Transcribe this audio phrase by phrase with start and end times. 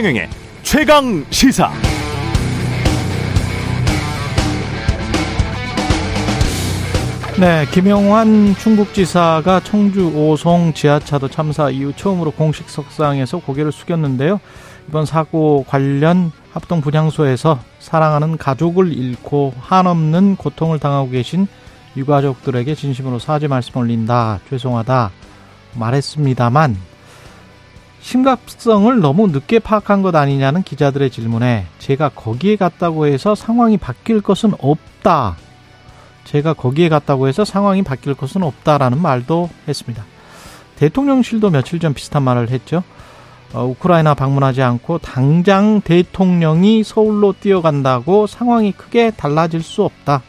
[0.00, 0.30] 최경영의
[0.62, 1.70] 최강 시사.
[7.38, 14.40] 네, 김영환 충북지사가 청주 오송 지하차도 참사 이후 처음으로 공식 석상에서 고개를 숙였는데요.
[14.88, 21.46] 이번 사고 관련 합동 분향소에서 사랑하는 가족을 잃고 한없는 고통을 당하고 계신
[21.98, 24.40] 유가족들에게 진심으로 사죄 말씀 올린다.
[24.48, 25.10] 죄송하다.
[25.74, 26.89] 말했습니다만
[28.00, 34.54] 심각성을 너무 늦게 파악한 것 아니냐는 기자들의 질문에 제가 거기에 갔다고 해서 상황이 바뀔 것은
[34.58, 35.36] 없다.
[36.24, 40.04] 제가 거기에 갔다고 해서 상황이 바뀔 것은 없다라는 말도 했습니다.
[40.76, 42.82] 대통령실도 며칠 전 비슷한 말을 했죠.
[43.52, 50.22] 어, 우크라이나 방문하지 않고 당장 대통령이 서울로 뛰어간다고 상황이 크게 달라질 수 없다.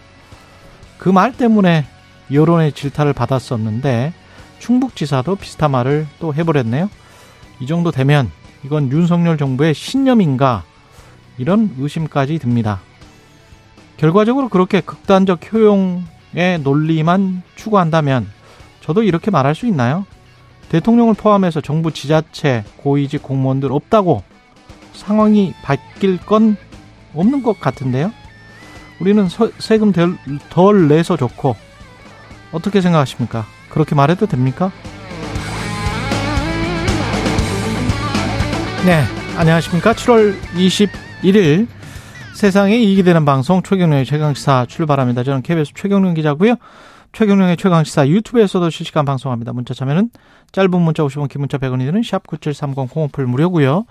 [0.98, 1.86] 그 말 때문에
[2.32, 4.14] 여론의 질타를 받았었는데
[4.60, 6.90] 충북지사도 비슷한 말을 또 해버렸네요.
[7.62, 8.30] 이 정도 되면
[8.66, 10.64] 이건 윤석열 정부의 신념인가
[11.38, 12.82] 이런 의심까지 듭니다.
[13.98, 18.28] 결과적으로 그렇게 극단적 효용의 논리만 추구한다면
[18.82, 20.06] 저도 이렇게 말할 수 있나요?
[20.70, 24.24] 대통령을 포함해서 정부 지자체 고위직 공무원들 없다고
[24.94, 26.58] 상황이 바뀔 건
[27.14, 28.12] 없는 것 같은데요.
[29.00, 29.28] 우리는
[29.60, 29.92] 세금
[30.50, 31.56] 덜 내서 좋고
[32.52, 33.46] 어떻게 생각하십니까?
[33.70, 34.72] 그렇게 말해도 됩니까?
[38.84, 39.04] 네,
[39.38, 39.94] 안녕하십니까?
[39.94, 41.68] 7월 21일
[42.34, 45.22] 세상에 이익이 되는 방송 최경련의 최강시사 출발합니다.
[45.22, 46.56] 저는 KBS 최경련 기자고요.
[47.12, 49.54] 최경련의 최강시사 유튜브에서도 실시간 방송합니다.
[49.54, 50.10] 문자 참여는
[50.52, 53.86] 짧은 문자 50원, 긴 문자 100원이 드는 샵9730 콩오플 무료고요.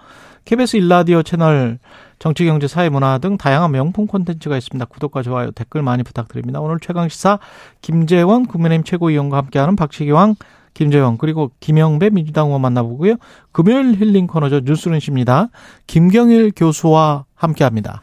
[0.45, 1.79] KBS 일라디오 채널
[2.19, 4.87] 정치, 경제, 사회, 문화 등 다양한 명품 콘텐츠가 있습니다.
[4.87, 6.61] 구독과 좋아요, 댓글 많이 부탁드립니다.
[6.61, 7.39] 오늘 최강시사
[7.81, 10.35] 김재원 국민의힘 최고위원과 함께하는 박시기왕
[10.75, 13.17] 김재원 그리고 김영배 민주당 의원 만나보고요.
[13.53, 14.61] 금요일 힐링 코너죠.
[14.61, 15.49] 뉴스룸입니다.
[15.87, 18.03] 김경일 교수와 함께합니다.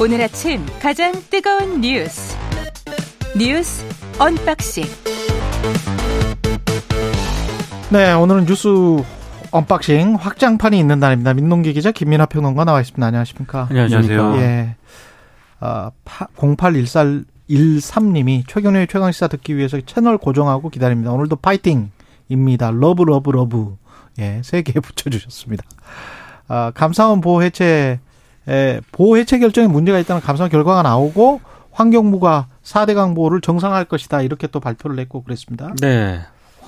[0.00, 2.36] 오늘 아침 가장 뜨거운 뉴스
[3.38, 3.86] 뉴스
[4.18, 4.82] 언박싱
[7.90, 8.68] 네 오늘은 뉴스
[9.52, 11.34] 언박싱 확장판이 있는 날입니다.
[11.34, 13.06] 민동기 기자 김민하 평론가 나와 있습니다.
[13.06, 13.68] 안녕하십니까?
[13.70, 14.36] 안녕하세요.
[14.38, 14.74] 예.
[15.60, 15.90] 아,
[16.36, 21.12] 0813님이 최경영의 최강시사 듣기 위해서 채널 고정하고 기다립니다.
[21.12, 22.70] 오늘도 파이팅입니다.
[22.72, 23.76] love love love.
[24.18, 25.62] 예, 세 개 붙여주셨습니다.
[26.48, 28.00] 아, 감사원 보호 해체,
[28.48, 31.40] 에, 보호 해체 결정에 문제가 있다는 감사원 결과가 나오고
[31.72, 34.22] 환경부가 4대 강보를 정상화할 것이다.
[34.22, 35.74] 이렇게 또 발표를 했고 그랬습니다.
[35.80, 36.20] 네.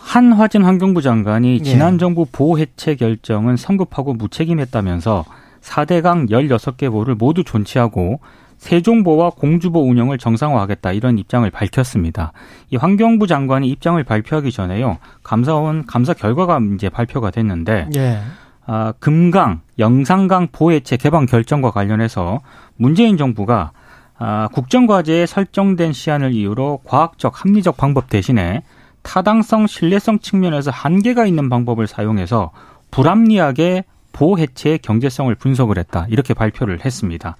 [0.05, 1.65] 한화진 환경부 장관이 예.
[1.65, 5.25] 지난 정부 보호 해체 결정은 성급하고 무책임했다면서
[5.63, 8.21] 4대강 16개 보를 모두 존치하고
[8.59, 12.33] 세종보와 공주보 운영을 정상화하겠다 이런 입장을 밝혔습니다.
[12.71, 14.99] 이 환경부 장관이 입장을 발표하기 전에요.
[15.23, 18.21] 감사원 감사 결과가 이제 발표가 됐는데 예.
[18.67, 22.41] 아, 금강, 영산강 보해체 개방 결정과 관련해서
[22.77, 23.73] 문재인 정부가
[24.17, 28.63] 아, 국정과제에 설정된 시한을 이유로 과학적 합리적 방법 대신에
[29.05, 32.51] 타당성, 신뢰성 측면에서 한계가 있는 방법을 사용해서
[32.91, 36.07] 불합리하게 보호 해체의 경제성을 분석을 했다.
[36.09, 37.37] 이렇게 발표를 했습니다.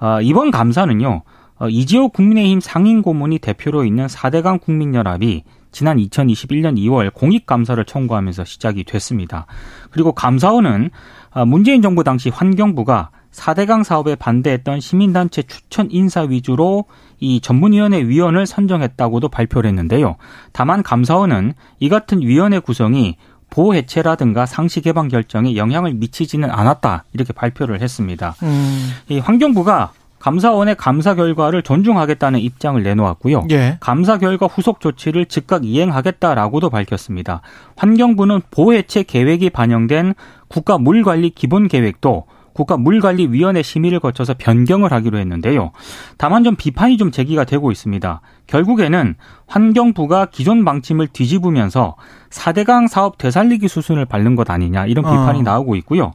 [0.00, 1.22] 어, 이번 감사는요.
[1.56, 8.84] 어, 이지호 국민의힘 상임 고문이 대표로 있는 4대강 국민연합이 지난 2021년 2월 공익감사를 청구하면서 시작이
[8.84, 9.46] 됐습니다.
[9.90, 10.90] 그리고 감사원은
[11.32, 16.84] 어, 문재인 정부 당시 환경부가 4대강 사업에 반대했던 시민단체 추천 인사 위주로
[17.20, 20.16] 이 전문위원회 위원을 선정했다고도 발표를 했는데요.
[20.52, 23.16] 다만 감사원은 이 같은 위원회 구성이
[23.50, 28.34] 보호 해체라든가 상시 개방 결정에 영향을 미치지는 않았다 이렇게 발표를 했습니다.
[28.42, 28.90] 음.
[29.08, 33.46] 이 환경부가 감사원의 감사 결과를 존중하겠다는 입장을 내놓았고요.
[33.50, 33.76] 예.
[33.80, 37.42] 감사 결과 후속 조치를 즉각 이행하겠다라고도 밝혔습니다.
[37.76, 40.14] 환경부는 보 해체 계획이 반영된
[40.48, 42.24] 국가 물관리 기본 계획도
[42.54, 45.72] 국가물관리위원회 심의를 거쳐서 변경을 하기로 했는데요.
[46.16, 48.20] 다만 좀 비판이 좀 제기가 되고 있습니다.
[48.46, 49.16] 결국에는
[49.46, 51.96] 환경부가 기존 방침을 뒤집으면서
[52.30, 55.42] 4대강 사업 되살리기 수순을 밟는 것 아니냐 이런 비판이 어.
[55.42, 56.12] 나오고 있고요.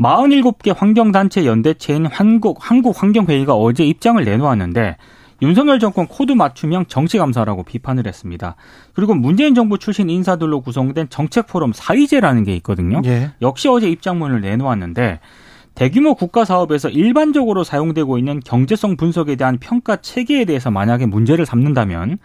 [0.00, 4.96] 47개 환경단체 연대체인 한국, 한국환경회의가 어제 입장을 내놓았는데
[5.42, 8.54] 윤석열 정권 코드 맞춤형 정치감사라고 비판을 했습니다.
[8.94, 13.02] 그리고 문재인 정부 출신 인사들로 구성된 정책포럼 사의제라는 게 있거든요.
[13.04, 13.32] 예.
[13.42, 15.18] 역시 어제 입장문을 내놓았는데
[15.74, 22.18] 대규모 국가 사업에서 일반적으로 사용되고 있는 경제성 분석에 대한 평가 체계에 대해서 만약에 문제를 삼는다면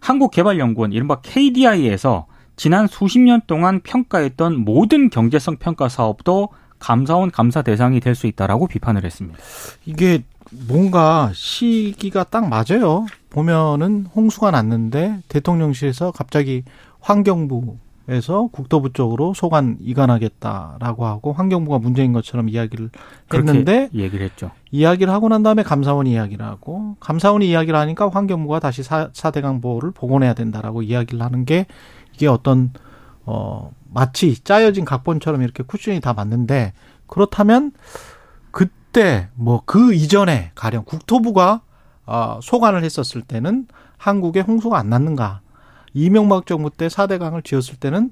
[0.00, 8.00] 한국개발연구원 이른바 KDI에서 지난 수십 년 동안 평가했던 모든 경제성 평가 사업도 감사원 감사 대상이
[8.00, 9.38] 될 수 있다라고 비판을 했습니다.
[9.86, 10.22] 이게
[10.68, 13.06] 뭔가 시기가 딱 맞아요.
[13.30, 16.64] 보면은 홍수가 났는데 대통령실에서 갑자기
[17.00, 17.78] 환경부
[18.08, 22.90] 에서 국토부 쪽으로 소관 이관하겠다라고 하고 환경부가 문제인 것처럼 이야기를
[23.32, 24.50] 했는데 얘기를 했죠.
[24.72, 29.92] 이야기를 하고 난 다음에 감사원이 이야기를 하고 감사원이 이야기를 하니까 환경부가 다시 사, 사대강 보호를
[29.92, 31.66] 복원해야 된다라고 이야기를 하는 게
[32.12, 32.72] 이게 어떤
[33.24, 36.72] 어 마치 짜여진 각본처럼 이렇게 쿠션이 다 맞는데
[37.06, 37.72] 그렇다면
[38.50, 41.60] 그때 뭐 그 이전에 가령 국토부가
[42.04, 43.66] 어, 소관을 했었을 때는
[43.96, 45.40] 한국에 홍수가 안 났는가?
[45.94, 48.10] 이명박 정부 때 4대 강을 지었을 때는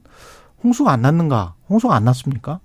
[0.63, 1.55] 홍수가 안 났는가?
[1.69, 2.61] 홍수가 안 났습니까?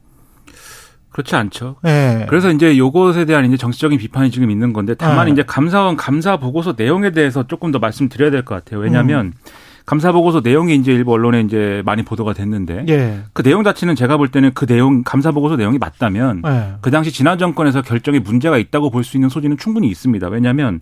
[1.09, 1.77] 그렇지 않죠.
[1.81, 2.25] 네.
[2.27, 5.31] 그래서 이제 요것에 대한 이제 정치적인 비판이 지금 있는 건데 다만 네.
[5.31, 8.81] 이제 감사원 감사 보고서 내용에 대해서 조금 더 말씀드려야 될 것 같아요.
[8.81, 9.33] 왜냐하면 음.
[9.85, 13.19] 감사 보고서 내용이 이제 일부 언론에 이제 많이 보도가 됐는데 예.
[13.33, 16.73] 그 내용 자체는 제가 볼 때는 그 내용 감사 보고서 내용이 맞다면 예.
[16.81, 20.27] 그 당시 지난 정권에서 결정에 문제가 있다고 볼 수 있는 소지는 충분히 있습니다.
[20.29, 20.81] 왜냐하면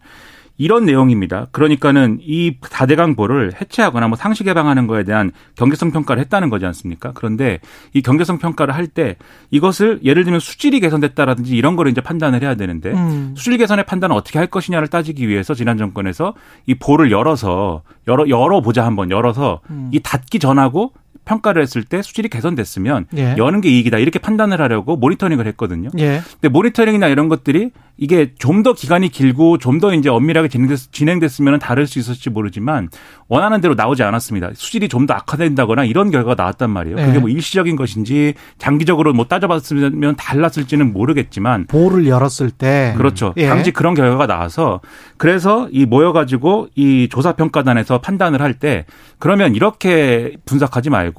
[0.57, 1.47] 이런 내용입니다.
[1.51, 7.11] 그러니까는 이 다대강보를 해체하거나 뭐 상시 개방하는 거에 대한 경제성 평가를 했다는 거지 않습니까?
[7.15, 7.59] 그런데
[7.93, 9.15] 이 경제성 평가를 할 때
[9.49, 13.33] 이것을 예를 들면 수질이 개선됐다라든지 이런 거를 이제 판단을 해야 되는데 음.
[13.35, 16.35] 수질 개선의 판단을 어떻게 할 것이냐를 따지기 위해서 지난 정권에서
[16.67, 19.89] 이 보를 열어서 열어 열어 보자 한번 열어서 음.
[19.91, 20.91] 이 닫기 전하고
[21.25, 23.35] 평가를 했을 때 수질이 개선됐으면 예.
[23.37, 25.89] 여는 게 이익이다 이렇게 판단을 하려고 모니터링을 했거든요.
[25.99, 26.21] 예.
[26.41, 31.59] 근데 모니터링이나 이런 것들이 이게 좀 더 기간이 길고 좀 더 이제 엄밀하게 진행됐, 진행됐으면
[31.59, 32.89] 다를 수 있었을지 모르지만
[33.27, 34.51] 원하는 대로 나오지 않았습니다.
[34.53, 36.95] 수질이 좀 더 악화된다거나 이런 결과가 나왔단 말이에요.
[36.95, 37.05] 네.
[37.07, 43.33] 그게 뭐 일시적인 것인지 장기적으로 뭐 따져봤으면 달랐을지는 모르겠지만 보를 열었을 때 그렇죠.
[43.37, 43.47] 예.
[43.47, 44.79] 당시 그런 결과가 나와서
[45.17, 48.85] 그래서 이 모여가지고 이 조사평가단에서 판단을 할 때
[49.19, 51.12] 그러면 이렇게 분석하지 말고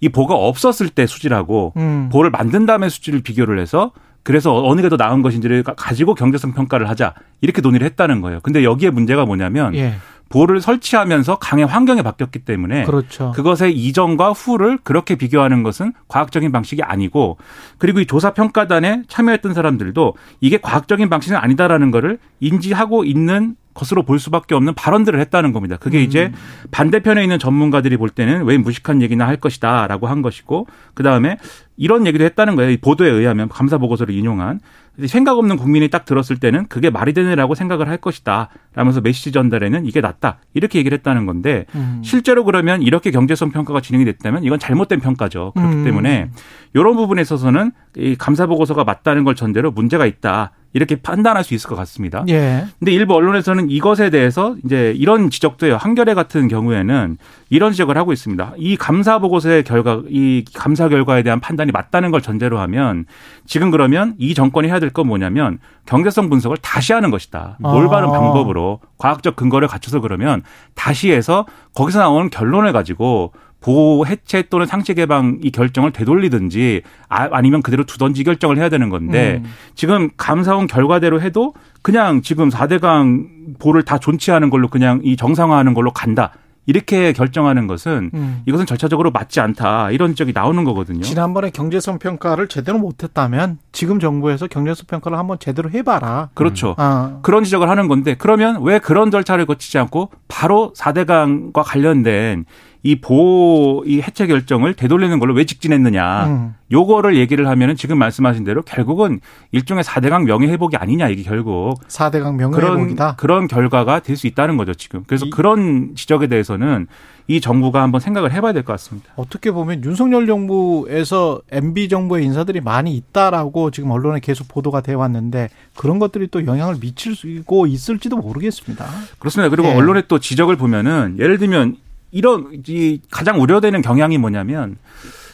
[0.00, 2.08] 이 보가 없었을 때 수질하고 음.
[2.12, 3.92] 보를 만든 다음에 수질을 비교를 해서
[4.24, 8.38] 그래서 어느 게 더 나은 것인지를 가- 가지고 경제성 평가를 하자 이렇게 논의를 했다는 거예요.
[8.42, 9.94] 근데 여기에 문제가 뭐냐면 예.
[10.28, 13.32] 보를 설치하면서 강의 환경이 바뀌었기 때문에 그렇죠.
[13.32, 17.36] 그것의 이전과 후를 그렇게 비교하는 것은 과학적인 방식이 아니고
[17.78, 24.18] 그리고 이 조사 평가단에 참여했던 사람들도 이게 과학적인 방식은 아니다라는 거를 인지하고 있는 것으로 볼
[24.18, 25.76] 수밖에 없는 발언들을 했다는 겁니다.
[25.76, 26.32] 그게 이제
[26.70, 31.36] 반대편에 있는 전문가들이 볼 때는 왜 무식한 얘기나 할 것이다라고 한 것이고 그 다음에
[31.76, 32.70] 이런 얘기도 했다는 거예요.
[32.70, 34.60] 이 보도에 의하면 감사 보고서를 인용한
[35.06, 38.50] 생각 없는 국민이 딱 들었을 때는 그게 말이 되네라고 생각을 할 것이다.
[38.74, 40.38] 라면서 메시지 전달에는 이게 낫다.
[40.52, 42.02] 이렇게 얘기를 했다는 건데 음.
[42.04, 45.52] 실제로 그러면 이렇게 경제성 평가가 진행이 됐다면 이건 잘못된 평가죠.
[45.56, 45.84] 그렇기 음.
[45.84, 46.30] 때문에
[46.74, 50.52] 이런 부분에 있어서는 이 감사 보고서가 맞다는 걸 전제로 문제가 있다.
[50.74, 52.24] 이렇게 판단할 수 있을 것 같습니다.
[52.28, 52.64] 예.
[52.78, 55.76] 근데 일부 언론에서는 이것에 대해서 이제 이런 지적도 해요.
[55.78, 57.18] 한겨레 같은 경우에는
[57.50, 58.54] 이런 지적을 하고 있습니다.
[58.56, 63.04] 이 감사 보고서의 결과, 이 감사 결과에 대한 판단이 맞다는 걸 전제로 하면
[63.46, 67.58] 지금 그러면 이 정권이 해야 될 건 뭐냐면 경제성 분석을 다시 하는 것이다.
[67.62, 68.12] 올바른 아.
[68.12, 70.42] 방법으로 과학적 근거를 갖춰서 그러면
[70.74, 73.32] 다시 해서 거기서 나오는 결론을 가지고
[73.62, 78.90] 보호 해체 또는 상시 개방 이 결정을 되돌리든지 아, 아니면 그대로 두던지 결정을 해야 되는
[78.90, 79.50] 건데 음.
[79.74, 85.92] 지금 감사원 결과대로 해도 그냥 지금 4대강 보를 다 존치하는 걸로 그냥 이 정상화하는 걸로
[85.92, 86.32] 간다.
[86.66, 88.42] 이렇게 결정하는 것은 음.
[88.46, 89.90] 이것은 절차적으로 맞지 않다.
[89.90, 91.02] 이런 지적이 나오는 거거든요.
[91.02, 96.30] 지난번에 경제성 평가를 제대로 못했다면 지금 정부에서 경제성 평가를 한번 제대로 해봐라.
[96.34, 96.76] 그렇죠.
[96.78, 102.44] 아, 그런 지적을 하는 건데 그러면 왜 그런 절차를 거치지 않고 바로 4대강과 관련된
[102.84, 106.26] 이 보호 이 해체 결정을 되돌리는 걸로 왜 직진했느냐.
[106.26, 106.54] 음.
[106.72, 109.20] 요거를 얘기를 하면은 지금 말씀하신 대로 결국은
[109.52, 113.16] 일종의 4대강 명예 회복이 아니냐 이게 결국 4대강 그런 명예회복이다.
[113.16, 115.04] 그런 결과가 될 수 있다는 거죠 지금.
[115.06, 116.86] 그래서 이- 그런 지적에 대해서는
[117.28, 119.10] 이 정부가 한번 생각을 해 봐야 될 것 같습니다.
[119.16, 125.50] 어떻게 보면 윤석열 정부에서 MB 정부의 인사들이 많이 있다라고 지금 언론에 계속 보도가 되어 왔는데
[125.76, 128.86] 그런 것들이 또 영향을 미치고 있을지도 모르겠습니다.
[129.18, 129.50] 그렇습니다.
[129.50, 129.74] 그리고 예.
[129.74, 131.76] 언론의 또 지적을 보면은 예를 들면
[132.12, 134.76] 이런 이 가장 우려되는 경향이 뭐냐면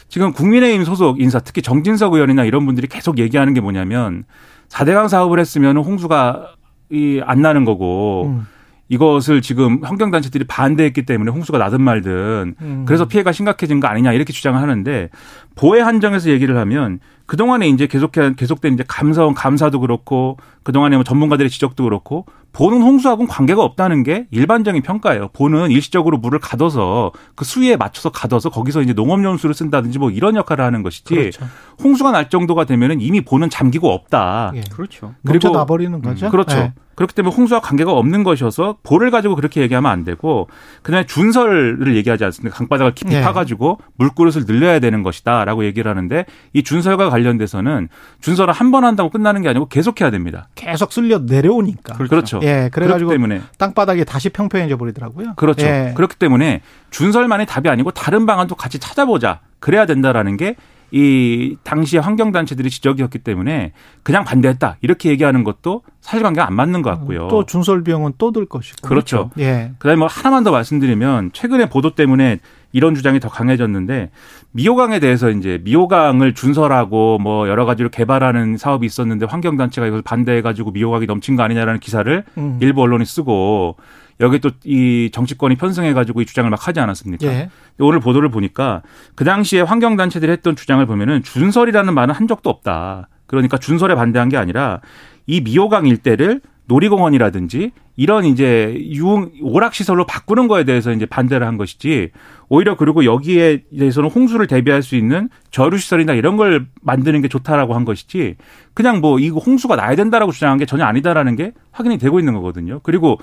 [0.07, 4.23] 지금 국민의힘 소속 인사 특히 정진석 의원이나 이런 분들이 계속 얘기하는 게 뭐냐면
[4.69, 6.55] 4대강 사업을 했으면 홍수가
[6.91, 8.47] 이 안 나는 거고 음.
[8.91, 12.85] 이것을 지금 환경단체들이 반대했기 때문에 홍수가 나든 말든 음.
[12.87, 15.09] 그래서 피해가 심각해진 거 아니냐 이렇게 주장을 하는데
[15.55, 21.51] 보혜 한정에서 얘기를 하면 그동안에 이제 계속해 계속된 이제 감사원 감사도 그렇고 그동안에 뭐 전문가들의
[21.51, 25.29] 지적도 그렇고 보는 홍수하고는 관계가 없다는 게 일반적인 평가예요.
[25.33, 30.63] 보는 일시적으로 물을 가둬서 그 수위에 맞춰서 가둬서 거기서 이제 농업용수를 쓴다든지 뭐 이런 역할을
[30.65, 31.45] 하는 것이지 그렇죠.
[31.83, 34.51] 홍수가 날 정도가 되면은 이미 보는 잠기고 없다.
[34.55, 34.61] 예.
[34.71, 35.13] 그렇죠.
[35.25, 36.29] 그리고 나버리는 거죠.
[36.29, 36.55] 그렇죠.
[36.57, 36.73] 네.
[36.95, 40.49] 그렇기 때문에 홍수와 관계가 없는 것이어서 볼을 가지고 그렇게 얘기하면 안 되고
[40.81, 42.57] 그다음에 준설을 얘기하지 않습니까?
[42.57, 43.21] 강바닥을 깊이 네.
[43.21, 47.87] 파가지고 물그릇을 늘려야 되는 것이다라고 얘기를 하는데 이 준설과 관련돼서는
[48.19, 50.49] 준설을 한 번 한다고 끝나는 게 아니고 계속 해야 됩니다.
[50.55, 51.93] 계속 쓸려 내려오니까.
[51.95, 52.38] 그렇죠.
[52.43, 55.33] 예, 그래가지고 때문에 땅바닥이 다시 평평해져 버리더라고요.
[55.35, 55.65] 그렇죠.
[55.65, 55.93] 예.
[55.95, 59.39] 그렇기 때문에 준설만이 답이 아니고 다른 방안도 같이 찾아보자.
[59.59, 60.55] 그래야 된다라는 게
[60.91, 67.27] 이 당시의 환경단체들이 지적이었기 때문에 그냥 반대했다 이렇게 얘기하는 것도 사실관계가 안 맞는 것 같고요.
[67.27, 68.87] 또 준설 비용은 또 들 것이고.
[68.87, 69.31] 그렇죠.
[69.39, 69.71] 예.
[69.79, 72.39] 그다음에 뭐 하나만 더 말씀드리면 최근에 보도 때문에
[72.71, 74.11] 이런 주장이 더 강해졌는데
[74.51, 81.05] 미호강에 대해서 이제 미호강을 준설하고 뭐 여러 가지로 개발하는 사업이 있었는데 환경단체가 이걸 반대해가지고 미호강이
[81.05, 82.57] 넘친 거 아니냐라는 기사를 음.
[82.61, 83.77] 일부 언론이 쓰고
[84.21, 87.25] 여기 또 이 정치권이 편승해가지고 이 주장을 막 하지 않았습니까?
[87.27, 87.49] 예.
[87.79, 88.81] 오늘 보도를 보니까
[89.15, 93.07] 그 당시에 환경단체들이 했던 주장을 보면은 준설이라는 말은 한 적도 없다.
[93.25, 94.81] 그러니까 준설에 반대한 게 아니라
[95.25, 101.57] 이 미호강 일대를 놀이공원이라든지 이런 이제 유흥 오락 시설로 바꾸는 거에 대해서 이제 반대를 한
[101.57, 102.11] 것이지
[102.47, 107.75] 오히려 그리고 여기에 대해서는 홍수를 대비할 수 있는 저류 시설이나 이런 걸 만드는 게 좋다라고
[107.75, 108.37] 한 것이지
[108.73, 112.79] 그냥 뭐 이거 홍수가 나야 된다라고 주장한 게 전혀 아니다라는 게 확인이 되고 있는 거거든요.
[112.83, 113.19] 그리고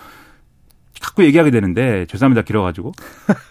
[1.00, 2.92] 자꾸 얘기하게 되는데 죄송합니다 길어가지고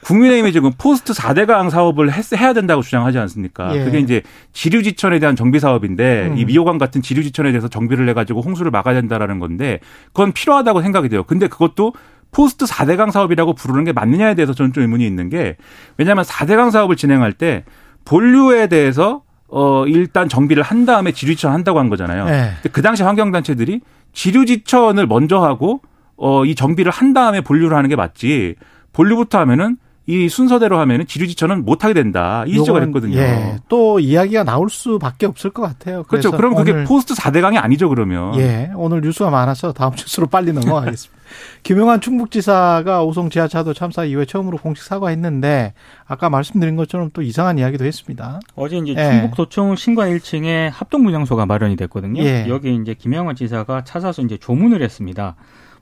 [0.03, 3.75] 국민의힘이 지금 포스트 4대강 사업을 했, 해야 된다고 주장하지 않습니까?
[3.75, 3.83] 예.
[3.83, 4.21] 그게 이제
[4.53, 6.37] 지류지천에 대한 정비 사업인데 음.
[6.37, 11.23] 이 미호강 같은 지류지천에 대해서 정비를 해가지고 홍수를 막아야 된다라는 건데 그건 필요하다고 생각이 돼요.
[11.23, 11.93] 근데 그것도
[12.31, 15.55] 포스트 4대강 사업이라고 부르는 게 맞느냐에 대해서 저는 좀 의문이 있는 게
[15.97, 17.63] 왜냐하면 4대강 사업을 진행할 때
[18.03, 22.25] 본류에 대해서 어 일단 정비를 한 다음에 지류지천 한다고 한 거잖아요.
[22.27, 22.51] 예.
[22.61, 23.81] 근데 그 당시 환경단체들이
[24.13, 25.81] 지류지천을 먼저 하고
[26.17, 28.55] 어, 이 정비를 한 다음에 본류를 하는 게 맞지.
[28.93, 32.43] 본류부터 하면은 이 순서대로 하면은 지류지천은 못 하게 된다.
[32.45, 33.17] 이 지적을 했거든요.
[33.17, 33.57] 예.
[33.67, 36.03] 또 이야기가 나올 수밖에 없을 것 같아요.
[36.03, 36.29] 그렇죠.
[36.29, 38.35] 그럼 그게 포스트 4대강이 아니죠, 그러면.
[38.35, 38.69] 예.
[38.75, 41.15] 오늘 뉴스가 많아서 다음 뉴스로 빨리 넘어가겠습니다.
[41.63, 45.73] 김영환 충북지사가 오송 지하차도 참사 이후에 처음으로 공식 사과했는데
[46.05, 48.39] 아까 말씀드린 것처럼 또 이상한 이야기도 했습니다.
[48.53, 49.09] 어제 이제 예.
[49.09, 52.21] 충북도청 신관 1층에 합동분향소가 마련이 됐거든요.
[52.21, 52.45] 예.
[52.47, 55.35] 여기 이제 김영환 지사가 찾아서 이제 조문을 했습니다.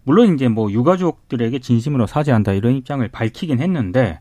[0.04, 4.20] 물론 이제 뭐 유가족들에게 진심으로 사죄한다 이런 입장을 밝히긴 했는데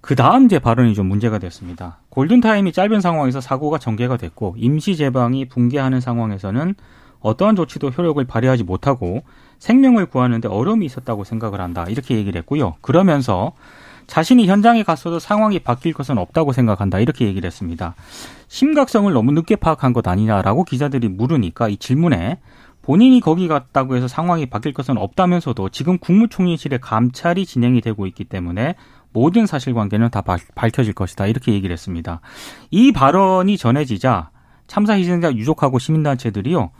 [0.00, 1.98] 그 다음 이제 발언이 좀 문제가 됐습니다.
[2.10, 6.74] 골든타임이 짧은 상황에서 사고가 전개가 됐고 임시 제방이 붕괴하는 상황에서는
[7.20, 9.22] 어떠한 조치도 효력을 발휘하지 못하고
[9.58, 11.86] 생명을 구하는데 어려움이 있었다고 생각을 한다.
[11.88, 12.74] 이렇게 얘기를 했고요.
[12.82, 13.52] 그러면서
[14.06, 16.98] 자신이 현장에 갔어도 상황이 바뀔 것은 없다고 생각한다.
[16.98, 17.94] 이렇게 얘기를 했습니다.
[18.48, 22.40] 심각성을 너무 늦게 파악한 것 아니냐라고 기자들이 물으니까 이 질문에
[22.84, 28.74] 본인이 거기 갔다고 해서 상황이 바뀔 것은 없다면서도 지금 국무총리실의 감찰이 진행이 되고 있기 때문에
[29.12, 31.26] 모든 사실관계는 다 발- 밝혀질 것이다.
[31.26, 32.20] 이렇게 얘기를 했습니다.
[32.70, 34.30] 이 발언이 전해지자
[34.66, 36.70] 참사 희생자 유족하고 시민단체들이요.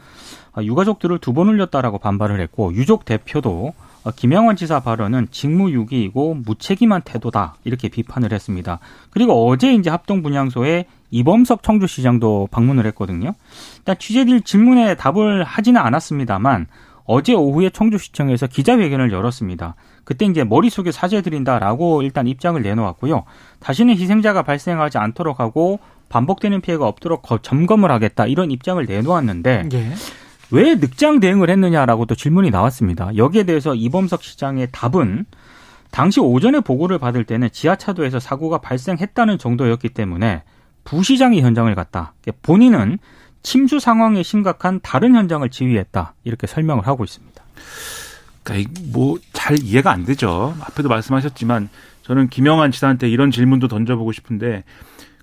[0.53, 7.03] 아, 유가족들을 두 번 울렸다라고 반발을 했고 유족 대표도 어, 김영환 지사 발언은 직무유기이고 무책임한
[7.05, 8.79] 태도다 이렇게 비판을 했습니다.
[9.11, 13.35] 그리고 어제 이제 합동 분향소에 이범석 청주시장도 방문을 했거든요.
[13.79, 16.67] 일단 취재들 질문에 답을 하지는 않았습니다만
[17.07, 19.75] 어제 오후에 청주시청에서 기자회견을 열었습니다.
[20.05, 23.25] 그때 이제 머릿속에 사죄 드린다라고 일단 입장을 내놓았고요.
[23.61, 29.93] 다시는 희생자가 발생하지 않도록 하고 반복되는 피해가 없도록 거- 점검을 하겠다 이런 입장을 내놓았는데 예.
[30.51, 33.17] 왜 늑장 대응을 했느냐라고 또 질문이 나왔습니다.
[33.17, 35.25] 여기에 대해서 이범석 시장의 답은
[35.91, 40.43] 당시 오전에 보고를 받을 때는 지하차도에서 사고가 발생했다는 정도였기 때문에
[40.85, 42.15] 부시장이 현장을 갔다.
[42.43, 42.99] 본인은
[43.43, 46.15] 침수 상황에 심각한 다른 현장을 지휘했다.
[46.25, 47.43] 이렇게 설명을 하고 있습니다.
[48.43, 50.57] 그러니까 뭐 잘 이해가 안 되죠.
[50.63, 51.69] 앞에도 말씀하셨지만
[52.01, 54.65] 저는 김영환 지사한테 이런 질문도 던져보고 싶은데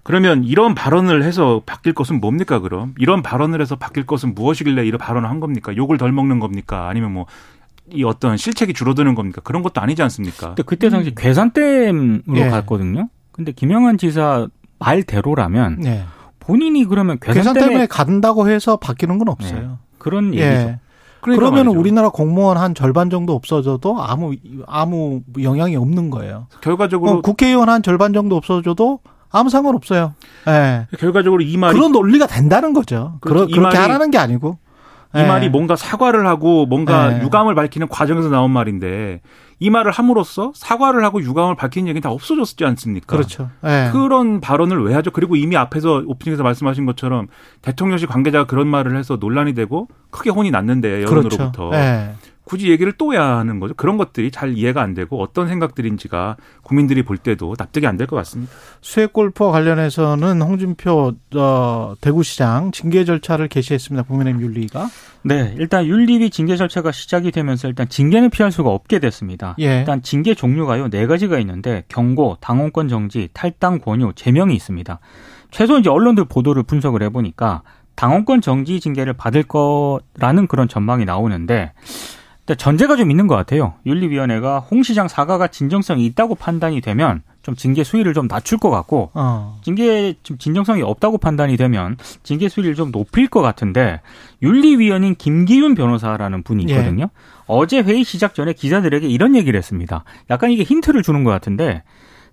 [0.03, 2.93] 그러면 이런 발언을 해서 바뀔 것은 뭡니까 그럼?
[2.97, 5.75] 이런 발언을 해서 바뀔 것은 무엇이길래 이런 발언을 한 겁니까?
[5.75, 6.87] 욕을 덜 먹는 겁니까?
[6.89, 7.25] 아니면 뭐
[7.93, 9.41] 이 어떤 실책이 줄어드는 겁니까?
[9.43, 10.47] 그런 것도 아니지 않습니까?
[10.47, 12.49] 근데 그때 당시 괴산댐으로 예.
[12.49, 13.09] 갔거든요.
[13.31, 14.47] 근데 김영환 지사
[14.79, 16.05] 말대로라면 예.
[16.39, 19.79] 본인이 그러면 계산 괴산 때문에 때문에 간다고 해서 바뀌는 건 없어요.
[19.97, 20.45] 그런 얘기죠.
[20.45, 20.79] 예.
[21.21, 21.79] 그러니까 그러면 말이죠.
[21.79, 24.35] 우리나라 공무원 한 절반 정도 없어져도 아무
[24.67, 26.47] 아무 영향이 없는 거예요.
[26.61, 28.99] 결과적으로 어, 국회의원 한 절반 정도 없어져도
[29.31, 30.13] 아무 상관 없어요.
[30.47, 30.87] 예.
[30.97, 33.17] 결과적으로 이 말이 그런 논리가 된다는 거죠.
[33.21, 33.45] 그렇죠.
[33.45, 34.57] 그러, 이 그렇게 말이- 하라는 게 아니고.
[35.13, 35.23] 이 예.
[35.25, 37.21] 말이 뭔가 사과를 하고 뭔가 네.
[37.23, 39.19] 유감을 밝히는 과정에서 나온 말인데
[39.59, 43.07] 이 말을 함으로써 사과를 하고 유감을 밝히는 얘기는 다 없어졌지 않습니까?
[43.07, 43.49] 그렇죠.
[43.65, 43.89] 예.
[43.91, 45.11] 그런 발언을 왜 하죠?
[45.11, 47.27] 그리고 이미 앞에서 오프닝에서 말씀하신 것처럼
[47.61, 51.71] 대통령실 관계자가 그런 말을 해서 논란이 되고 크게 혼이 났는데 여론으로부터 그렇죠.
[52.51, 52.51] 예.
[52.51, 53.73] 굳이 얘기를 또 해야 하는 거죠.
[53.75, 58.17] 그런 것들이 잘 이해가 안 되고 어떤 생각들인지가 국민들이 볼 때도 납득이 안 될 것
[58.17, 58.51] 같습니다.
[58.81, 64.03] 수액 골프와 관련해서는 홍준표 어, 대구시장 징계 절차를 개시했습니다.
[64.07, 64.89] 국민의힘 윤리가.
[65.23, 69.55] 네, 일단 윤리위 징계 절차가 시작이 되면서 일단 징계는 피할 수가 없게 됐습니다.
[69.59, 69.79] 예.
[69.79, 74.99] 일단 징계 종류가요 네 가지가 있는데 경고, 당원권 정지, 탈당 권유, 제명이 있습니다.
[75.51, 77.61] 최소 이제 언론들 보도를 분석을 해보니까
[77.95, 81.73] 당원권 정지 징계를 받을 거라는 그런 전망이 나오는데
[82.57, 83.75] 전제가 좀 있는 것 같아요.
[83.85, 89.11] 윤리위원회가 홍 시장 사과가 진정성이 있다고 판단이 되면 좀 징계 수위를 좀 낮출 것 같고
[89.13, 89.59] 어.
[89.63, 94.01] 징계 좀 진정성이 없다고 판단이 되면 징계 수위를 좀 높일 것 같은데
[94.41, 96.73] 윤리위원인 김기윤 변호사라는 분이 예.
[96.73, 97.03] 있거든요.
[97.05, 97.09] 예.
[97.47, 100.03] 어제 회의 시작 전에 기자들에게 이런 얘기를 했습니다.
[100.29, 101.83] 약간 이게 힌트를 주는 것 같은데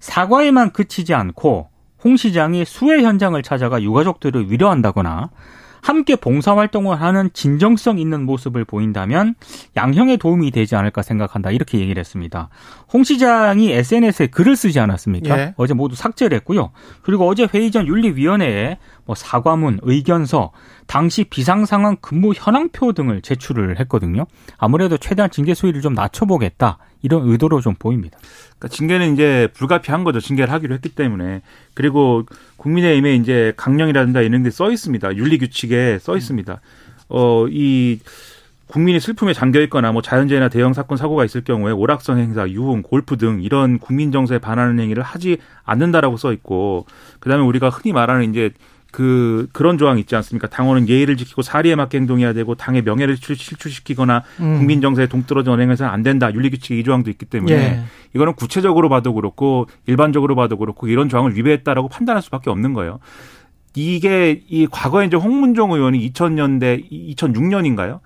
[0.00, 1.68] 사과에만 그치지 않고
[2.04, 5.30] 홍 시장이 수해 현장을 찾아가 유가족들을 위로한다거나
[5.80, 9.34] 함께 봉사활동을 하는 진정성 있는 모습을 보인다면
[9.76, 11.50] 양형에 도움이 되지 않을까 생각한다.
[11.50, 12.48] 이렇게 얘기를 했습니다.
[12.92, 15.38] 홍 시장이 SNS에 글을 쓰지 않았습니까?
[15.38, 15.54] 예.
[15.56, 16.70] 어제 모두 삭제를 했고요.
[17.02, 20.52] 그리고 어제 회의 전 윤리위원회에 뭐 사과문, 의견서,
[20.86, 24.26] 당시 비상상황 근무 현황표 등을 제출을 했거든요.
[24.56, 26.78] 아무래도 최대한 징계 수위를 좀 낮춰보겠다.
[27.02, 28.18] 이런 의도로 좀 보입니다.
[28.58, 30.20] 그러니까 징계는 이제 불가피한 거죠.
[30.20, 31.42] 징계를 하기로 했기 때문에.
[31.74, 32.24] 그리고
[32.56, 35.16] 국민의힘에 이제 강령이라든가 이런 게써 있습니다.
[35.16, 36.60] 윤리 규칙에 써 있습니다.
[37.08, 38.00] 어, 이
[38.66, 43.16] 국민이 슬픔에 잠겨 있거나 뭐 자연재해나 대형 사건 사고가 있을 경우에 오락성 행사, 유흥, 골프
[43.16, 46.86] 등 이런 국민 정서에 반하는 행위를 하지 않는다라고 써 있고
[47.18, 48.50] 그다음에 우리가 흔히 말하는 이제
[48.90, 50.48] 그 그런 조항 있지 않습니까?
[50.48, 54.58] 당원은 예의를 지키고 사리에 맞게 행동해야 되고 당의 명예를 실추시키거나 음.
[54.58, 56.32] 국민 정서에 동떨어져 언행해서는 안 된다.
[56.32, 57.82] 윤리 규칙 이 조항도 있기 때문에 예.
[58.14, 62.98] 이거는 구체적으로 봐도 그렇고 일반적으로 봐도 그렇고 이런 조항을 위배했다라고 판단할 수밖에 없는 거예요.
[63.74, 68.00] 이게 이 과거에 이제 홍문종 의원이 2000년대 2006년인가요?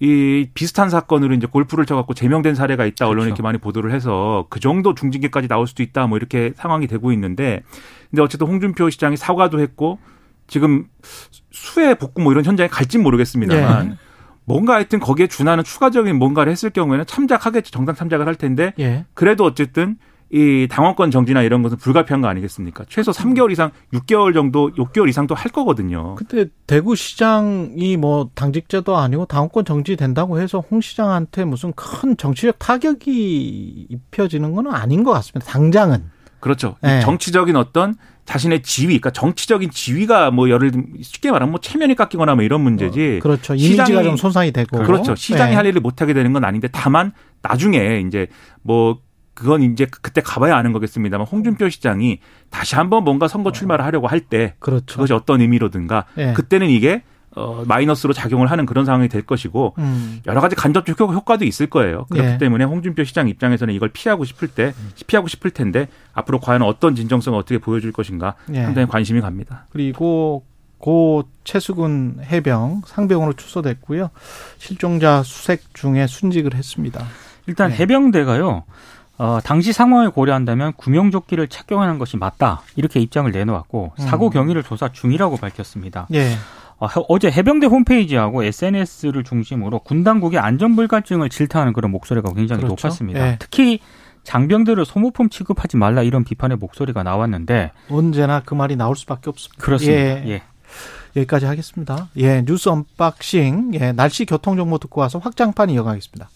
[0.00, 3.28] 이 비슷한 사건으로 이제 골프를 쳐갖고 제명된 사례가 있다 언론에 그렇죠.
[3.30, 7.62] 이렇게 많이 보도를 해서 그 정도 중징계까지 나올 수도 있다 뭐 이렇게 상황이 되고 있는데
[8.08, 9.98] 근데 어쨌든 홍준표 시장이 사과도 했고
[10.48, 10.86] 지금
[11.52, 13.96] 수해 복구 뭐 이런 현장에 갈진 모르겠습니다만 예.
[14.44, 17.70] 뭔가 하여튼 거기에 준하는 추가적인 뭔가를 했을 경우에는 참작하겠죠.
[17.70, 19.04] 정당 참작을 할 텐데 예.
[19.14, 19.96] 그래도 어쨌든
[20.30, 22.84] 이 당원권 정지나 이런 것은 불가피한 거 아니겠습니까?
[22.88, 26.16] 최소 3개월 이상, 6개월 정도, 6개월 이상도 할 거거든요.
[26.16, 34.54] 근데 대구시장이 뭐 당직자도 아니고 당원권 정지된다고 해서 홍 시장한테 무슨 큰 정치적 타격이 입혀지는
[34.54, 35.50] 건 아닌 것 같습니다.
[35.50, 36.10] 당장은.
[36.40, 36.76] 그렇죠.
[36.82, 37.00] 네.
[37.00, 37.96] 정치적인 어떤
[38.28, 42.60] 자신의 지위, 그러니까 정치적인 지위가 뭐 예를 들면 쉽게 말하면 뭐 체면이 깎이거나 뭐 이런
[42.60, 43.16] 문제지.
[43.16, 43.54] 어, 그렇죠.
[43.54, 44.82] 이미지가 좀 손상이 되고.
[44.82, 45.14] 그렇죠.
[45.14, 45.56] 시장이 네.
[45.56, 48.26] 할 일을 못 하게 되는 건 아닌데 다만 나중에 이제
[48.60, 48.98] 뭐
[49.32, 52.18] 그건 이제 그때 가봐야 아는 거겠습니다만 홍준표 시장이
[52.50, 54.84] 다시 한번 뭔가 선거 출마를 하려고 할때 그렇죠.
[54.84, 56.34] 그것이 어떤 의미로든가 네.
[56.34, 57.04] 그때는 이게
[57.38, 60.20] 어, 마이너스로 작용을 하는 그런 상황이 될 것이고 음.
[60.26, 62.06] 여러 가지 간접적 효과도 있을 거예요.
[62.10, 62.38] 그렇기 예.
[62.38, 64.74] 때문에 홍준표 시장 입장에서는 이걸 피하고 싶을 때
[65.06, 68.64] 피하고 싶을 텐데 앞으로 과연 어떤 진정성을 어떻게 보여줄 것인가 예.
[68.64, 69.66] 상당히 관심이 갑니다.
[69.70, 70.44] 그리고
[70.78, 74.10] 고 최수근 해병 상병으로 추소됐고요.
[74.58, 77.04] 실종자 수색 중에 순직을 했습니다.
[77.46, 77.76] 일단 네.
[77.78, 78.64] 해병대가요.
[79.18, 84.30] 어, 당시 상황을 고려한다면 구명조끼를 착용하는 것이 맞다 이렇게 입장을 내놓았고 사고 음.
[84.30, 86.06] 경위를 조사 중이라고 밝혔습니다.
[86.14, 86.34] 예.
[86.80, 92.86] 어, 어제 해병대 홈페이지하고 SNS를 중심으로 군 당국의 안전불감증을 질타하는 그런 목소리가 굉장히 그렇죠?
[92.86, 93.20] 높았습니다.
[93.20, 93.36] 예.
[93.38, 93.80] 특히
[94.22, 99.64] 장병들을 소모품 취급하지 말라 이런 비판의 목소리가 나왔는데 언제나 그 말이 나올 수밖에 없습니다.
[99.64, 100.26] 그렇습니다.
[100.26, 100.28] 예.
[100.28, 100.42] 예.
[101.16, 102.08] 여기까지 하겠습니다.
[102.18, 106.28] 예, 뉴스 언박싱, 예, 날씨 교통 정보 듣고 와서 확장판 이어가겠습니다.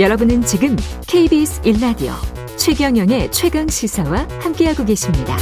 [0.00, 2.12] 여러분은 지금 KBS 1라디오
[2.58, 5.36] 최경영의 최강 시사와 함께하고 계십니다.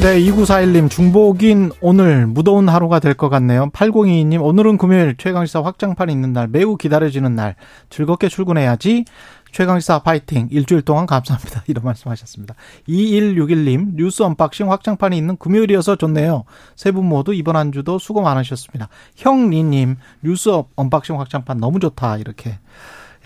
[0.00, 3.70] 네, 2941님, 중복인 오늘 무더운 하루가 될 것 같네요.
[3.70, 7.54] 8022님, 오늘은 금요일 최강시사 확장판이 있는 날, 매우 기다려지는 날,
[7.88, 9.04] 즐겁게 출근해야지.
[9.52, 10.48] 최강시사 파이팅.
[10.50, 11.62] 일주일 동안 감사합니다.
[11.68, 12.54] 이런 말씀 하셨습니다.
[12.88, 16.44] 2161님, 뉴스 언박싱 확장판이 있는 금요일이어서 좋네요.
[16.74, 18.88] 세 분 모두 이번 한 주도 수고 많으셨습니다.
[19.14, 22.16] 형리님, 뉴스 언박싱 확장판 너무 좋다.
[22.16, 22.58] 이렇게.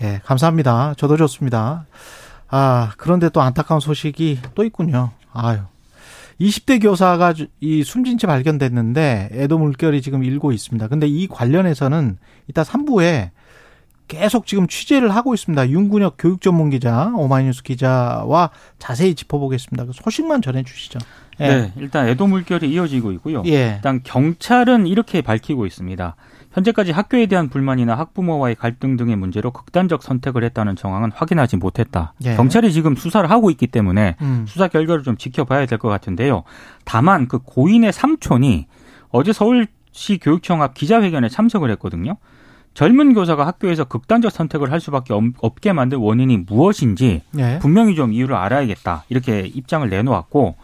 [0.03, 0.93] 예, 감사합니다.
[0.95, 1.87] 저도 좋습니다.
[2.49, 5.09] 아, 그런데 또 안타까운 소식이 또 있군요.
[5.33, 5.59] 아유.
[6.39, 10.87] 20대 교사가 이 숨진 채 발견됐는데 애도 물결이 지금 일고 있습니다.
[10.87, 13.31] 근데 이 관련해서는 이따 3부에
[14.07, 15.69] 계속 지금 취재를 하고 있습니다.
[15.69, 19.85] 윤군혁 교육 전문 기자, 오마이뉴스 기자와 자세히 짚어보겠습니다.
[19.85, 20.99] 그 소식만 전해 주시죠.
[21.41, 21.47] 예.
[21.47, 23.43] 네, 일단 애도 물결이 이어지고 있고요.
[23.47, 23.73] 예.
[23.75, 26.15] 일단 경찰은 이렇게 밝히고 있습니다.
[26.57, 32.13] 현재까지 학교에 대한 불만이나 학부모와의 갈등 등의 문제로 극단적 선택을 했다는 정황은 확인하지 못했다.
[32.25, 32.35] 예.
[32.35, 34.45] 경찰이 지금 수사를 하고 있기 때문에 음.
[34.47, 36.43] 수사 결과를 좀 지켜봐야 될 것 같은데요.
[36.83, 38.65] 다만 그 고인의 삼촌이
[39.11, 42.17] 어제 서울시 교육청 앞 기자회견에 참석을 했거든요.
[42.73, 47.59] 젊은 교사가 학교에서 극단적 선택을 할 수밖에 없게 만든 원인이 무엇인지 예.
[47.61, 49.03] 분명히 좀 이유를 알아야겠다.
[49.09, 50.55] 이렇게 입장을 내놓았고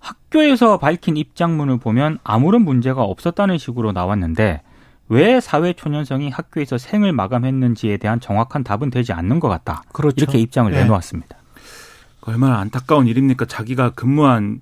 [0.00, 4.62] 학교에서 밝힌 입장문을 보면 아무런 문제가 없었다는 식으로 나왔는데
[5.10, 9.82] 왜 사회초년생이 학교에서 생을 마감했는지에 대한 정확한 답은 되지 않는 것 같다.
[9.92, 10.14] 그렇죠.
[10.16, 10.82] 이렇게 입장을 네.
[10.82, 11.36] 내놓았습니다.
[12.20, 13.46] 얼마나 안타까운 일입니까?
[13.46, 14.60] 자기가 근무한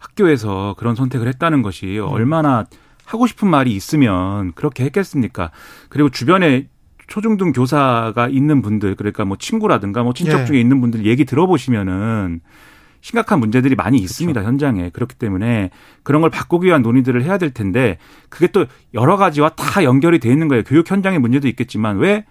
[0.00, 2.08] 학교에서 그런 선택을 했다는 것이 음.
[2.08, 2.66] 얼마나
[3.04, 5.52] 하고 싶은 말이 있으면 그렇게 했겠습니까?
[5.90, 6.66] 그리고 주변에
[7.06, 10.44] 초중등 교사가 있는 분들 그러니까 뭐 친구라든가 뭐 친척 예.
[10.44, 12.40] 중에 있는 분들 얘기 들어보시면은
[13.04, 15.70] 심각한 문제들이 많이 있습니다 현장에 그렇기 때문에
[16.02, 17.98] 그런 걸 바꾸기 위한 논의들을 해야 될 텐데
[18.30, 18.64] 그게 또
[18.94, 22.24] 여러 가지와 다 연결이 돼 있는 거예요 교육 현장의 문제도 있겠지만 왜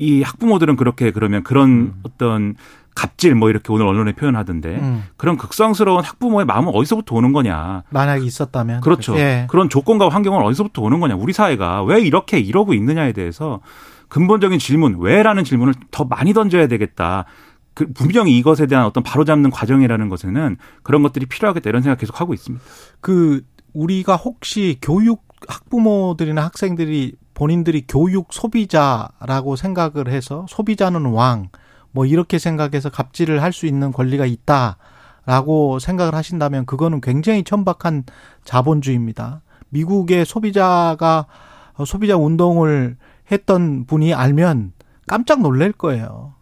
[0.00, 2.54] 이 학부모들은 그렇게 그러면 그런 어떤
[2.94, 5.04] 갑질 뭐 이렇게 오늘 언론에 표현하던데 음.
[5.18, 9.14] 그런 극성스러운 학부모의 마음은 어디서부터 오는 거냐 만약에 있었다면 그렇죠.
[9.18, 9.46] 예.
[9.50, 11.16] 그런 조건과 환경은 어디서부터 오는 거냐.
[11.16, 13.60] 우리 사회가 왜 이렇게 이러고 있느냐에 대해서
[14.08, 17.26] 근본적인 질문, 왜라는 질문을 더 많이 던져야 되겠다.
[17.74, 22.34] 그 분명히 이것에 대한 어떤 바로잡는 과정이라는 것에는 그런 것들이 필요하겠다 이런 생각 계속 하고
[22.34, 22.64] 있습니다.
[23.00, 31.48] 그 우리가 혹시 교육 학부모들이나 학생들이 본인들이 교육 소비자라고 생각을 해서 소비자는 왕
[31.92, 38.04] 뭐 이렇게 생각해서 갑질을 할 수 있는 권리가 있다라고 생각을 하신다면 그거는 굉장히 천박한
[38.44, 39.42] 자본주의입니다.
[39.70, 41.26] 미국의 소비자가
[41.74, 42.96] 어, 소비자 운동을
[43.30, 44.72] 했던 분이 알면
[45.06, 46.34] 깜짝 놀랄 거예요.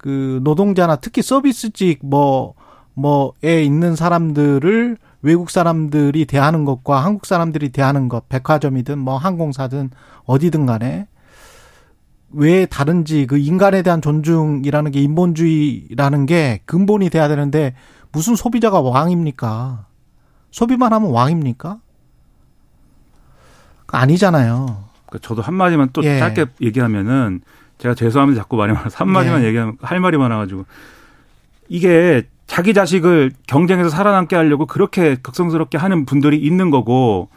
[0.00, 2.54] 그 노동자나 특히 서비스직 뭐
[2.94, 9.90] 뭐에 있는 사람들을 외국 사람들이 대하는 것과 한국 사람들이 대하는 것, 백화점이든 뭐 항공사든
[10.24, 11.06] 어디든 간에
[12.30, 17.74] 왜 다른지 그 인간에 대한 존중이라는 게 인본주의라는 게 근본이 돼야 되는데
[18.10, 19.86] 무슨 소비자가 왕입니까?
[20.50, 21.78] 소비만 하면 왕입니까?
[23.88, 24.84] 아니잖아요.
[25.06, 26.18] 그러니까 저도 한마디만 또 예.
[26.18, 27.42] 짧게 얘기하면은
[27.80, 28.42] 제가 죄송합니다.
[28.42, 29.48] 자꾸 말이 많아서 한마디만 예.
[29.48, 30.64] 얘기하면 할 말이 많아가지고
[31.68, 37.28] 이게 자기 자식을 경쟁에서 살아남게 하려고 그렇게 극성스럽게 하는 분들이 있는 거고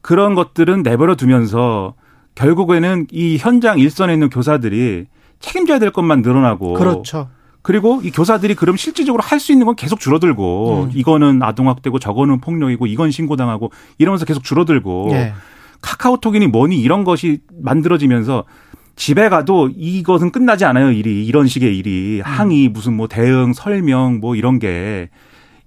[0.00, 1.94] 그런 것들은 내버려 두면서
[2.34, 5.06] 결국에는 이 현장 일선에 있는 교사들이
[5.40, 7.28] 책임져야 될 것만 늘어나고 그렇죠.
[7.62, 10.90] 그리고 이 교사들이 그럼 실질적으로 할 수 있는 건 계속 줄어들고 음.
[10.94, 15.34] 이거는 아동학대고 저거는 폭력이고 이건 신고당하고 이러면서 계속 줄어들고 예.
[15.82, 18.44] 카카오톡이니 뭐니 이런 것이 만들어지면서
[18.96, 24.36] 집에 가도 이것은 끝나지 않아요 일이 이런 식의 일이 항의 무슨 뭐 대응 설명 뭐
[24.36, 25.08] 이런 게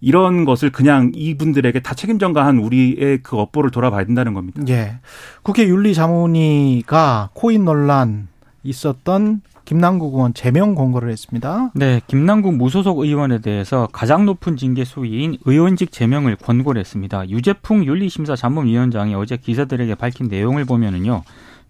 [0.02, 4.62] 이런 것을 그냥 이분들에게 다 책임 전가한 우리의 그 업보를 돌아봐야 된다는 겁니다.
[4.68, 5.00] 예.
[5.44, 8.28] 국회 윤리자문위가 코인 논란
[8.64, 11.72] 있었던 김남국 의원 제명 공고를 했습니다.
[11.74, 17.30] 네, 김남국 무소속 의원에 대해서 가장 높은 징계 수위인 의원직 제명을 권고를 했습니다.
[17.30, 21.24] 유재풍 윤리심사 자문위원장이 어제 기자들에게 밝힌 내용을 보면은요.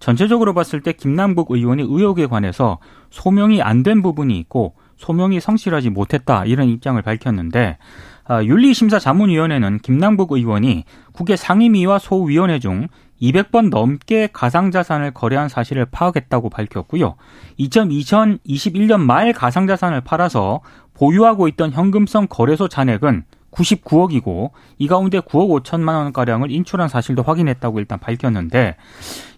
[0.04, 6.44] 전체적으로 봤을 때 김남국 의원이 의혹에 관해서 소명이 안 된 부분이 있고 소명이 성실하지 못했다
[6.44, 7.78] 이런 입장을 밝혔는데
[8.26, 12.90] 아, 윤리심사자문위원회는 김남국 의원이 국회 상임위와 소위원회 중
[13.22, 17.16] 200번 넘게 가상자산을 거래한 사실을 파악했다고 밝혔고요.
[17.60, 20.60] 2021년 말 가상자산을 팔아서
[20.94, 28.00] 보유하고 있던 현금성 거래소 잔액은 99억이고 이 가운데 9억 5천만 원가량을 인출한 사실도 확인했다고 일단
[28.00, 28.76] 밝혔는데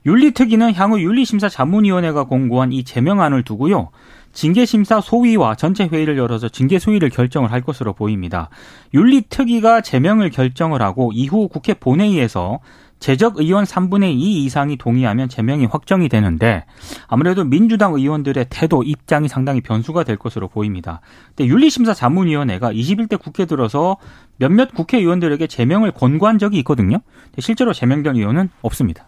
[0.06, 3.89] 윤리특위는 향후 윤리심사자문위원회가 공고한 이 제명안을 두고요.
[4.34, 8.49] 징계심사 소위와 전체 회의를 열어서 징계 소위를 결정을 할 것으로 보입니다.
[8.93, 12.60] 윤리특위가 제명을 결정을 하고 이후 국회 본회의에서
[12.99, 16.65] 재적 의원 3분의 2 이상이 동의하면 제명이 확정이 되는데
[17.08, 21.01] 아무래도 민주당 의원들의 태도 입장이 상당히 변수가 될 것으로 보입니다.
[21.36, 23.97] 근데 윤리심사 자문위원회가 21대 국회 들어서
[24.38, 26.99] 몇몇 국회의원들에게 제명을 권고한 적이 있거든요.
[27.25, 29.08] 근데 실제로 제명된 의원은 없습니다.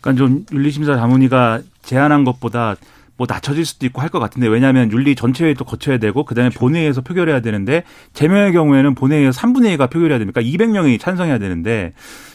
[0.00, 2.76] 그러니까 좀 윤리심사 자문위가 제안한 것보다
[3.16, 7.40] 뭐 낮춰질 수도 있고 할 것 같은데 왜냐하면 윤리 전체회의도 거쳐야 되고 그다음에 본회의에서 표결해야
[7.40, 10.40] 되는데 제명의 경우에는 본회의에서 3분의 2가 표결해야 됩니까?
[10.40, 11.92] 200명이 찬성해야 되는데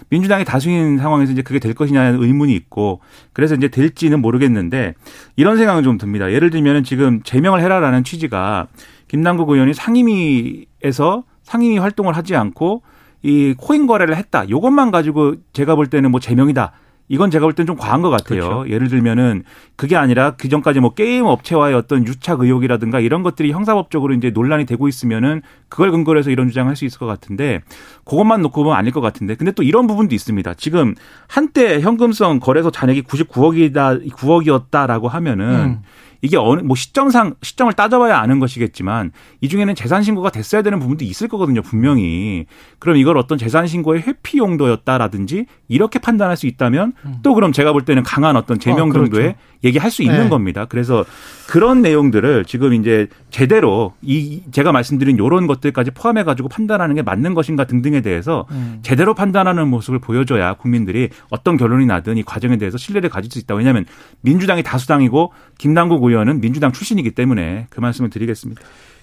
[0.10, 3.00] 민주당이 다수인 상황에서 이제 그게 될 것이냐는 의문이 있고
[3.34, 4.96] 그래서 이제 될지는 모르겠는데
[5.36, 6.32] 이런 생각은 좀 듭니다.
[6.32, 8.68] 예를 들면은 지금 제명을 해라라는 취지가
[9.08, 12.82] 김남국 의원이 상임위에서 상임위 활동을 하지 않고
[13.24, 14.50] 이 코인 거래를 했다.
[14.50, 16.72] 요것만 가지고 제가 볼 때는 뭐 제명이다.
[17.08, 18.42] 이건 제가 볼 땐 좀 과한 것 같아요.
[18.42, 18.70] 그렇죠.
[18.70, 19.44] 예를 들면은
[19.76, 24.66] 그게 아니라 그 전까지 뭐 게임 업체와의 어떤 유착 의혹이라든가 이런 것들이 형사법적으로 이제 논란이
[24.66, 27.62] 되고 있으면은 그걸 근거로 해서 이런 주장을 할수 있을 것 같은데
[28.06, 30.54] 그것만 놓고 보면 아닐 것 같은데 근데 또 이런 부분도 있습니다.
[30.54, 30.96] 지금
[31.28, 35.82] 한때 현금성 거래소 잔액이 99억이다 9억이었다라고 하면은 음.
[36.22, 41.04] 이게 어느 뭐 시점상 시점을 따져봐야 아는 것이겠지만 이 중에는 재산 신고가 됐어야 되는 부분도
[41.06, 42.46] 있을 거거든요 분명히
[42.80, 47.84] 그럼 이걸 어떤 재산 신고의 회피 용도였다라든지 이렇게 판단할 수 있다면 또 그럼 제가 볼
[47.84, 49.12] 때는 강한 어떤 제명 어, 그렇죠.
[49.12, 50.30] 정도의 얘기할 수 있는 네.
[50.30, 51.06] 겁니다 그래서
[51.48, 57.34] 그런 내용들을 지금 이제 제대로 이 제가 말씀드린 요런 것들까지 포함해 가지고 판단하는 게 맞는
[57.34, 58.80] 것인가 등등에 대해서 음.
[58.84, 63.56] 제대로 판단하는 모습을 보여줘야 국민들이 어떤 결론이 나든 이 과정에 대해서 신뢰를 가질 수 있다.
[63.56, 63.86] 왜냐하면
[64.22, 68.62] 민주당이 다수당이고 김남국 의원 은 민주당 출신이기 때문에 그 말씀을 드리겠습니다.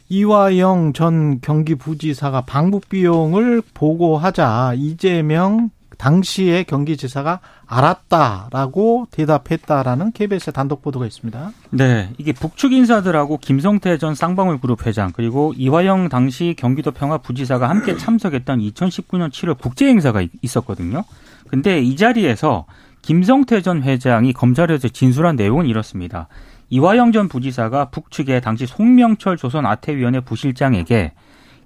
[0.09, 11.51] 이화영 전 경기부지사가 방북 비용을 보고하자 이재명 당시의 경기지사가 알았다라고 대답했다라는 KBS의 단독 보도가 있습니다.
[11.71, 17.69] 네, 이게 북측 인사들하고 김성태 전 쌍방울 그룹 회장 그리고 이화영 당시 경기도 평화 부지사가
[17.69, 21.05] 함께 참석했던 2019년 7월 국제 행사가 있었거든요.
[21.49, 22.65] 근데 이 자리에서
[23.03, 26.29] 김성태 전 회장이 검찰에서 진술한 내용은 이렇습니다.
[26.71, 31.13] 이화영 전 부지사가 북측의 당시 송명철 조선 아태위원회 부실장에게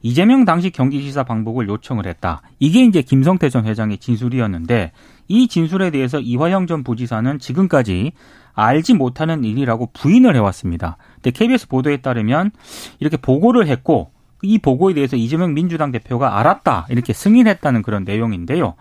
[0.03, 2.43] 이재명 당시 경기지사 방북을 요청을 했다.
[2.59, 4.93] 이게 이제 김성태 전 회장의 진술이었는데
[5.29, 8.13] 이 진술에 대해서 이화영 전 부지사는 지금까지
[8.55, 10.97] 알지 못하는 일이라고 부인을 해왔습니다.
[11.15, 12.51] 근데 KBS 보도에 따르면
[12.99, 14.11] 이렇게 보고를 했고
[14.43, 18.75] 이 보고에 대해서 이재명 민주당 대표가 알았다 이렇게 승인했다는 그런 내용인데요.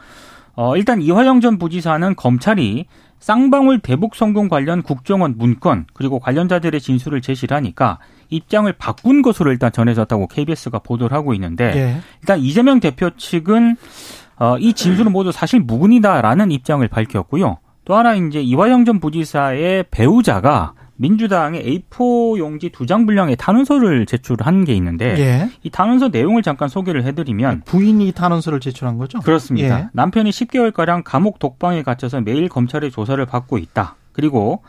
[0.56, 2.86] 어, 일단 이화영 전 부지사는 검찰이
[3.22, 9.72] 쌍방울 대북 성공 관련 국정원 문건 그리고 관련자들의 진술을 제시를 하니까 입장을 바꾼 것으로 일단
[9.72, 12.02] 전해졌다고 KBS가 보도를 하고 있는데 예.
[12.22, 13.78] 일단 이재명 대표 측은
[14.40, 17.60] 어, 이 진술은 모두 사실 무근이다라는 입장을 밝혔고요.
[17.86, 24.66] 또 하나 이제 이화영 전 부지사의 배우자가 민주당의 A4 용지 두 장 분량의 탄원서를 제출한
[24.66, 25.50] 게 있는데 예.
[25.64, 29.20] 이 탄원서 내용을 잠깐 소개를 해드리면 부인이 탄원서를 제출한 거죠?
[29.20, 29.80] 그렇습니다.
[29.80, 29.88] 예.
[29.94, 33.96] 남편이 10개월 가량 감옥 독방에 갇혀서 매일 검찰의 조사를 받고 있다.
[34.12, 34.62] 그리고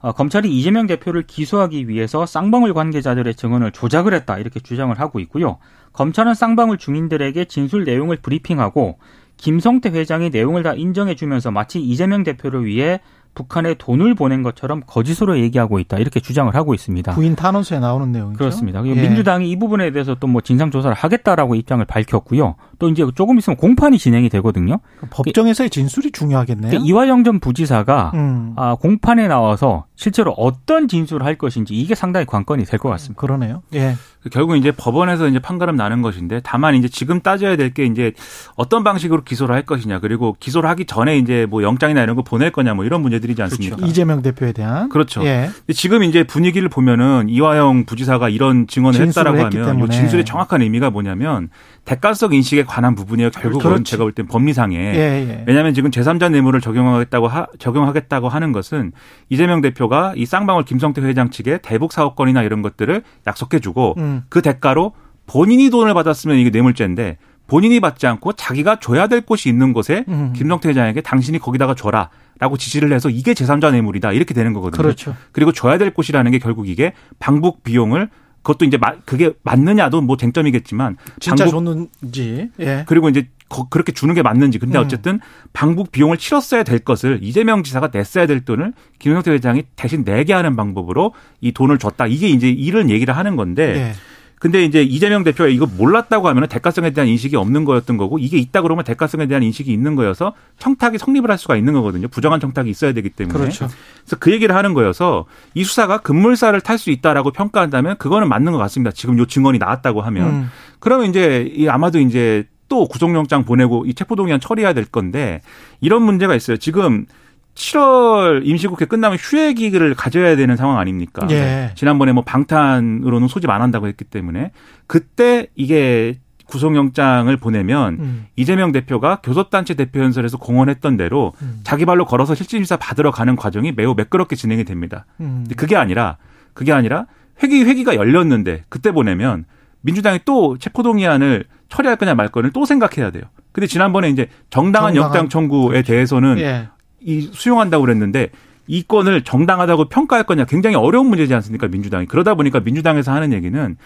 [0.00, 5.58] 어, 검찰이 이재명 대표를 기소하기 위해서 쌍방울 관계자들의 증언을 조작을 했다 이렇게 주장을 하고 있고요.
[5.92, 8.98] 검찰은 쌍방울 중인들에게 진술 내용을 브리핑하고
[9.38, 13.00] 김성태 회장이 내용을 다 인정해주면서 마치 이재명 대표를 위해
[13.34, 17.12] 북한에 돈을 보낸 것처럼 거짓으로 얘기하고 있다 이렇게 주장을 하고 있습니다.
[17.12, 18.38] 부인 탄원서에 나오는 내용이죠.
[18.38, 18.84] 그렇습니다.
[18.84, 18.94] 예.
[18.94, 22.54] 민주당이 이 부분에 대해서 또 뭐 진상 조사를 하겠다라고 입장을 밝혔고요.
[22.80, 24.78] 또 이제 조금 있으면 공판이 진행이 되거든요.
[25.10, 26.70] 법정에서의 진술이 중요하겠네요.
[26.70, 28.54] 그러니까 이화영 전 부지사가 음.
[28.56, 33.20] 아, 공판에 나와서 실제로 어떤 진술을 할 것인지 이게 상당히 관건이 될 것 같습니다.
[33.20, 33.62] 그러네요.
[33.74, 33.94] 예.
[34.32, 38.12] 결국 이제 법원에서 이제 판가름 나는 것인데 다만 이제 지금 따져야 될 게 이제
[38.56, 42.50] 어떤 방식으로 기소를 할 것이냐 그리고 기소를 하기 전에 이제 뭐 영장이나 이런 거 보낼
[42.50, 43.76] 거냐 뭐 이런 문제들이지 않습니까?
[43.76, 43.90] 그렇죠.
[43.90, 45.22] 이재명 대표에 대한 그렇죠.
[45.24, 45.50] 예.
[45.72, 51.48] 지금 이제 분위기를 보면은 이화영 부지사가 이런 증언을 했다라고 하면 이 진술의 정확한 의미가 뭐냐면
[51.84, 53.30] 대가성 인식에 관한 부분이에요.
[53.30, 53.90] 결국은 그렇지.
[53.90, 55.44] 제가 볼 땐 법리상에 예, 예.
[55.46, 58.92] 왜냐하면 지금 제3자 뇌물을 적용하겠다고 하, 적용하겠다고 하는 것은
[59.28, 64.22] 이재명 대표가 이 쌍방울 김성태 회장 측에 대북 사업권이나 이런 것들을 약속해주고 음.
[64.28, 64.92] 그 대가로
[65.26, 70.32] 본인이 돈을 받았으면 이게 뇌물죄인데 본인이 받지 않고 자기가 줘야 될 곳이 있는 곳에 음.
[70.36, 72.10] 김성태 회장에게 당신이 거기다가 줘라.
[72.38, 74.12] 라고 지시를 해서 이게 제3자 뇌물이다.
[74.12, 74.80] 이렇게 되는 거거든요.
[74.80, 75.14] 그렇죠.
[75.32, 78.08] 그리고 줘야 될 곳이라는 게 결국 이게 방북 비용을
[78.42, 82.84] 그것도 이제 그게 맞느냐도 뭐 쟁점이겠지만 진짜 방북, 줬는지 예.
[82.86, 83.28] 그리고 이제
[83.68, 84.84] 그렇게 주는 게 맞는지 근데 음.
[84.84, 85.20] 어쨌든
[85.52, 90.56] 방북 비용을 치렀어야 될 것을 이재명 지사가 냈어야 될 돈을 김영태 회장이 대신 내게 하는
[90.56, 93.92] 방법으로 이 돈을 줬다 이게 이제 이런 얘기를 하는 건데 예.
[94.40, 98.62] 근데 이제 이재명 대표가 이거 몰랐다고 하면 대가성에 대한 인식이 없는 거였던 거고 이게 있다
[98.62, 102.08] 그러면 대가성에 대한 인식이 있는 거여서 청탁이 성립을 할 수가 있는 거거든요.
[102.08, 103.38] 부정한 청탁이 있어야 되기 때문에.
[103.38, 103.68] 그렇죠.
[104.00, 108.58] 그래서 그 얘기를 하는 거여서 이 수사가 급물살을 탈 수 있다라고 평가한다면 그거는 맞는 것
[108.58, 108.92] 같습니다.
[108.92, 110.26] 지금 요 증언이 나왔다고 하면.
[110.26, 110.50] 음.
[110.78, 115.42] 그러면 이제 아마도 이제 또 구속영장 보내고 이 체포동의안 처리해야 될 건데
[115.82, 116.56] 이런 문제가 있어요.
[116.56, 117.04] 지금
[117.54, 121.26] 7월 임시국회 끝나면 휴회기를 가져야 되는 상황 아닙니까?
[121.30, 121.72] 예.
[121.74, 124.52] 지난번에 뭐 방탄으로는 소집 안 한다고 했기 때문에
[124.86, 128.26] 그때 이게 구속영장을 보내면 음.
[128.36, 131.60] 이재명 대표가 교섭단체 대표 연설에서 공언했던 대로 음.
[131.62, 135.06] 자기 발로 걸어서 실질심사 받으러 가는 과정이 매우 매끄럽게 진행이 됩니다.
[135.20, 135.46] 음.
[135.56, 136.16] 그게 아니라
[136.52, 137.06] 그게 아니라
[137.42, 139.44] 회기 회기가 열렸는데 그때 보내면
[139.82, 143.22] 민주당이 또 체포동의안을 처리할 거냐 말 거를 또 생각해야 돼요.
[143.52, 145.82] 근데 지난번에 이제 정당한, 정당한 영장 청구에.
[145.82, 146.68] 대해서는 예.
[147.02, 148.30] 이 수용한다고 그랬는데
[148.66, 152.06] 이 건을 정당하다고 평가할 거냐 굉장히 어려운 문제지 않습니까 민주당이?
[152.06, 153.76] 그러다 보니까 민주당에서 하는 얘기는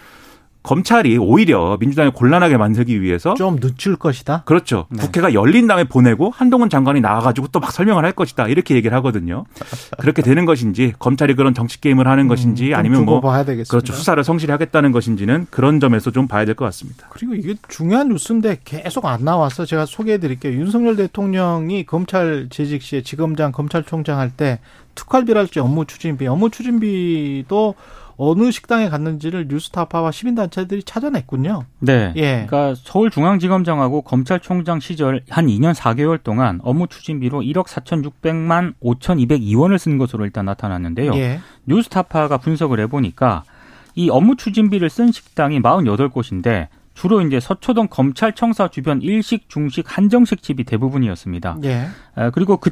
[0.64, 4.42] 검찰이 오히려 민주당을 곤란하게 만들기 위해서 좀 늦출 것이다.
[4.46, 4.86] 그렇죠.
[4.88, 5.02] 네.
[5.02, 9.44] 국회가 열린 다음에 보내고 한동훈 장관이 나와가지고 또 막 설명을 할 것이다 이렇게 얘기를 하거든요.
[9.98, 14.50] 그렇게 되는 것인지 검찰이 그런 정치 게임을 하는 음, 것인지 아니면 뭐 그렇죠 수사를 성실히
[14.50, 17.06] 하겠다는 것인지는 그런 점에서 좀 봐야 될 것 같습니다.
[17.10, 20.52] 그리고 이게 중요한 뉴스인데 계속 안 나와서 제가 소개해드릴게요.
[20.54, 24.60] 윤석열 대통령이 검찰 재직 시에 지검장 검찰총장 할 때
[24.94, 27.74] 특활비랄지 업무 추진비, 업무 추진비도
[28.16, 31.64] 어느 식당에 갔는지를 뉴스타파와 시민단체들이 찾아냈군요.
[31.80, 32.12] 네.
[32.16, 32.46] 예.
[32.46, 40.24] 그러니까 서울중앙지검장하고 검찰총장 시절 한 2년 4개월 동안 업무 추진비로 1억 4,600만 5,202원을 쓴 것으로
[40.24, 41.14] 일단 나타났는데요.
[41.14, 41.40] 예.
[41.66, 43.44] 뉴스타파가 분석을 해보니까
[43.94, 50.64] 이 업무 추진비를 쓴 식당이 48곳인데 주로 이제 서초동 검찰청사 주변 일식, 중식, 한정식 집이
[50.64, 51.58] 대부분이었습니다.
[51.64, 51.88] 예.
[52.32, 52.70] 그리고 그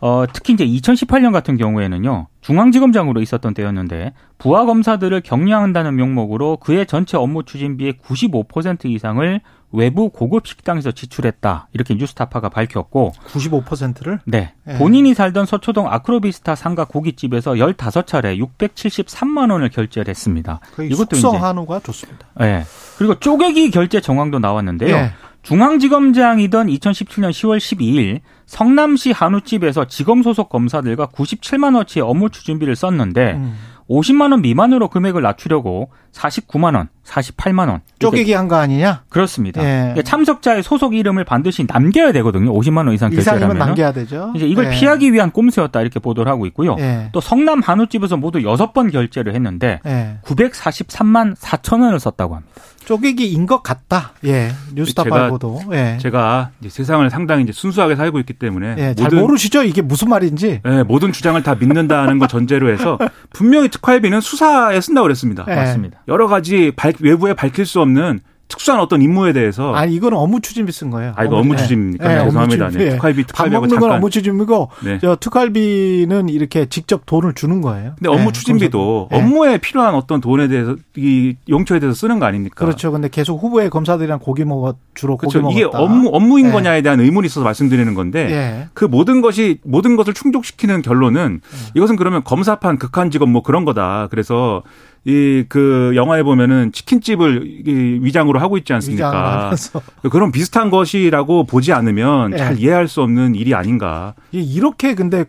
[0.00, 7.16] 어, 특히 이제 2018년 같은 경우에는요, 중앙지검장으로 있었던 때였는데 부하 검사들을 격려한다는 명목으로 그의 전체
[7.16, 9.40] 업무 추진비의 95% 이상을
[9.72, 11.68] 외부 고급 식당에서 지출했다.
[11.72, 14.52] 이렇게 뉴스타파가 밝혔고 95%를 네.
[14.68, 14.74] 예.
[14.74, 20.60] 본인이 살던 서초동 아크로비스타 상가 고깃집에서 15차례 673만 원을 결제를 했습니다.
[20.78, 22.26] 이것도 숙성 한우가 좋습니다.
[22.38, 22.64] 네.
[22.98, 24.94] 그리고 쪼개기 결제 정황도 나왔는데요.
[24.94, 25.12] 예.
[25.42, 33.54] 중앙지검장이던 2017년 10월 12일 성남시 한우집에서 지검 소속 검사들과 97만 원치의 업무 추진비를 썼는데 음.
[33.88, 37.80] 50만 원 미만으로 금액을 낮추려고 49만 원, 48만 원.
[37.98, 39.02] 쪼개기 한 거 아니냐?
[39.08, 39.62] 그렇습니다.
[39.62, 39.78] 예.
[39.94, 42.52] 그러니까 참석자의 소속 이름을 반드시 남겨야 되거든요.
[42.52, 43.56] 50만 원 이상 결제하면.
[43.58, 44.32] 남겨야 되죠.
[44.36, 44.70] 이제 이걸 예.
[44.70, 46.76] 피하기 위한 꼼수였다 이렇게 보도를 하고 있고요.
[46.78, 47.08] 예.
[47.12, 50.18] 또 성남 한우집에서 모두 6번 결제를 했는데 예.
[50.24, 52.52] 943만 4천 원을 썼다고 합니다.
[52.84, 54.12] 쪼개기인 것 같다.
[54.24, 54.50] 예.
[54.74, 55.60] 뉴스타파 제가- 보도.
[55.72, 55.98] 예.
[56.00, 58.94] 제가 세상을 상당히 이제 순수하게 살고 있기 때문에 예.
[58.94, 59.62] 잘 모르시죠?
[59.62, 60.60] 이게 무슨 말인지.
[60.66, 62.98] 예, 모든 주장을 다 믿는다는 걸 전제로 해서
[63.32, 65.44] 분명히 특활비는 수사에 쓴다고 그랬습니다.
[65.48, 65.54] 예.
[65.54, 66.01] 맞습니다.
[66.08, 70.72] 여러 가지 밝- 외부에 밝힐 수 없는 특수한 어떤 임무에 대해서 아니 이거는 업무 추진비
[70.72, 71.14] 쓴 거예요.
[71.16, 72.04] 아, 이거 업무 추진입니까?
[72.12, 72.68] 예, 네, 죄송합니다.
[72.68, 73.92] 네, 특활비, 밥 특활비하고 먹는 건.
[73.92, 74.98] 업무 추진비고 네.
[75.00, 77.92] 저 특활비는 이렇게 직접 돈을 주는 거예요.
[77.98, 79.16] 근데 업무 예, 추진비도 검사들.
[79.16, 79.22] 예.
[79.22, 82.54] 업무에 필요한 어떤 돈에 대해서 이 용처에 대해서 쓰는 거 아닙니까?
[82.66, 82.92] 그렇죠.
[82.92, 85.40] 근데 계속 후보의 검사들이랑 고기 먹어 주로 그렇죠.
[85.40, 85.82] 고기 이게 먹었다.
[85.82, 86.50] 업무 업무인 예.
[86.50, 88.68] 거냐에 대한 의문이 있어서 말씀드리는 건데 예.
[88.74, 91.58] 그 모든 것이 모든 것을 충족시키는 결론은 음.
[91.74, 94.08] 이것은 그러면 검사판 극한 직업 뭐 그런 거다.
[94.10, 94.62] 그래서
[95.04, 99.50] 이 그 영화에 보면은 치킨집을 이 위장으로 하고 있지 않습니까?
[100.10, 102.36] 그런 비슷한 것이라고 보지 않으면 예.
[102.36, 104.14] 잘 이해할 수 없는 일이 아닌가.
[104.30, 105.24] 이렇게 근데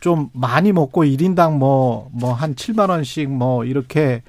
[0.00, 4.22] 좀 많이 먹고 1인당 뭐 뭐 한 7만 원씩 뭐 이렇게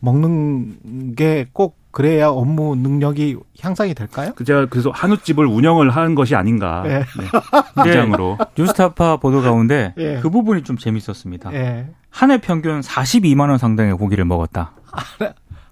[0.00, 4.32] 먹는 게 꼭 그래야 업무 능력이 향상이 될까요?
[4.34, 6.82] 그 제가 그래서 한우집을 운영을 하는 것이 아닌가.
[6.86, 6.88] 예.
[6.90, 7.04] 네.
[7.84, 7.90] 네.
[7.90, 8.36] 위장으로.
[8.58, 10.18] 뉴스타파 보도 가운데 예.
[10.20, 11.54] 그 부분이 좀 재밌었습니다.
[11.54, 11.86] 예.
[12.10, 14.72] 한해 평균 42만 원 상당의 고기를 먹었다.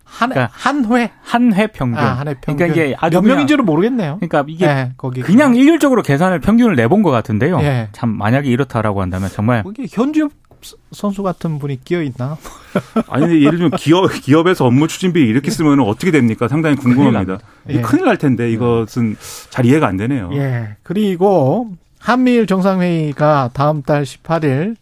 [0.05, 1.11] 한, 그러니까 한 회?
[1.23, 1.99] 한 회 평균.
[1.99, 2.57] 아, 한 회 평균.
[2.57, 4.19] 그러니까 이게 아주 몇 명인지는 모르겠네요.
[4.21, 5.23] 그러니까 이게 예, 거기.
[5.23, 7.61] 그냥 일률적으로 계산을 평균을 내본 것 같은데요.
[7.63, 7.89] 예.
[7.93, 10.31] 참 만약에 이렇다라고 한다면 정말 거기 현지업
[10.93, 12.37] 선수 같은 분이 끼어 있나?
[13.09, 16.49] 아니 근데 예를 들면 기업 기업에서 업무 추진비 이렇게 쓰면 어떻게 됩니까?
[16.49, 17.39] 상당히 궁금합니다.
[17.71, 17.75] 예.
[17.75, 19.17] 이 큰일 날 텐데 이것은
[19.51, 20.31] 잘 이해가 안 되네요.
[20.35, 20.77] 예.
[20.83, 24.77] 그리고 한미일 정상회의가 다음 달 18일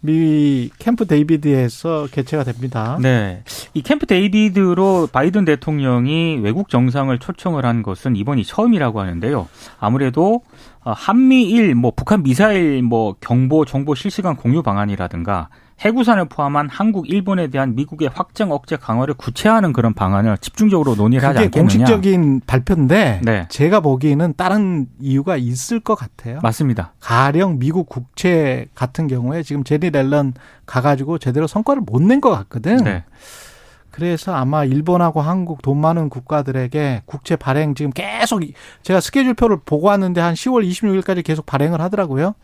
[0.00, 2.98] 미 캠프 데이비드에서 개최가 됩니다.
[3.00, 3.42] 네.
[3.74, 9.48] 이 캠프 데이비드로 바이든 대통령이 외국 정상을 초청을 한 것은 이번이 처음이라고 하는데요.
[9.80, 10.42] 아무래도
[10.75, 17.48] 어, 한미일 뭐 북한 미사일 뭐 경보 정보 실시간 공유 방안이라든가 핵우산을 포함한 한국, 일본에
[17.48, 21.60] 대한 미국의 확장 억제 강화를 구체화하는 그런 방안을 집중적으로 논의를 하지 않겠느냐.
[21.84, 23.46] 공식적인 발표인데 네.
[23.50, 26.38] 제가 보기에는 다른 이유가 있을 것 같아요.
[26.42, 26.94] 맞습니다.
[27.00, 30.32] 가령 미국 국채 같은 경우에 지금 재닛 옐런
[30.64, 32.76] 가가지고 제대로 성과를 못 낸 것 같거든.
[32.78, 33.04] 네.
[33.96, 39.86] 그래서 아마 일본하고 한국 돈 많은 국가들에게 국채 발행 지금 계속 이- 제가 스케줄표를 보고
[39.86, 42.34] 왔는데 한 10월 26일까지 계속 발행을 하더라고요.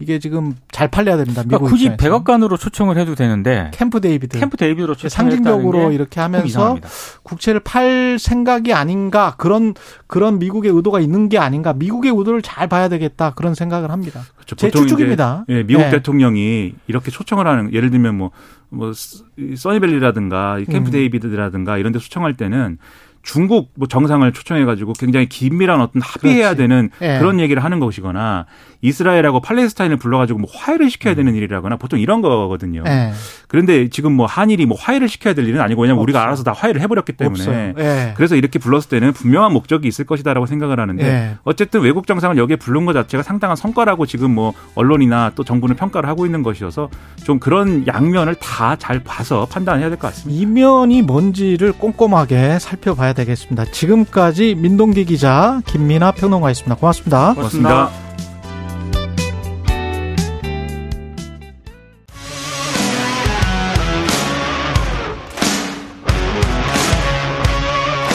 [0.00, 1.42] 이게 지금 잘 팔려야 됩니다.
[1.42, 2.02] 미국 그러니까 굳이 입장에서.
[2.02, 6.88] 백악관으로 초청을 해도 되는데 캠프 데이비드 캠프 데이비드로 초청을 상징적으로 이렇게 좀 하면서 이상합니다.
[7.22, 9.74] 국채를 팔 생각이 아닌가 그런
[10.06, 14.22] 그런 미국의 의도가 있는 게 아닌가 미국의 의도를 잘 봐야 되겠다 그런 생각을 합니다.
[14.36, 14.56] 그렇죠.
[14.56, 15.44] 제 추측입니다.
[15.50, 15.90] 예, 미국 네.
[15.90, 18.30] 대통령이 이렇게 초청을 하는 예를 들면 뭐,
[18.70, 20.92] 뭐, 스- 이 써니밸리라든가 이 캠프 음.
[20.92, 22.78] 데이비드라든가 이런 데 초청할 때는
[23.22, 26.56] 중국 뭐 정상을 초청해가지고 굉장히 긴밀한 어떤 합의해야 그렇지.
[26.56, 27.18] 되는 예.
[27.18, 28.46] 그런 얘기를 하는 것이거나
[28.82, 32.82] 이스라엘하고 팔레스타인을 불러가지고 뭐 화해를 시켜야 되는 일이라거나 보통 이런 거거든요.
[32.86, 33.12] 예.
[33.46, 36.20] 그런데 지금 뭐 한일이 뭐 화해를 시켜야 될 일은 아니고 왜냐면 우리가.
[36.22, 37.74] 알아서 다 화해를 해버렸기 때문에.
[37.78, 38.12] 예.
[38.16, 41.36] 그래서 이렇게 불렀을 때는 분명한 목적이 있을 것이다라고 생각을 하는데 예.
[41.44, 46.08] 어쨌든 외국 정상을 여기에 부른 것 자체가 상당한 성과라고 지금 뭐 언론이나 또 정부는 평가를
[46.08, 46.88] 하고 있는 것이어서
[47.24, 50.40] 좀 그런 양면을 다 잘 봐서 판단해야 될 것 같습니다.
[50.40, 53.66] 이면이 뭔지를 꼼꼼하게 살펴봐야 되겠습니다.
[53.66, 56.76] 지금까지 민동기 기자 김민아 평론가였습니다.
[56.76, 57.34] 고맙습니다.
[57.34, 57.90] 고맙습니다.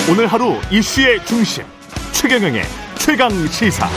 [0.07, 1.63] 오늘 하루 이슈의 중심
[2.11, 2.61] 최경영의
[2.97, 3.87] 최강 시사.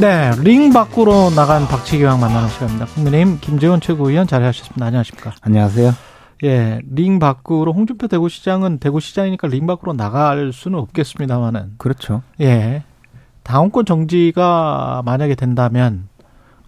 [0.00, 2.86] 네, 링 밖으로 나간 박치기왕 만나는 시간입니다.
[2.86, 4.86] 국민의힘 김재원 최고위원 자리하셨습니다.
[4.86, 5.32] 안녕하십니까?
[5.40, 5.92] 안녕하세요.
[6.44, 12.22] 예, 링 밖으로 홍준표 대구시장은 대구시장이니까 링 밖으로 나갈 수는 없겠습니다만은 그렇죠.
[12.40, 12.84] 예,
[13.42, 16.08] 당원권 정지가 만약에 된다면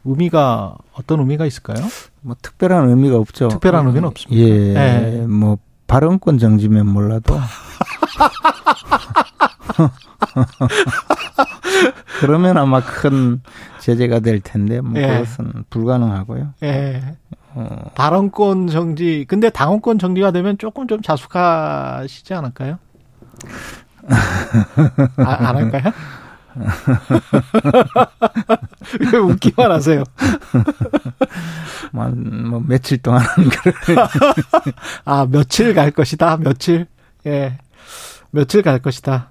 [0.05, 1.87] 의미가 어떤 의미가 있을까요?
[2.23, 3.47] 뭐 특별한 의미가 없죠.
[3.47, 4.43] 특별한 의미는 없습니다.
[4.43, 5.27] 예, 네.
[5.29, 7.39] 뭐 발언권 정지면 몰라도
[12.21, 13.41] 그러면 아마 큰
[13.79, 15.07] 제재가 될 텐데 뭐 예.
[15.07, 16.55] 그것은 불가능하고요.
[16.63, 17.17] 예.
[17.55, 19.25] 어, 발언권 정지.
[19.29, 22.79] 근데 당원권 정지가 되면 조금 좀 자숙하시지 않을까요?
[25.19, 25.93] 아, 안 할까요?
[29.13, 30.03] 왜 웃기만 하세요?
[31.93, 33.23] 뭐, 뭐 며칠 동안
[35.05, 36.39] 아, 며칠 갈 것이다.
[36.39, 36.87] 며칠.
[37.27, 37.59] 예.
[38.31, 39.31] 며칠 갈 것이다.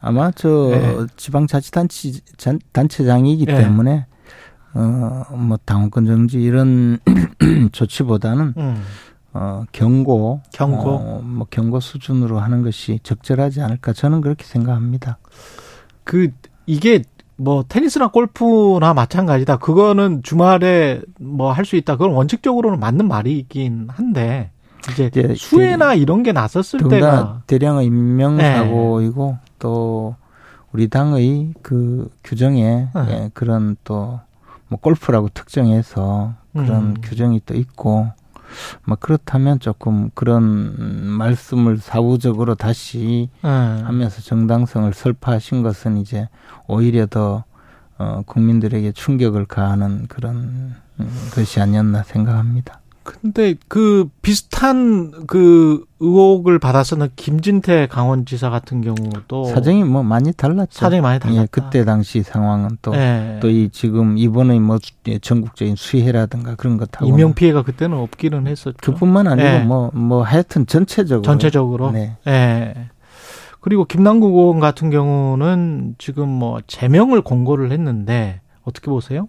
[0.00, 1.06] 아마 저 예.
[1.16, 3.54] 지방자치단체 전- 단체장이기 예.
[3.56, 4.06] 때문에
[4.74, 6.98] 어뭐 당원권 정지 이런
[7.72, 8.82] 조치보다는 음.
[9.32, 10.90] 어 경고 경고.
[10.90, 15.18] 어, 뭐 경고 수준으로 하는 것이 적절하지 않을까 저는 그렇게 생각합니다.
[16.04, 16.28] 그
[16.66, 17.02] 이게
[17.36, 19.58] 뭐 테니스나 골프나 마찬가지다.
[19.58, 21.96] 그거는 주말에 뭐 할 수 있다.
[21.96, 24.50] 그건 원칙적으로는 맞는 말이긴 한데
[24.90, 30.16] 이제 이제 수해나 이런 게 났었을 때가 대량의 인명사고이고 또
[30.72, 33.06] 우리 당의 그 규정에 네.
[33.08, 34.20] 예, 그런 또
[34.70, 36.96] 뭐 골프라고 특정해서 그런 음.
[37.02, 38.08] 규정이 또 있고
[38.84, 43.48] 뭐 그렇다면 조금 그런 말씀을 사후적으로 다시 예.
[43.48, 46.28] 하면서 정당성을 설파하신 것은 이제
[46.68, 47.44] 오히려 더
[47.98, 52.80] 어, 국민들에게 충격을 가하는 그런 음, 것이 아니었나 생각합니다.
[53.02, 60.78] 근데 그 비슷한 그 의혹을 받았었는 김진태 강원지사 같은 경우도 사정이 뭐 많이 달랐죠.
[60.78, 61.42] 사정이 많이 달랐다.
[61.42, 63.38] 예, 그때 당시 상황은 또 예.
[63.40, 68.76] 또이 지금 이번의 뭐 수- 전국적인 수해라든가 그런 것하고 인명 피해가 그때는 없기는 했었죠.
[68.82, 69.58] 그뿐만 아니고 예.
[69.60, 71.90] 뭐뭐 하여튼 전체적으로 전체적으로.
[71.92, 72.16] 네.
[72.26, 72.74] 예.
[73.60, 79.28] 그리고 김남국 의원 같은 경우는 지금 뭐 제명을 공고를 했는데 어떻게 보세요?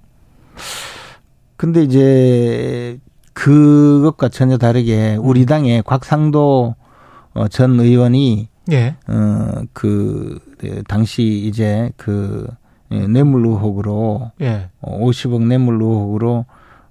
[1.58, 2.98] 근데 이제
[3.34, 5.26] 그것과 전혀 다르게 음.
[5.26, 6.76] 우리 당의 곽상도
[7.34, 8.96] 어, 전 의원이 예.
[9.08, 10.40] 어그
[10.88, 12.48] 당시 이제 그
[12.92, 14.70] 예, 뇌물 의혹으로 예.
[14.82, 16.46] 어, 50억 뇌물 의혹으로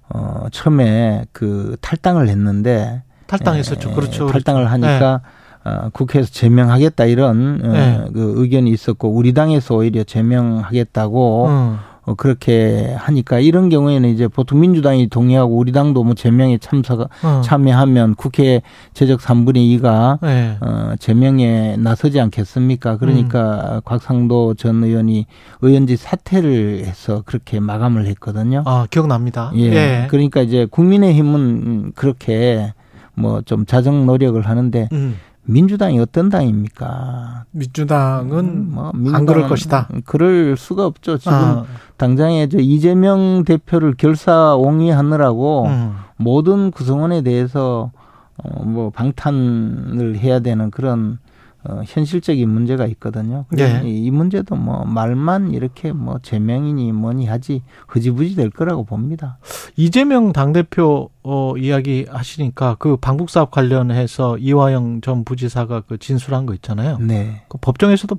[0.09, 3.91] 어 처음에 그 탈당을 했는데 탈당했었죠.
[3.91, 4.27] 예, 그렇죠.
[4.27, 5.21] 탈당을 하니까
[5.63, 8.05] 어, 국회에서 제명하겠다 이런 어, 네.
[8.13, 11.77] 그 의견이 있었고 우리 당에서 오히려 제명하겠다고 음.
[12.03, 17.41] 어, 그렇게 하니까 이런 경우에는 이제 보통 민주당이 동의하고 우리 당도 뭐 제명에 참석 어.
[17.43, 18.61] 참여하면 국회
[18.93, 20.57] 제적 3분의 2가 예.
[20.61, 22.97] 어, 제명에 나서지 않겠습니까?
[22.97, 23.81] 그러니까 음.
[23.85, 25.27] 곽상도 전 의원이
[25.61, 28.63] 의원직 사퇴를 해서 그렇게 마감을 했거든요.
[28.65, 29.51] 아, 기억납니다.
[29.55, 29.61] 예.
[29.61, 30.07] 예.
[30.09, 32.73] 그러니까 이제 국민의힘은 그렇게
[33.13, 35.17] 뭐 좀 자정 노력을 하는데 음.
[35.43, 37.45] 민주당이 어떤 당입니까?
[37.51, 39.89] 민주당은 뭐안 그럴 것이다.
[40.05, 41.17] 그럴 수가 없죠.
[41.17, 41.65] 지금 아,
[41.97, 45.95] 당장에 저 이재명 대표를 결사옹위하느라고 음.
[46.17, 47.91] 모든 구성원에 대해서
[48.37, 51.19] 어, 뭐 방탄을 해야 되는 그런
[51.63, 53.45] 어, 현실적인 문제가 있거든요.
[53.59, 53.81] 예.
[53.85, 59.37] 이, 이 문제도 뭐 말만 이렇게 뭐 제명이니 뭐니 하지 흐지부지 될 거라고 봅니다.
[59.75, 66.53] 이재명 당대표 어, 이야기 하시니까 그 방북 사업 관련해서 이화영 전 부지사가 그 진술한 거
[66.55, 66.97] 있잖아요.
[66.99, 67.43] 네.
[67.47, 68.17] 그 법정에서도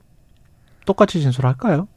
[0.87, 1.89] 똑같이 진술할까요?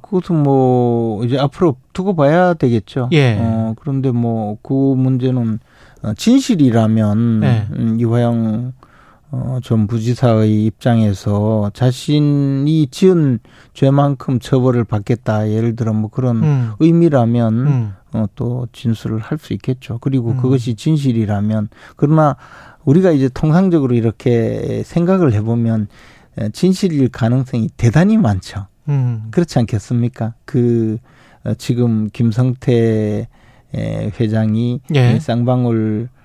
[0.00, 3.08] 그것은 뭐 이제 앞으로 두고 봐야 되겠죠.
[3.12, 3.36] 예.
[3.38, 5.60] 어, 그런데 뭐 그 문제는
[6.02, 7.66] 어, 진실이라면 네.
[7.72, 8.72] 음, 이화영
[9.32, 13.38] 어, 전 부지사의 입장에서 자신이 지은
[13.72, 15.50] 죄만큼 처벌을 받겠다.
[15.50, 16.72] 예를 들어 뭐 그런 음.
[16.78, 17.92] 의미라면 음.
[18.12, 19.98] 어, 또 진술을 할 수 있겠죠.
[20.02, 20.36] 그리고 음.
[20.36, 22.36] 그것이 진실이라면 그러나
[22.84, 25.88] 우리가 이제 통상적으로 이렇게 생각을 해보면
[26.38, 28.66] 에, 진실일 가능성이 대단히 많죠.
[28.88, 29.28] 음.
[29.30, 30.34] 그렇지 않겠습니까?
[30.44, 30.98] 그
[31.44, 33.28] 어, 지금 김성태
[33.74, 35.14] 에, 회장이 예.
[35.16, 36.21] 이 쌍방울 어,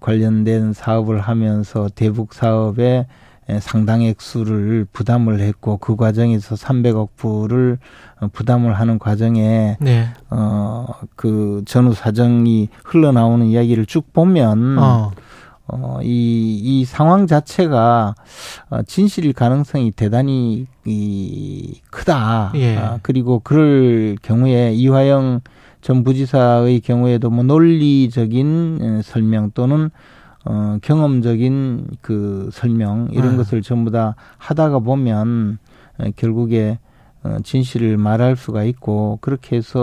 [0.00, 3.06] 관련된 사업을 하면서 대북 사업에
[3.50, 7.78] 에, 상당 액수를 부담을 했고 그 과정에서 300억 불을
[8.20, 10.08] 어, 부담을 하는 과정에 네.
[10.28, 15.10] 어그 전후 사정이 흘러나오는 이야기를 쭉 보면 어.
[15.70, 18.14] 어, 이, 이 상황 자체가
[18.70, 22.52] 어, 진실일 가능성이 대단히 이, 크다.
[22.54, 22.76] 예.
[22.76, 25.40] 아, 그리고 그럴 경우에 이화영
[25.88, 29.88] 전 부지사의 경우에도 뭐 논리적인 에, 설명 또는
[30.44, 33.36] 어, 경험적인 그 설명 이런 아.
[33.38, 35.56] 것을 전부 다 하다가 보면
[36.00, 36.78] 에, 결국에
[37.22, 39.80] 어, 진실을 말할 수가 있고 그렇게 해서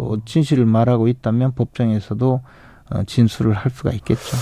[0.00, 0.16] 어.
[0.24, 2.40] 진실을 말하고 있다면 법정에서도
[2.88, 4.34] 어, 진술을 할 수가 있겠죠.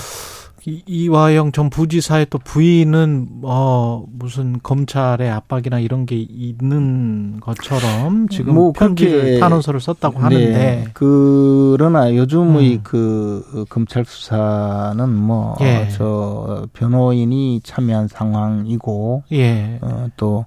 [0.67, 8.53] 이- 이화영 전 부지사의 또 부인은 어 무슨 검찰의 압박이나 이런 게 있는 것처럼 지금
[8.53, 10.85] 뭐 편지를 그렇게- 탄원서를 썼다고 하는데 네.
[10.93, 12.79] 그러나 요즘의 음.
[12.83, 15.87] 그 검찰 수사는 뭐 예.
[15.89, 19.79] 저 변호인이 참여한 상황이고 예.
[19.81, 20.45] 어, 또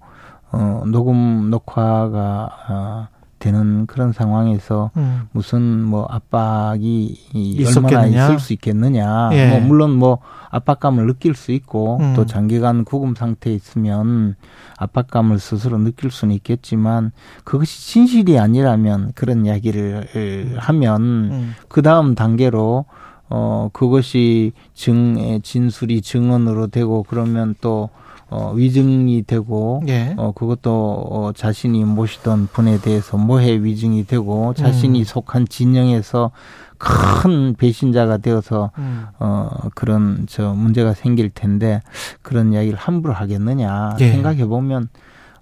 [0.53, 3.09] 어, 녹음 녹화가 어,
[3.45, 5.29] 되는 그런 상황에서 음.
[5.33, 7.99] 무슨 뭐 압박이 이 있었겠느냐?
[7.99, 9.29] 얼마나 있을 수 있겠느냐.
[9.33, 9.51] 예.
[9.51, 12.15] 뭐 물론 뭐 압박감을 느낄 수 있고 음.
[12.17, 14.37] 또 장기간 구금 상태에 있으면
[14.79, 17.13] 압박감을 스스로 느낄 수는 있겠지만
[17.45, 21.55] 그것이 진실이 아니라면 그런 이야기를 하면 음.
[21.69, 22.87] 그 다음 단계로
[23.29, 27.91] 어 그것이 증 진술이 증언으로 되고 그러면 또
[28.35, 30.13] 어, 위증이 되고 예.
[30.17, 35.05] 어, 그것도 어, 자신이 모시던 분에 대해서 모해 위증이 되고 자신이 음.
[35.05, 36.33] 속한 진영에서
[36.77, 39.07] 큰 배신자가 되어서 음.
[39.21, 41.81] 어, 그런 저 문제가 생길 텐데
[42.23, 44.11] 그런 이야기를 함부로 하겠느냐 예.
[44.11, 44.89] 생각해 보면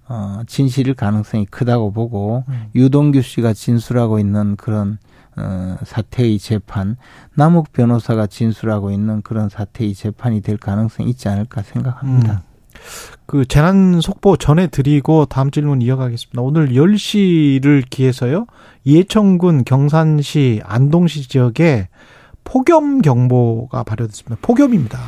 [0.07, 2.65] 어, 진실일 가능성이 크다고 보고 음.
[2.75, 4.99] 유동규 씨가 진술하고 있는 그런
[5.35, 6.95] 어, 사태의 재판,
[7.33, 12.43] 남욱 변호사가 진술하고 있는 그런 사태의 재판이 될 가능성이 있지 않을까 생각합니다.
[12.83, 13.23] 음.
[13.25, 16.41] 그 재난 속보 전해드리고 다음 질문 이어가겠습니다.
[16.41, 18.45] 오늘 10시를 기해서요.
[18.83, 21.87] 이해청군 경산시 안동시 지역에
[22.43, 24.37] 폭염 경보가 발효됐습니다.
[24.41, 24.99] 폭염입니다.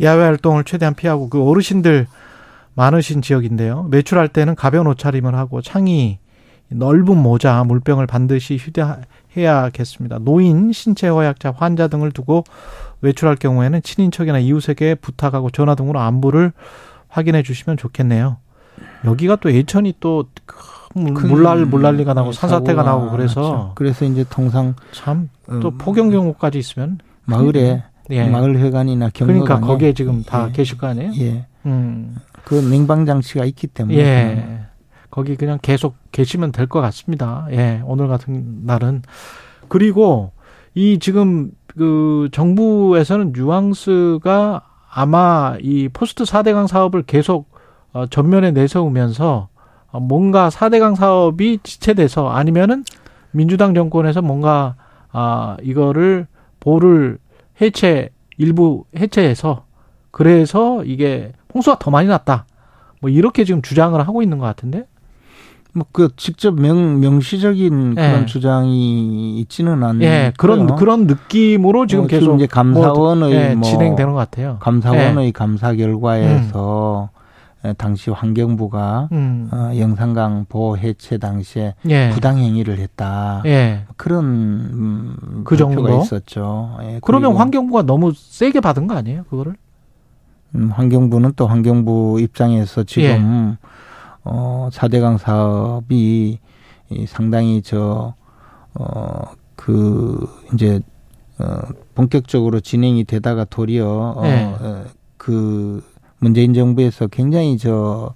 [0.00, 2.06] 야외 활동을 최대한 피하고 그 어르신들
[2.74, 3.88] 많으신 지역인데요.
[3.90, 6.18] 외출할 때는 가벼운 옷차림을 하고 창이
[6.70, 10.18] 넓은 모자, 물병을 반드시 휴대해야겠습니다.
[10.20, 12.44] 노인, 신체 허약자, 환자 등을 두고
[13.00, 16.52] 외출할 경우에는 친인척이나 이웃에게 부탁하고 전화 등으로 안부를
[17.08, 18.36] 확인해 주시면 좋겠네요.
[19.04, 20.24] 여기가 또 예천이 또
[20.94, 23.72] 물날 물난리가 나고 산사태가 나고 그래서.
[23.74, 25.28] 그래서 이제 통상 참또
[25.68, 28.28] 음, 폭염 경우까지 있으면 마을에 예.
[28.28, 30.52] 마을 회관이나 경로당에 그러니까 거기에 지금 다 예.
[30.52, 31.12] 계실 거 아니에요?
[31.20, 31.46] 예.
[31.66, 32.16] 음.
[32.44, 34.60] 그 냉방 장치가 있기 때문에 예.
[35.10, 37.46] 거기 그냥 계속 계시면 될 것 같습니다.
[37.50, 37.82] 예.
[37.84, 39.02] 오늘 같은 날은.
[39.68, 40.32] 그리고
[40.74, 47.48] 이 지금 그 정부에서는 뉘앙스가 아마 이 포스트 4대강 사업을 계속
[47.92, 49.48] 어, 전면에 내세우면서
[49.90, 52.84] 어, 뭔가 4대강 사업이 지체돼서 아니면은
[53.30, 54.74] 민주당 정권에서 뭔가
[55.10, 56.26] 아 이거를
[56.60, 57.18] 보를
[57.60, 59.64] 해체 일부 해체해서
[60.10, 62.46] 그래서 이게 홍수가 더 많이 났다.
[63.00, 64.86] 뭐 이렇게 지금 주장을 하고 있는 것 같은데.
[65.74, 68.00] 뭐그 직접 명 명시적인 예.
[68.00, 73.54] 그런 주장이 있지는 않는 예, 그런 그런 느낌으로 지금 어, 계속 지금 이제 감사원의 예,
[73.54, 74.56] 뭐 진행되는 것 같아요.
[74.60, 77.10] 감사원의 감사 결과에서
[77.64, 79.48] 에, 당시 환경부가 음.
[79.52, 82.10] 어, 영산강 보호 해체 당시에 예.
[82.10, 83.42] 부당 행위를 했다.
[83.46, 83.84] 예.
[83.96, 86.02] 그런 음, 그 발표가 정도?
[86.02, 86.78] 있었죠.
[86.82, 89.24] 예, 그러면 환경부가 너무 세게 받은 거 아니에요?
[89.28, 89.54] 그거를?
[90.54, 93.68] 음, 환경부는 또 환경부 입장에서 지금 예.
[94.24, 96.38] 어 4대강 사업이
[96.90, 98.14] 이 상당히 저
[98.74, 100.80] 어 그 이제
[101.38, 101.60] 어
[101.96, 104.44] 본격적으로 진행이 되다가 도리어 예.
[104.44, 104.84] 어, 어,
[105.16, 105.82] 그
[106.18, 108.14] 문재인 정부에서 굉장히 저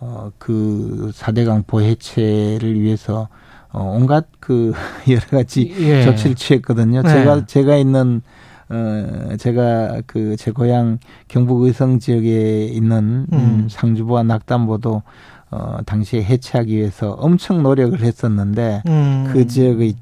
[0.00, 3.28] 어, 그 4대강 보해체를 위해서
[3.72, 4.72] 어, 온갖 그
[5.10, 6.04] 여러 가지 예.
[6.04, 7.02] 조치를 취했거든요.
[7.02, 7.08] 네.
[7.08, 8.22] 제가 제가 있는
[8.70, 10.98] 어 제가 그 제 고향
[11.28, 13.38] 경북 의성 지역에 있는 음.
[13.38, 13.66] 음.
[13.70, 15.02] 상주보와 낙담보도
[15.50, 19.30] 어 당시에 해체하기 위해서 엄청 노력을 했었는데 음.
[19.32, 19.92] 그 지역의 에,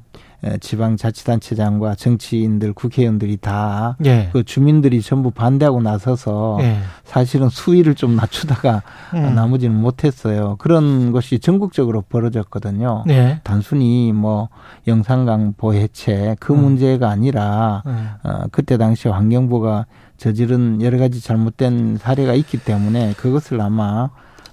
[0.59, 4.31] 지방자치단체장과 정치인들 국회의원들이 다그 예.
[4.45, 6.77] 주민들이 전부 반대하고 나서서 예.
[7.03, 8.83] 사실은 수위를 좀 낮추다가
[9.15, 9.33] 음.
[9.33, 10.55] 나머지는 못했어요.
[10.57, 13.05] 그런 것이 전국적으로 벌어졌거든요.
[13.09, 13.39] 예.
[13.43, 14.49] 단순히 뭐
[14.87, 16.61] 영산강 보 해체 그 음.
[16.61, 18.29] 문제가 아니라 예.
[18.29, 24.09] 어, 그때 당시 환경부가 저지른 여러 가지 잘못된 사례가 있기 때문에 그것을 아마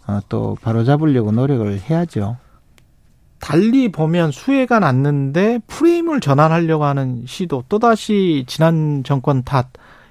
[0.06, 2.36] 어, 또 바로잡으려고 노력을 해야죠.
[3.44, 9.68] 달리 보면 수혜가 났는데 프레임을 전환하려고 하는 시도 또다시 지난 정권 탓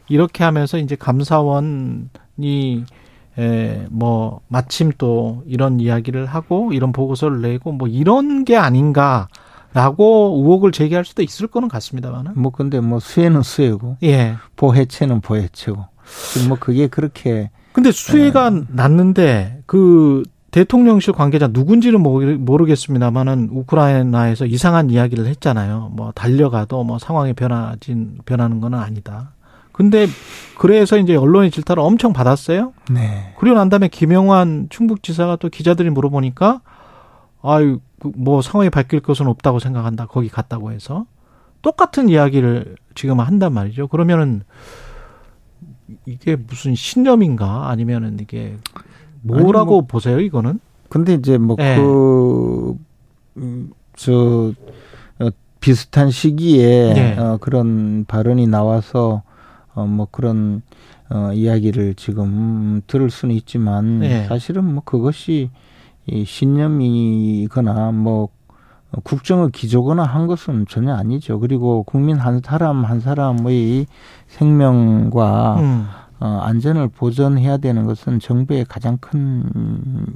[0.08, 2.06] 이렇게 하면서 이제 감사원이
[3.36, 9.28] 에뭐 마침 또 이런 이야기를 하고 이런 보고서를 내고 뭐 이런 게 아닌가
[9.74, 12.34] 라고 의혹을 제기할 수도 있을 거는 같습니다만은.
[12.36, 14.36] 뭐 근데 뭐 수혜는 수혜고 예.
[14.56, 15.84] 보해체는 보해체고.
[16.48, 20.22] 뭐 그게 그렇게 근데 수혜가 났는데 그
[20.54, 25.92] 대통령실 관계자 누군지는 모르- 모르겠습니다만은 우크라이나에서 이상한 이야기를 했잖아요.
[25.94, 29.32] 뭐 달려가도 뭐 상황이 변하진 변하는 건 아니다.
[29.72, 30.06] 근데
[30.60, 32.74] 그래서 이제 언론의 질타를 엄청 받았어요.
[32.92, 33.34] 네.
[33.40, 36.62] 그리고 난 다음에 김영환 충북지사가 또 기자들이 물어보니까
[37.42, 40.06] 아유 그뭐 상황이 바뀔 것은 없다고 생각한다.
[40.06, 41.08] 거기 갔다고 해서
[41.64, 43.88] 똑같은 이야기를 지금 한단 말이죠.
[43.88, 44.44] 그러면은
[46.06, 48.56] 이게 무슨 신념인가 아니면은 이게
[49.24, 50.60] 뭐라고 뭐, 보세요 이거는?
[50.90, 51.76] 근데 이제 뭐 예.
[51.76, 52.76] 그,
[53.38, 54.54] 음, 저,
[55.20, 57.20] 어, 비슷한 시기에 예.
[57.20, 59.24] 어, 그런 발언이 나와서
[59.74, 60.62] 어, 뭐 그런
[61.10, 64.26] 어, 이야기를 지금 들을 수는 있지만 예.
[64.26, 65.50] 사실은 뭐 그것이
[66.06, 68.30] 이 신념이거나 뭐
[69.04, 71.40] 국정을 기조거나 한 것은 전혀 아니죠.
[71.40, 73.88] 그리고 국민 한 사람 한 사람의
[74.28, 75.88] 생명과 음.
[76.24, 79.44] 어, 안전을 보존해야 되는 것은 정부의 가장 큰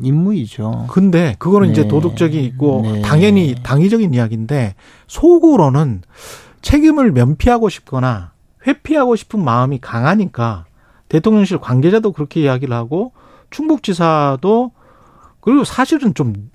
[0.01, 0.85] 임무이죠.
[0.89, 1.89] 근데 그거는 이제 네.
[1.89, 3.01] 도덕적이고 네.
[3.01, 4.75] 당연히 당위적인 이야기인데
[5.07, 6.03] 속으로는
[6.61, 8.31] 책임을 면피하고 싶거나
[8.65, 10.63] 회피하고 싶은 마음이 강하니까
[11.09, 13.11] 대통령실 관계자도 그렇게 이야기를 하고
[13.49, 14.71] 충북지사도
[15.41, 16.49] 그리고 사실은 좀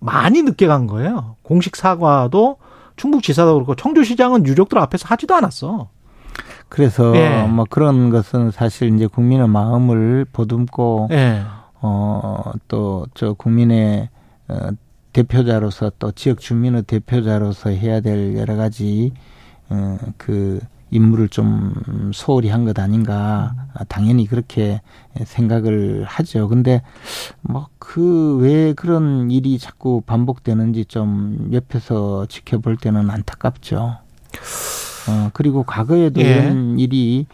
[0.00, 1.36] 많이 늦게 간 거예요.
[1.40, 2.58] 공식 사과도
[2.96, 5.88] 충북지사도 그렇고 청주시장은 유족들 앞에서 하지도 않았어.
[6.68, 7.46] 그래서 예.
[7.46, 11.42] 뭐 그런 것은 사실 이제 국민의 마음을 보듬고 예.
[11.80, 14.08] 어또 저 국민의
[14.48, 14.70] 어,
[15.12, 19.12] 대표자로서 또 지역 주민의 대표자로서 해야 될 여러 가지
[19.70, 20.60] 어 그
[20.90, 21.74] 임무를 좀
[22.14, 24.80] 소홀히 한 것 아닌가 아, 당연히 그렇게
[25.22, 26.48] 생각을 하죠.
[26.48, 26.80] 근데
[27.42, 33.96] 뭐 그 왜 그런 일이 자꾸 반복되는지 좀 옆에서 지켜볼 때는 안타깝죠.
[35.08, 36.24] 어 그리고 과거에도 예.
[36.36, 37.26] 이런 일이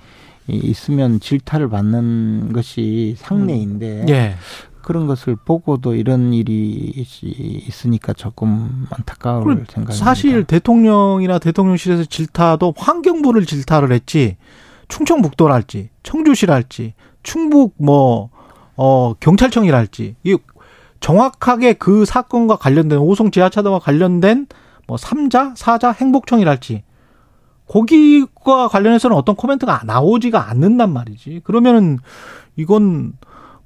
[0.49, 4.35] 있으면 질타를 받는 것이 상례인데 예.
[4.83, 9.93] 그런 것을 보고도 이런 일이 있- 있으니까 조금 안타까울 생각입니다.
[9.95, 14.37] 사실 대통령이나 대통령실에서 질타도 환경부를 질타를 했지
[14.89, 18.31] 충청북도랄지 청주시랄지 충북 뭐
[18.77, 20.37] 어 경찰청이랄지 이
[20.99, 24.47] 정확하게 그 사건과 관련된 오송 지하차도와 관련된
[24.89, 26.83] 뭐 삼자 사자 행복청이랄지
[27.69, 31.99] 거기과 관련해서는 어떤 코멘트가 나오지가 않는단 말이지 그러면은
[32.57, 33.15] 이건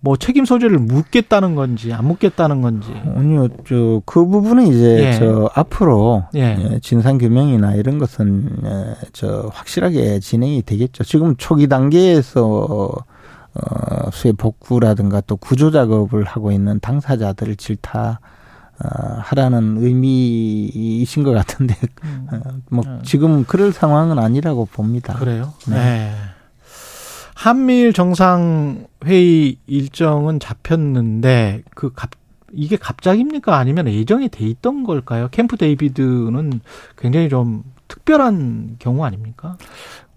[0.00, 5.12] 뭐 책임 소재를 묻겠다는 건지 안 묻겠다는 건지 아니요, 저, 그 부분은 이제, 예.
[5.18, 6.56] 저, 앞으로, 예.
[6.58, 11.02] 예, 진상 규명이나 이런 것은, 예, 저, 확실하게 진행이 되겠죠.
[11.02, 12.92] 지금 초기 단계에서,
[13.54, 18.37] 어, 수해 복구라든가 또 구조 작업을 하고 있는 당사자들을 질타, 어,
[18.78, 21.74] 하라는 의미이신 것 같은데,
[22.32, 23.00] 어, 뭐, 음.
[23.04, 25.14] 지금 그럴 상황은 아니라고 봅니다.
[25.14, 25.54] 그래요?
[25.68, 25.74] 네.
[25.74, 26.14] 네.
[27.34, 32.10] 한미일 정상 회의 일정은 잡혔는데 그 갑,
[32.52, 33.56] 이게 갑자기입니까?
[33.56, 35.28] 아니면 예정이 돼 있던 걸까요?
[35.30, 36.60] 캠프 데이비드는
[36.96, 39.56] 굉장히 좀 특별한 경우 아닙니까?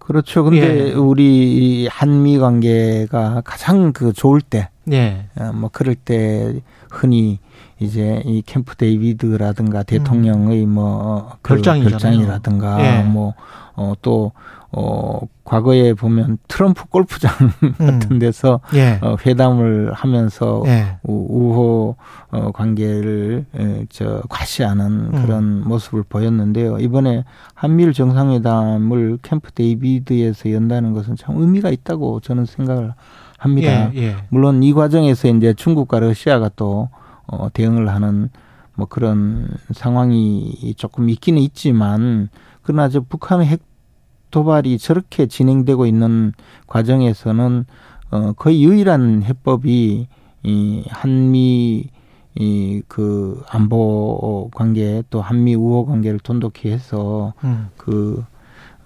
[0.00, 0.42] 그렇죠.
[0.42, 0.92] 근데 예.
[0.94, 5.28] 우리 한미 관계가 가장 그 좋을 때, 예.
[5.36, 6.60] 어, 뭐 그럴 때
[6.92, 7.38] 흔히
[7.80, 11.38] 이제 이 캠프 데이비드라든가 대통령의 뭐 그 음.
[11.42, 11.90] 별장이잖아요.
[11.90, 13.02] 별장이라든가 예.
[13.02, 14.32] 뭐 어 또
[14.74, 17.30] 어, 과거에 보면 트럼프 골프장
[17.62, 17.72] 음.
[17.78, 18.98] 같은 데서 예.
[19.02, 20.96] 어, 회담을 하면서 예.
[21.02, 21.96] 우- 우호
[22.30, 25.22] 어, 관계를 에, 저 과시하는 음.
[25.26, 26.78] 그런 모습을 보였는데요.
[26.78, 27.24] 이번에
[27.54, 32.94] 한미일 정상회담을 캠프 데이비드에서 연다는 것은 참 의미가 있다고 저는 생각을
[33.42, 33.92] 합니다.
[33.94, 34.02] 예.
[34.02, 34.16] 예.
[34.28, 36.88] 물론 이 과정에서 이제 중국과 러시아가 또
[37.26, 38.30] 어, 대응을 하는
[38.74, 42.28] 뭐 그런 상황이 조금 있기는 있지만
[42.62, 43.60] 그러나 저 북한의 핵
[44.30, 46.32] 도발이 저렇게 진행되고 있는
[46.68, 47.66] 과정에서는
[48.12, 50.06] 어, 거의 유일한 해법이
[50.44, 51.90] 이 한미
[52.34, 57.68] 이그 안보 관계 또 한미 우호 관계를 돈독히 해서 음.
[57.76, 58.24] 그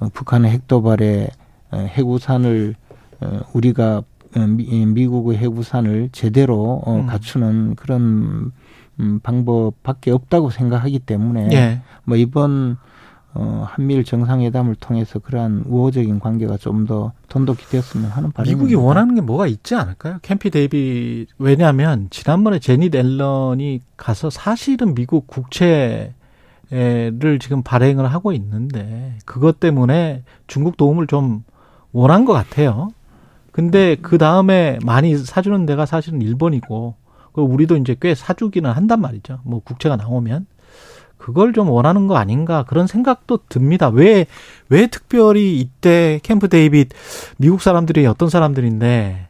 [0.00, 1.28] 어, 북한의 핵 도발에
[1.70, 2.74] 어, 핵우산을
[3.20, 4.02] 어, 우리가 어,
[4.38, 7.06] 미- 미국의 핵우산을 제대로 어, 음.
[7.06, 8.52] 갖추는 그런
[8.98, 11.80] 음, 방법밖에 없다고 생각하기 때문에 예.
[12.04, 12.78] 뭐 이번
[13.34, 18.56] 어, 한미일 정상회담을 통해서 그러한 우호적인 관계가 좀 더 돈독히 되었으면 하는 바람입니다.
[18.56, 20.18] 미국이 원하는 게 뭐가 있지 않을까요?
[20.22, 26.14] 캠피 데이비 왜냐하면 지난번에 제니 앨런이 가서 사실은 미국 국채
[26.70, 31.44] 를 지금 발행을 하고 있는데 그것 때문에 중국 도움을 좀
[31.92, 32.88] 원한 것 같아요.
[33.56, 36.94] 근데 그 다음에 많이 사주는 데가 사실은 일본이고
[37.32, 39.38] 그리고 우리도 이제 꽤 사주기는 한단 말이죠.
[39.44, 40.44] 뭐 국채가 나오면
[41.16, 43.88] 그걸 좀 원하는 거 아닌가 그런 생각도 듭니다.
[43.88, 44.26] 왜,
[44.68, 46.90] 왜 특별히 이때 캠프 데이빗
[47.38, 49.28] 미국 사람들이 어떤 사람들인데,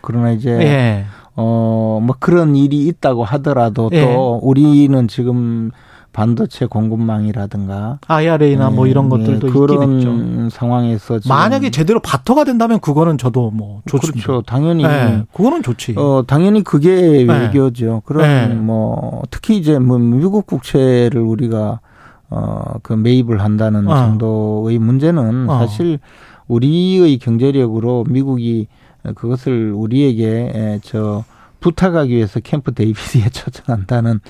[0.00, 1.04] 그러나 이제 예,
[1.36, 4.02] 어, 뭐 그런 일이 있다고 하더라도 예.
[4.02, 5.72] 또 우리는 지금
[6.18, 10.50] 반도체 공급망이라든가 IRA나 뭐 예, 이런 예, 것들도 있긴 그런 있죠.
[10.50, 14.26] 상황에서 지금 만약에 제대로 바터가 된다면 그거는 저도 뭐 좋습니다.
[14.26, 14.42] 그렇죠.
[14.42, 15.94] 당연히 예, 그거는 좋지.
[15.96, 17.24] 어 당연히 그게 네.
[17.24, 18.02] 외교죠.
[18.04, 18.52] 그런 네.
[18.56, 21.78] 뭐 특히 이제 뭐 미국 국채를 우리가
[22.30, 23.94] 어그 매입을 한다는 어.
[23.94, 25.58] 정도의 문제는 어.
[25.60, 26.00] 사실
[26.48, 28.66] 우리의 경제력으로 미국이
[29.14, 31.22] 그것을 우리에게 저
[31.60, 34.20] 부탁하기 위해서 캠프 데이비드에 초청한다는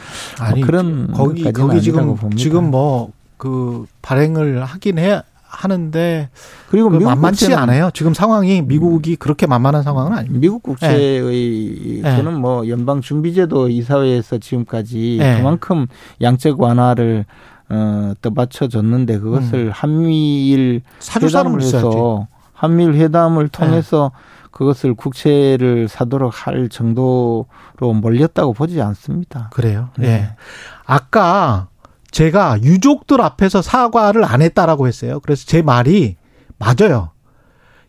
[0.41, 6.29] 아니, 뭐 그런 거기 거기 지금 지금 뭐 그 발행을 하긴 해 하는데
[6.69, 7.91] 그리고 만만치 않아요.
[7.95, 10.39] 지금 상황이 미국이 그렇게 만만한 상황은 아닙니다.
[10.41, 12.17] 미국 국채의 네.
[12.17, 15.39] 저는 뭐 연방 준비제도 이사회에서 지금까지 네.
[15.39, 15.87] 그만큼
[16.21, 17.25] 양적 완화를
[17.71, 19.71] 어, 떠받쳐줬는데 그것을 음.
[19.73, 20.83] 한미일.
[20.83, 21.67] 네.
[21.79, 24.11] 해서 한미일 회담을 통해서
[24.51, 27.47] 그것을 국채를 사도록 할 정도로
[27.79, 29.51] 몰렸다고 보지 않습니다.
[29.53, 29.91] 그래요.
[29.99, 30.07] 네.
[30.09, 30.37] 예.
[30.85, 31.69] 아까
[32.11, 35.21] 제가 유족들 앞에서 사과를 안 했다라고 했어요.
[35.21, 36.17] 그래서 제 말이
[36.59, 37.11] 맞아요.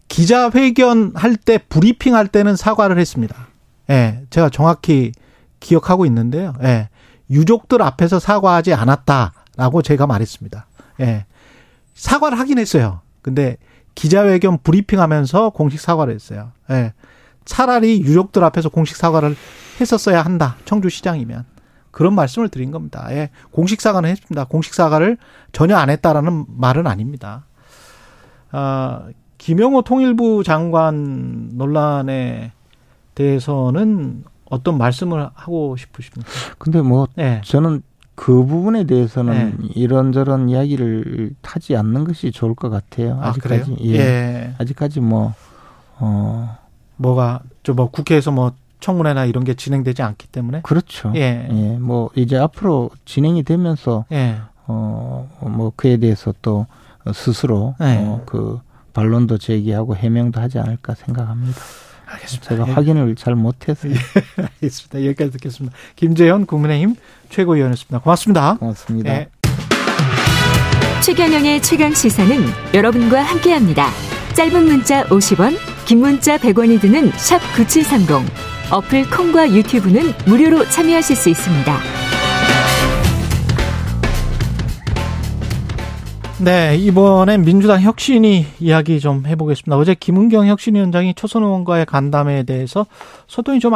[0.10, 3.36] 기자회견 할 때 브리핑 할 때는 사과를 했습니다.
[3.90, 4.22] 예.
[4.30, 5.12] 제가 정확히
[5.60, 6.54] 기억하고 있는데요.
[6.64, 6.90] 예.
[7.30, 10.66] 유족들 앞에서 사과하지 않았다라고 제가 말했습니다.
[11.02, 11.26] 예.
[11.94, 13.02] 사과를 하긴 했어요.
[13.22, 13.58] 근데
[14.00, 16.54] 기자회견 브리핑 하면서 공식 사과를 했어요.
[16.70, 16.94] 예.
[17.44, 19.36] 차라리 유족들 앞에서 공식 사과를
[19.82, 20.56] 했었어야 한다.
[20.64, 21.44] 청주시장이면.
[21.92, 23.08] 그런 말씀을 드린 겁니다.
[23.12, 23.30] 예.
[23.52, 24.46] 공식 사과는 했습니다.
[24.46, 25.18] 공식 사과를
[25.52, 27.46] 전혀 안 했다라는 말은 아닙니다.
[28.52, 32.54] 아, 김영호 통일부 장관 논란에
[33.16, 36.30] 대해서는 어떤 말씀을 하고 싶으십니까?
[36.58, 37.42] 근데 뭐 예.
[37.44, 37.82] 저는
[38.20, 39.68] 그 부분에 대해서는 네.
[39.76, 43.18] 이런저런 이야기를 타지 않는 것이 좋을 것 같아요.
[43.22, 43.30] 아?
[43.30, 43.96] 아직까지 예.
[43.96, 44.54] 예.
[44.58, 45.34] 아직까지 뭐
[46.00, 46.58] 어,
[46.98, 48.52] 뭐가 저 뭐 국회에서 뭐
[48.82, 51.14] 청문회나 이런 게 진행되지 않기 때문에 그렇죠.
[51.16, 51.48] 예.
[51.50, 54.36] 예, 뭐 이제 앞으로 진행이 되면서 예.
[54.68, 56.66] 어, 뭐 그에 대해서 또
[57.14, 58.06] 스스로 네.
[58.06, 58.60] 어, 그
[58.92, 61.58] 반론도 제기하고 해명도 하지 않을까 생각합니다.
[62.12, 62.50] 알겠습니다.
[62.50, 62.72] 제가 예.
[62.74, 63.88] 확인을 잘 못해서
[64.38, 65.06] 알겠습니다.
[65.06, 65.76] 여기까지 듣겠습니다.
[65.96, 66.96] 김재현 국민의힘
[67.30, 68.00] 최고위원이었습니다.
[68.00, 68.56] 고맙습니다.
[68.60, 69.14] 고맙습니다.
[69.14, 69.30] 예.
[71.04, 72.36] 최경영의 최강 시사는
[72.74, 73.90] 여러분과 함께합니다.
[74.34, 78.30] 짧은 문자 50원, 긴 문자 100원이 드는 샵 9730.
[78.72, 82.19] 어플 콩과 유튜브는 무료로 참여하실 수 있습니다.
[86.42, 89.76] 네, 이번엔 민주당 혁신이 이야기 좀 해보겠습니다.
[89.78, 92.86] 어제 김은경 혁신위원장이 초선 의원과의 간담회에 대해서
[93.28, 93.74] 소통이 좀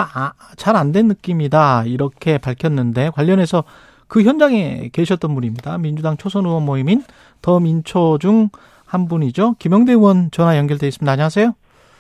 [0.56, 3.66] 잘 안 된 느낌이다 이렇게 밝혔는데 관련해서
[4.08, 5.78] 그 현장에 계셨던 분입니다.
[5.78, 7.04] 민주당 초선 의원 모임인
[7.42, 8.50] 더민초 중
[8.86, 9.56] 한 분이죠.
[9.58, 11.12] 김영대 의원 전화 연결돼 있습니다.
[11.12, 11.54] 안녕하세요.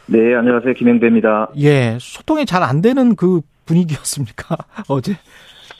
[0.05, 0.75] 네, 안녕하세요.
[0.75, 1.49] 김영배입니다.
[1.57, 4.55] 예, 소통이 잘 안 되는 그 분위기였습니까?
[4.87, 5.17] 어제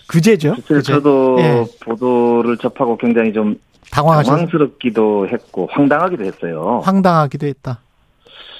[0.07, 0.55] 그제죠.
[0.67, 0.81] 그제?
[0.93, 1.65] 저도 예.
[1.85, 3.55] 보도를 접하고 굉장히 좀
[3.93, 6.81] 당황스럽기도 했고 황당하기도 했어요.
[6.83, 7.79] 황당하기도 했다.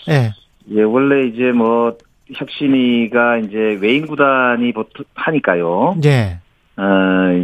[0.10, 0.32] 예,
[0.72, 1.98] 예, 원래 이제 뭐
[2.34, 5.96] 혁신이가 이제 외인 구단이 보통 하니까요.
[6.06, 6.40] 예,
[6.78, 6.84] 어,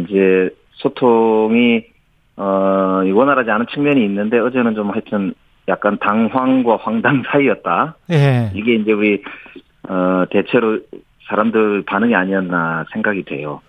[0.04, 1.84] 이제 소통이
[2.36, 5.34] 어, 원활하지 않은 측면이 있는데 어제는 좀 하여튼
[5.68, 7.96] 약간 당황과 황당 사이였다.
[8.12, 8.50] 예.
[8.54, 9.22] 이게 이제 우리
[9.88, 10.78] 어, 대체로
[11.28, 13.60] 사람들 반응이 아니었나 생각이 돼요.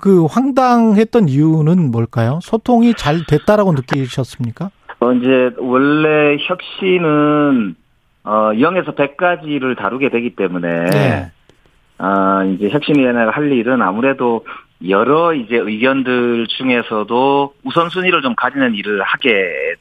[0.00, 2.38] 그 황당했던 이유는 뭘까요?
[2.42, 4.70] 소통이 잘 됐다라고 느끼셨습니까?
[5.00, 7.76] 어, 이제, 원래 혁신은,
[8.24, 11.32] 어, 0에서 100까지를 다루게 되기 때문에, 네.
[11.98, 14.44] 아, 이제 혁신위원회가 할 일은 아무래도
[14.88, 19.30] 여러 이제 의견들 중에서도 우선순위를 좀 가지는 일을 하게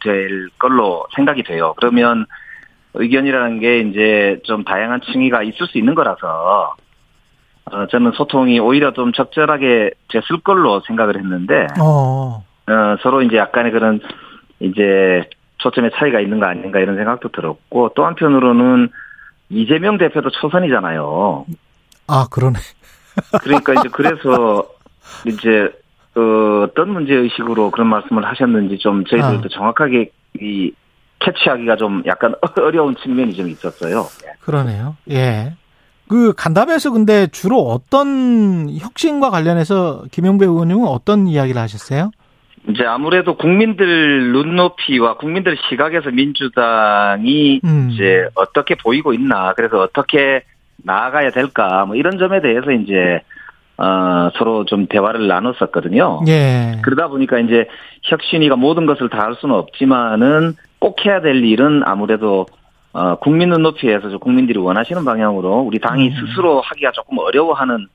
[0.01, 1.73] 될 걸로 생각이 돼요.
[1.75, 2.25] 그러면
[2.93, 6.75] 의견이라는 게 이제 좀 다양한 층위가 있을 수 있는 거라서,
[7.71, 13.71] 어, 저는 소통이 오히려 좀 적절하게 됐을 걸로 생각을 했는데, 어, 어, 서로 이제 약간의
[13.71, 13.99] 그런
[14.59, 18.89] 이제 초점의 차이가 있는 거 아닌가 이런 생각도 들었고 또 한편으로는
[19.49, 21.45] 이재명 대표도 초선이잖아요.
[22.07, 22.59] 아, 그러네.
[23.41, 24.67] 그러니까 이제 그래서
[25.25, 25.71] 이제
[26.15, 29.49] 어, 어떤 문제 의식으로 그런 말씀을 하셨는지 좀 저희들도 아.
[29.49, 30.71] 정확하게 이
[31.19, 34.05] 캐치하기가 좀 약간 어려운 측면이 좀 있었어요.
[34.41, 34.95] 그러네요.
[35.09, 35.53] 예.
[36.07, 42.11] 그 간담회에서 근데 주로 어떤 혁신과 관련해서 김영배 의원님은 어떤 이야기를 하셨어요?
[42.69, 47.89] 이제 아무래도 국민들 눈높이와 국민들 시각에서 민주당이 음.
[47.91, 50.43] 이제 어떻게 보이고 있나 그래서 어떻게
[50.77, 53.21] 나아가야 될까 뭐 이런 점에 대해서 이제
[53.77, 56.21] 어 서로 좀 대화를 나눴었거든요.
[56.27, 56.79] 예.
[56.81, 57.67] 그러다 보니까 이제
[58.03, 62.45] 혁신이가 모든 것을 다 할 수는 없지만은 꼭 해야 될 일은 아무래도
[62.95, 66.13] 어 국민 눈높이에서 좀 국민들이 원하시는 방향으로 우리 당이 음.
[66.15, 67.87] 스스로 하기가 조금 어려워하는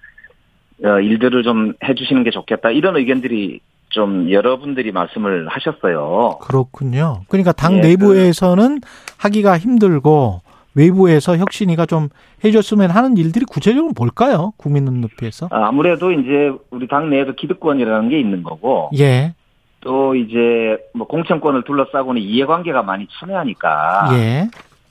[0.84, 6.38] 어 일들을 좀 해주시는 게 좋겠다 이런 의견들이 좀 여러분들이 말씀을 하셨어요.
[6.42, 7.22] 그렇군요.
[7.28, 8.80] 그러니까 당 예, 내부에서는
[9.16, 10.42] 하기가 힘들고
[10.74, 12.11] 외부에서 혁신이가 좀
[12.44, 14.53] 해줬으면 하는 일들이 구체적으로 뭘까요?
[14.59, 15.48] 국민 눈높이에서?
[15.51, 19.32] 아, 아무래도 이제 우리 당 내에도 기득권이라는 게 있는 거고 예.
[19.80, 24.51] 또 이제 뭐 공천권을 둘러싸고는 이해관계가 많이 첨예하니까 예.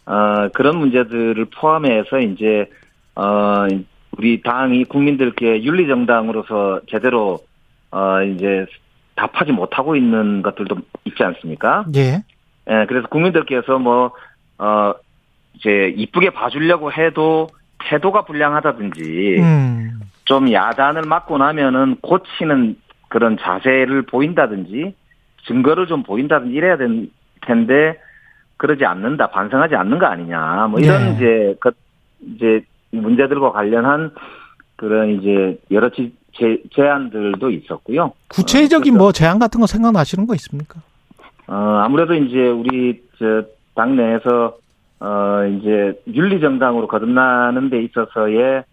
[0.10, 2.68] 어, 그런 문제들을 포함해서 이제
[3.16, 3.68] 어,
[4.18, 7.40] 우리 당이 국민들께 윤리 정당으로서 제대로
[7.92, 8.66] 어, 이제
[9.16, 11.86] 답하지 못하고 있는 것들도 있지 않습니까?
[11.96, 12.24] 예.
[12.70, 14.12] 예, 그래서 국민들께서 뭐,
[14.58, 14.94] 어,
[15.54, 17.48] 이제 이쁘게 봐주려고 해도
[17.80, 20.00] 태도가 불량하다든지 음.
[20.26, 22.78] 좀 야단을 맞고 나면은 고치는
[23.10, 24.94] 그런 자세를 보인다든지
[25.48, 27.08] 증거를 좀 보인다든지 이래야 될
[27.42, 27.98] 텐데
[28.60, 31.14] 그러지 않는다, 반성하지 않는 거 아니냐, 뭐 이런 네.
[31.16, 31.72] 이제 그
[32.36, 34.12] 이제 문제들과 관련한
[34.76, 38.12] 그런 이제 여러 지- 제, 제안들도 있었고요.
[38.28, 40.82] 구체적인 어, 뭐 제안 같은 거 생각나시는 거 있습니까?
[41.48, 43.44] 어, 아무래도 이제 우리 저
[43.76, 44.58] 당내에서
[45.00, 48.64] 어 이제 윤리 정당으로 거듭나는 데 있어서의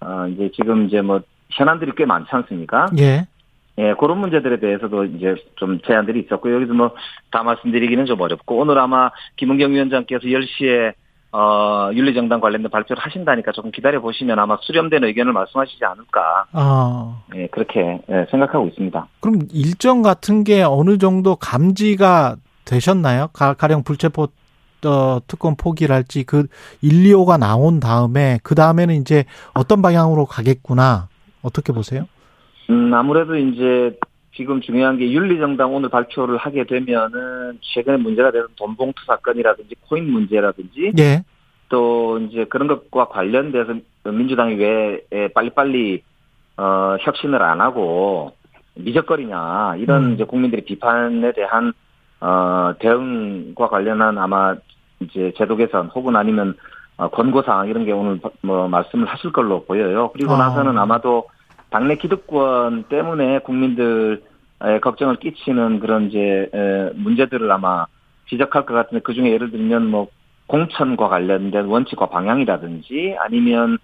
[0.00, 1.20] 어 이제 지금 이제 뭐
[1.50, 2.86] 현안들이 꽤 많지 않습니까?
[2.98, 3.28] 예.
[3.78, 6.90] 예, 그런 문제들에 대해서도 이제 좀 제안들이 있었고 여기서 뭐
[7.36, 10.94] 다 말씀드리기는 좀 어렵고 오늘 아마 김은경 위원장께서 10시에
[11.32, 17.46] 어 윤리정당 관련된 발표를 하신다니까 조금 기다려 보시면 아마 수렴된 의견을 말씀하시지 않을까 아, 예,
[17.48, 19.06] 그렇게 예, 생각하고 있습니다.
[19.20, 23.28] 그럼 일정 같은 게 어느 정도 감지가 되셨나요?
[23.34, 24.28] 가, 가령 불체포
[24.86, 26.46] 어, 특권 포기랄지 그
[26.80, 31.08] 1, 2호가 나온 다음에 그 다음에는 이제 어떤 방향으로 가겠구나
[31.42, 32.06] 어떻게 보세요?
[32.70, 33.98] 음, 아무래도 이제
[34.34, 40.92] 지금 중요한 게 윤리정당 오늘 발표를 하게 되면은 최근에 문제가 되는 돈봉투 사건이라든지 코인 문제라든지
[40.98, 41.24] 예.
[41.68, 46.02] 또 이제 그런 것과 관련돼서 민주당이 왜 에, 빨리빨리
[46.58, 48.32] 어, 혁신을 안 하고
[48.74, 50.14] 미적거리냐 이런 음.
[50.14, 51.72] 이제 국민들의 비판에 대한
[52.20, 54.54] 어, 대응과 관련한 아마
[55.00, 56.54] 이제 제도 개선 혹은 아니면
[56.98, 60.10] 어, 권고 사항 이런 게 오늘 뭐 말씀을 하실 걸로 보여요.
[60.12, 60.38] 그리고 아.
[60.38, 61.26] 나서는 아마도
[61.70, 64.20] 당내 기득권 때문에 국민들에
[64.82, 67.86] 걱정을 끼치는 그런 이제 에, 문제들을 아마
[68.28, 70.08] 지적할 것 같은데 그 중에 예를 들면 뭐
[70.46, 73.78] 공천과 관련된 원칙과 방향이라든지 아니면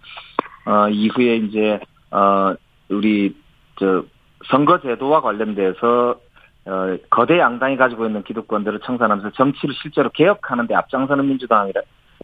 [0.65, 1.81] 어 이후에 이제
[2.11, 2.55] 어
[2.89, 3.35] 우리
[3.79, 4.05] 저
[4.49, 6.21] 선거 제도와 관련돼서
[6.67, 11.73] 어 거대 양당이 가지고 있는 기득권들을 청산하면서 정치를 실제로 개혁하는 데 앞장서는 민주당의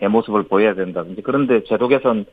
[0.08, 2.24] 모습을 보여야 된다든지 그런데 제도 개선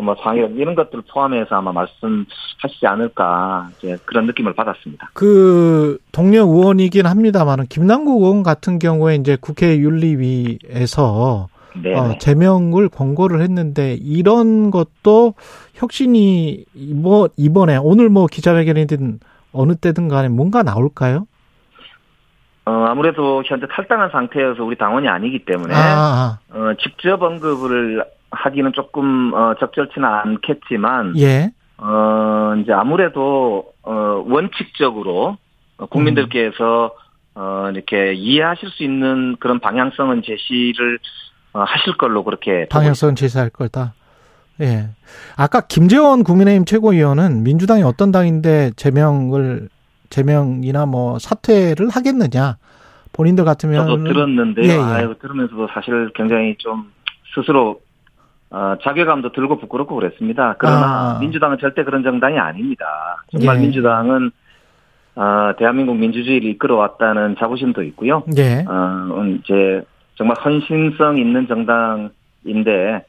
[0.00, 5.10] 뭐 상이라 이런 것들을 포함해서 아마 말씀하시지 않을까 이제 그런 느낌을 받았습니다.
[5.14, 11.48] 그 동료 의원이긴 합니다만은 김남국 의원 같은 경우에 이제 국회 윤리위에서
[11.82, 11.94] 네.
[11.94, 15.34] 어, 제명을 권고를 했는데 이런 것도
[15.74, 19.20] 혁신이 뭐 이번에 오늘 뭐 기자회견이든
[19.52, 21.26] 어느 때든 간에 뭔가 나올까요?
[22.66, 28.04] 어 아무래도 현재 탈당한 상태여서 우리 당원이 아니기 때문에 아, 어, 직접 언급을
[28.42, 31.50] 하기는 조금 어, 적절치는 않겠지만 예.
[31.78, 35.36] 어, 이제 아무래도 어, 원칙적으로
[35.76, 36.92] 어, 국민들께서
[37.34, 40.98] 어, 이렇게 이해하실 수 있는 그런 방향성은 제시를
[41.52, 43.94] 어, 하실 걸로 그렇게 방향성은 제시할 거다.
[44.60, 44.88] 예.
[45.36, 49.68] 아까 김재원 국민의힘 최고위원은 민주당이 어떤 당인데 제명을
[50.10, 52.56] 제명이나 뭐 사퇴를 하겠느냐.
[53.12, 54.64] 본인들 같으면 저도 들었는데요.
[54.64, 54.78] 예, 예.
[54.78, 56.92] 아유, 들으면서도 사실 굉장히 좀
[57.34, 57.80] 스스로
[58.50, 60.56] 어, 자괴감도 들고 부끄럽고 그랬습니다.
[60.58, 61.18] 그러나 아.
[61.20, 62.86] 민주당은 절대 그런 정당이 아닙니다.
[63.30, 63.60] 정말 예.
[63.60, 64.30] 민주당은
[65.16, 68.22] 어, 대한민국 민주주의를 이끌어왔다는 자부심도 있고요.
[68.36, 68.64] 예.
[68.66, 68.72] 어,
[69.16, 69.82] 음, 이제
[70.14, 73.04] 정말 헌신성 있는 정당인데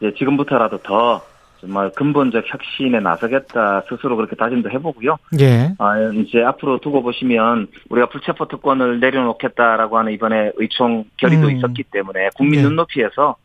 [0.00, 1.22] 이제 지금부터라도 더
[1.60, 5.16] 정말 근본적 혁신에 나서겠다 스스로 그렇게 다짐도 해보고요.
[5.40, 5.74] 예.
[5.78, 11.56] 아, 이제 앞으로 두고 보시면 우리가 불체포 특권을 내려놓겠다라고 하는 이번에 의총 결의도 음.
[11.56, 12.68] 있었기 때문에 국민 네.
[12.68, 13.36] 눈높이에서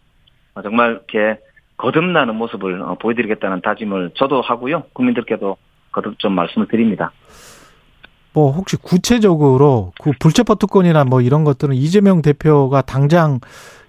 [0.62, 1.40] 정말 이렇게
[1.78, 4.84] 거듭나는 모습을 어, 보여드리겠다는 다짐을 저도 하고요.
[4.94, 5.58] 국민들께도
[5.92, 7.12] 거듭 좀 말씀을 드립니다.
[8.34, 13.40] 뭐 혹시 구체적으로 그 불체포 특권이나 뭐 이런 것들은 이재명 대표가 당장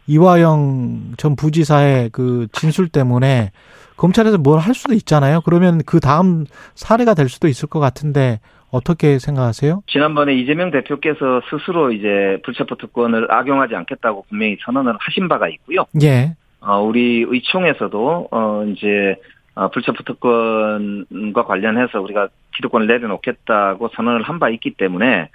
[0.06, 3.50] 이화영 전 부지사의 그 진술 때문에
[3.96, 5.40] 검찰에서 뭘 할 수도 있잖아요.
[5.40, 6.44] 그러면 그 다음
[6.74, 8.38] 사례가 될 수도 있을 것 같은데
[8.70, 9.82] 어떻게 생각하세요?
[9.88, 15.86] 지난번에 이재명 대표께서 스스로 이제 불체포 특권을 악용하지 않겠다고 분명히 선언을 하신 바가 있고요.
[16.02, 16.34] 예.
[16.66, 19.16] 어, 우리 의총에서도 어, 이제
[19.54, 25.30] 어, 불체포 특권과 관련해서 우리가 기득권을 내려놓겠다고 선언을 한 바 있기 때문에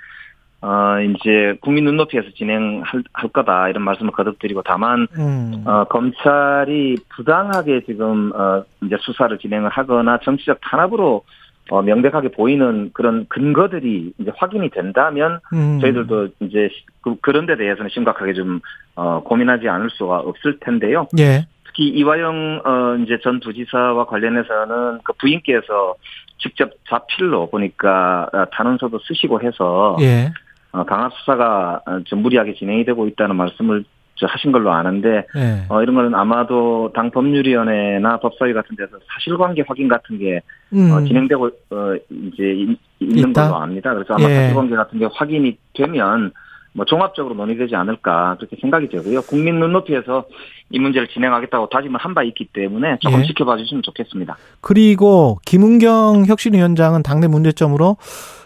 [0.61, 5.63] 어, 이제 국민 눈높이에서 진행할 할 거다 이런 말씀을 거듭드리고 다만 음.
[5.65, 11.23] 어, 검찰이 부당하게 지금 어, 이제 수사를 진행을 하거나 정치적 탄압으로
[11.70, 15.80] 어, 명백하게 보이는 그런 근거들이 이제 확인이 된다면 음.
[15.80, 16.70] 저희들도 이제
[17.01, 18.59] 그, 그런 데 대해서는 심각하게 좀
[18.95, 21.07] 어, 고민하지 않을 수가 없을 텐데요.
[21.18, 21.45] 예.
[21.66, 25.95] 특히 이화영 어, 이제 전 부지사와 관련해서는 그 부인께서
[26.39, 30.32] 직접 자필로 보니까 어, 탄원서도 쓰시고 해서 예.
[30.74, 33.86] 어, 강압 수사가 어, 좀 무리하게 진행이 되고 있다는 말씀을
[34.28, 35.63] 하신 걸로 아는데 예.
[35.69, 40.41] 어, 이런 거는 아마도 당 법률위원회나 법사위 같은 데서 사실관계 확인 같은 게
[40.74, 40.91] 음.
[40.91, 43.47] 어, 진행되고 어, 이제 이- 있는 있다?
[43.49, 43.93] 걸로 압니다.
[43.93, 44.36] 그래서 아마 예.
[44.36, 46.32] 사실관계 같은 게 확인이 되면
[46.74, 49.24] 뭐 종합적으로 논의되지 않을까 그렇게 생각이 되고요.
[49.24, 50.24] 국민 눈높이에서
[50.69, 53.26] 이 문제를 진행하겠다고 다짐을 한 바 있기 때문에 조금 예.
[53.26, 54.38] 지켜봐 주시면 좋겠습니다.
[54.61, 57.97] 그리고 김은경 혁신위원장은 당내 문제점으로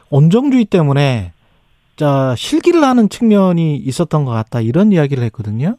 [0.09, 1.34] 온정주의 때문에
[1.95, 5.77] 자 실기를 하는 측면이 있었던 것 같다 이런 이야기를 했거든요.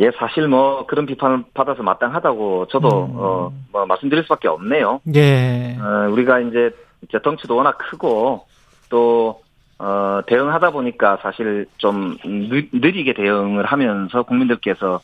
[0.00, 3.14] 예, 사실 뭐 그런 비판을 받아서 마땅하다고 저도 음.
[3.16, 5.00] 어, 뭐 말씀드릴 수밖에 없네요.
[5.14, 5.76] 예.
[5.80, 6.70] 어, 우리가 이제
[7.02, 8.46] 이제 덩치도 워낙 크고
[8.90, 9.42] 또
[9.78, 15.00] 어, 대응하다 보니까 사실 좀 느, 느리게 대응을 하면서 국민들께서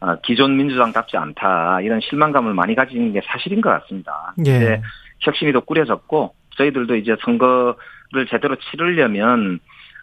[0.00, 4.34] 아, 기존 민주당답지 않다 이런 실망감을 많이 가지는 게 사실인 것 같습니다.
[4.44, 4.56] 예.
[4.56, 4.82] 이제
[5.20, 7.76] 혁신위도 꾸려졌고 저희들도 이제 선거
[8.12, 9.58] 를 제대로 치르려면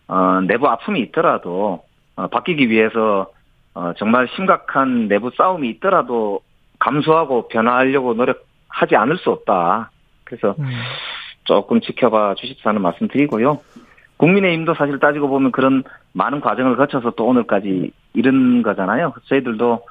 [0.07, 1.84] 어, 내부 아픔이 있더라도
[2.16, 3.32] 어, 바뀌기 위해서
[3.76, 6.41] 어, 정말 심각한 내부 싸움이 있더라도
[6.80, 9.91] 감수하고 변화하려고 노력하지 않을 수 없다.
[10.24, 10.66] 그래서 음.
[11.43, 13.62] 조금 지켜봐 주십사는 말씀드리고요.
[14.18, 15.84] 국민의힘도 사실 따지고 보면 그런
[16.14, 19.14] 많은 과정을 거쳐서 또 오늘까지 이른 거잖아요.
[19.26, 19.82] 저희들도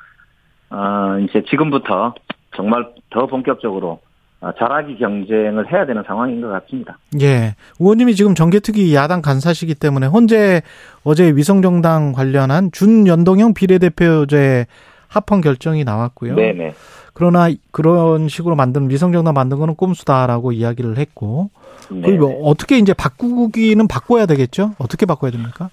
[0.70, 2.14] 어 이제 지금부터
[2.54, 4.00] 정말 더 본격적으로
[4.40, 6.96] 어, 잘하기 경쟁을 해야 되는 상황인 것 같습니다.
[7.20, 7.56] 예.
[7.80, 10.62] 의원님이 지금 정개특위 야당 간사시기 때문에 헌재
[11.02, 14.66] 어제 위성정당 관련한 준연동형 비례대표제
[15.08, 16.36] 합헌 결정이 나왔고요.
[16.36, 16.74] 네네.
[17.14, 21.50] 그러나 그런 식으로 만든 위성정당 만든 거는 꼼수다라고 이야기를 했고
[21.90, 22.02] 네.
[22.02, 24.72] 그리고 어떻게 이제 바꾸기는 바꿔야 되겠죠?
[24.78, 25.68] 어떻게 바꿔야 됩니까?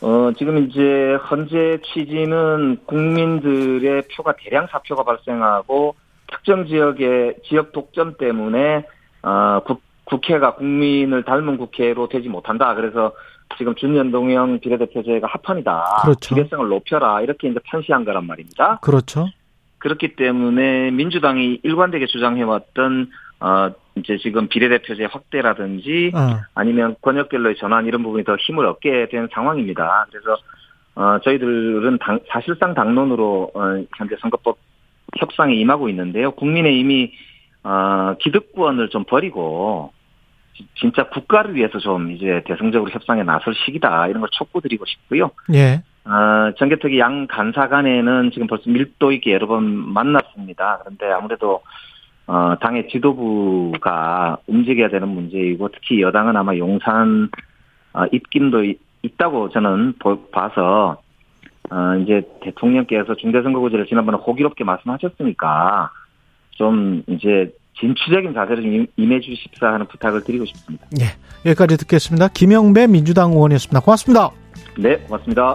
[0.00, 5.94] 어, 지금 이제 현재 취지는 국민들의 표가 대량 사표가 발생하고
[6.30, 8.84] 특정 지역의 지역 독점 때문에
[9.22, 12.74] 어, 국, 국회가 국민을 닮은 국회로 되지 못한다.
[12.74, 13.12] 그래서
[13.58, 15.84] 지금 준연동형 비례대표제가 합헌이다.
[16.02, 16.34] 그렇죠.
[16.34, 17.20] 비례성을 높여라.
[17.22, 18.78] 이렇게 이제 판시한 거란 말입니다.
[18.82, 19.26] 그렇죠.
[19.78, 23.10] 그렇기 때문에 민주당이 일관되게 주장해왔던
[23.40, 26.40] 어, 이제 지금 비례대표제 확대라든지 어.
[26.54, 30.06] 아니면 권역별로의 전환 이런 부분이 더 힘을 얻게 된 상황입니다.
[30.10, 30.36] 그래서
[30.94, 33.60] 어, 저희들은 당- 사실상 당론으로 어,
[33.96, 34.56] 현재 선거법
[35.18, 36.30] 협상에 임하고 있는데요.
[36.32, 37.12] 국민의힘이
[37.64, 39.92] 어, 기득권을 좀 버리고
[40.54, 45.30] 지- 진짜 국가를 위해서 좀 이제 대승적으로 협상에 나설 시기다 이런 걸 촉구드리고 싶고요.
[45.52, 45.82] 예.
[46.04, 50.78] 어, 정개특위 양 간사 간에는 지금 벌써 밀도 있게 여러 번 만났습니다.
[50.84, 51.60] 그런데 아무래도
[52.28, 57.28] 어, 당의 지도부가 움직여야 되는 문제이고 특히 여당은 아마 용산
[57.92, 60.98] 어, 입김도 이- 있다고 저는 보- 봐서
[61.70, 65.90] 어, 이제 대통령께서 중대선거구제를 지난번에 호기롭게 말씀하셨으니까
[66.52, 70.86] 좀 이제 진취적인 자세를 좀 임- 임해 주십사 하는 부탁을 드리고 싶습니다.
[71.00, 71.04] 예.
[71.48, 72.28] 여기까지 듣겠습니다.
[72.28, 73.80] 김영배 민주당 의원이었습니다.
[73.80, 74.30] 고맙습니다.
[74.78, 75.54] 네, 고맙습니다.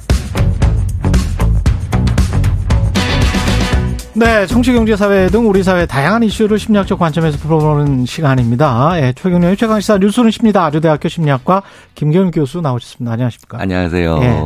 [4.13, 9.01] 네, 정치, 경제, 사회 등 우리 사회 다양한 이슈를 심리학적 관점에서 풀어보는 시간입니다.
[9.01, 10.65] 예, 최경련의 최강시사 뉴스는 십니다.
[10.65, 11.63] 아주대학교 심리학과
[11.95, 13.13] 김경일 교수 나오셨습니다.
[13.13, 13.57] 안녕하십니까?
[13.61, 14.17] 안녕하세요.
[14.21, 14.41] 예.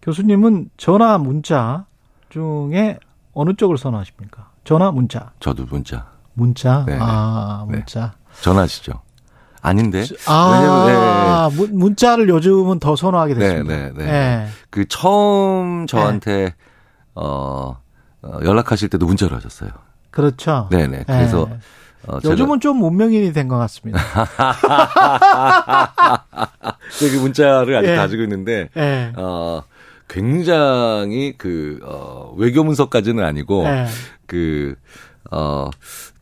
[0.00, 1.84] 교수님은 전화, 문자
[2.30, 2.98] 중에
[3.34, 4.48] 어느 쪽을 선호하십니까?
[4.64, 5.32] 전화, 문자.
[5.40, 6.06] 저도 문자.
[6.32, 6.84] 문자.
[6.86, 6.96] 네.
[6.98, 7.76] 아, 네.
[7.76, 8.12] 문자.
[8.40, 8.92] 전화시죠.
[9.60, 10.04] 아닌데.
[10.26, 13.74] 아, 문- 문자를 요즘은 더 선호하게 네, 됐습니다.
[13.76, 14.04] 네, 네.
[14.10, 14.46] 예.
[14.70, 16.54] 그 처음 저한테
[17.14, 17.76] 어,
[18.28, 19.70] 어, 연락하실 때도 문자로 하셨어요.
[20.10, 20.68] 그렇죠.
[20.70, 21.04] 네, 네.
[21.06, 21.58] 그래서 예.
[22.06, 24.00] 어, 요즘은 좀 문명인이 된 것 같습니다.
[26.98, 27.96] 그 문자를 아직 예.
[27.96, 29.12] 가지고 있는데 예.
[29.16, 29.62] 어,
[30.08, 33.86] 굉장히 그 어, 외교 문서까지는 아니고 예.
[34.26, 34.74] 그
[35.30, 35.68] 어,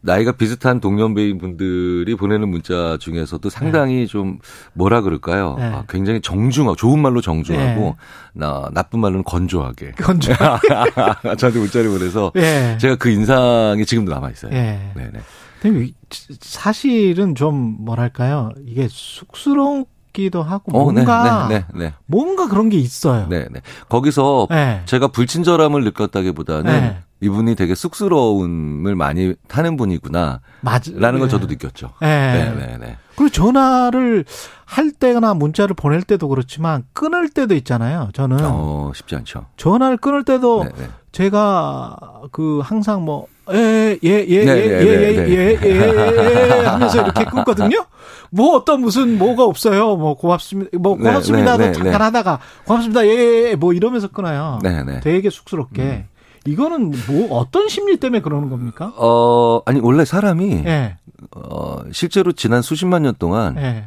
[0.06, 4.38] 나이가 비슷한 동년배인 분들이 보내는 문자 중에서도 상당히 좀
[4.72, 5.56] 뭐라 그럴까요?
[5.58, 5.64] 네.
[5.64, 7.96] 아, 굉장히 정중하고 좋은 말로 정중하고
[8.32, 10.32] 나 나쁜 말로는 건조하게 건조.
[11.36, 12.78] 저한테 문자를 보내서 예.
[12.80, 14.52] 제가 그 인상이 지금도 남아 있어요.
[14.54, 14.92] 예.
[14.94, 15.20] 네네.
[15.60, 15.94] 근데 이-
[16.40, 18.52] 사실은 좀 뭐랄까요?
[18.64, 23.26] 이게 쑥스럽기도 하고 어, 네, 뭔가 네, 네, 네, 뭔가 그런 게 있어요.
[23.28, 23.60] 네, 네.
[23.88, 24.82] 거기서 네.
[24.84, 27.02] 제가 불친절함을 느꼈다기보다는 네.
[27.20, 30.40] 이분이 되게 쑥스러움을 많이 타는 분이구나.
[30.60, 30.82] 맞.
[30.94, 31.32] 라는 걸 네.
[31.32, 31.92] 저도 느꼈죠.
[32.02, 32.06] 예.
[32.06, 32.96] 네, 네, 네.
[33.16, 34.24] 그리고 전화를
[34.66, 38.10] 할 때나 문자를 보낼 때도 그렇지만 끊을 때도 있잖아요.
[38.12, 39.46] 저는 어, 쉽지 않죠.
[39.56, 40.88] 전화를 끊을 때도 네, 네.
[41.12, 41.96] 제가
[42.32, 46.66] 그 항상 뭐 예, 예, 예, 예, 네, 예, 네, 예, 네, 예, 예, 예,
[46.66, 47.86] 하면서 이렇게 끊거든요.
[48.30, 49.96] 뭐 어떤 무슨 뭐가 없어요.
[49.96, 50.76] 뭐 고맙습니다.
[50.78, 51.98] 뭐 네, 고맙습니다도 네, 네, 잠깐 네.
[51.98, 53.06] 하다가 고맙습니다.
[53.06, 54.58] 예, 예, 예, 뭐 이러면서 끊어요.
[54.62, 55.00] 네, 네.
[55.00, 56.06] 되게 쑥스럽게.
[56.46, 58.92] 이거는 뭐 어떤 심리 때문에 그러는 겁니까?
[58.96, 60.96] 어, 아니, 원래 사람이, 예,
[61.34, 63.84] 어, 실제로 지난 수십만 년 동안 예.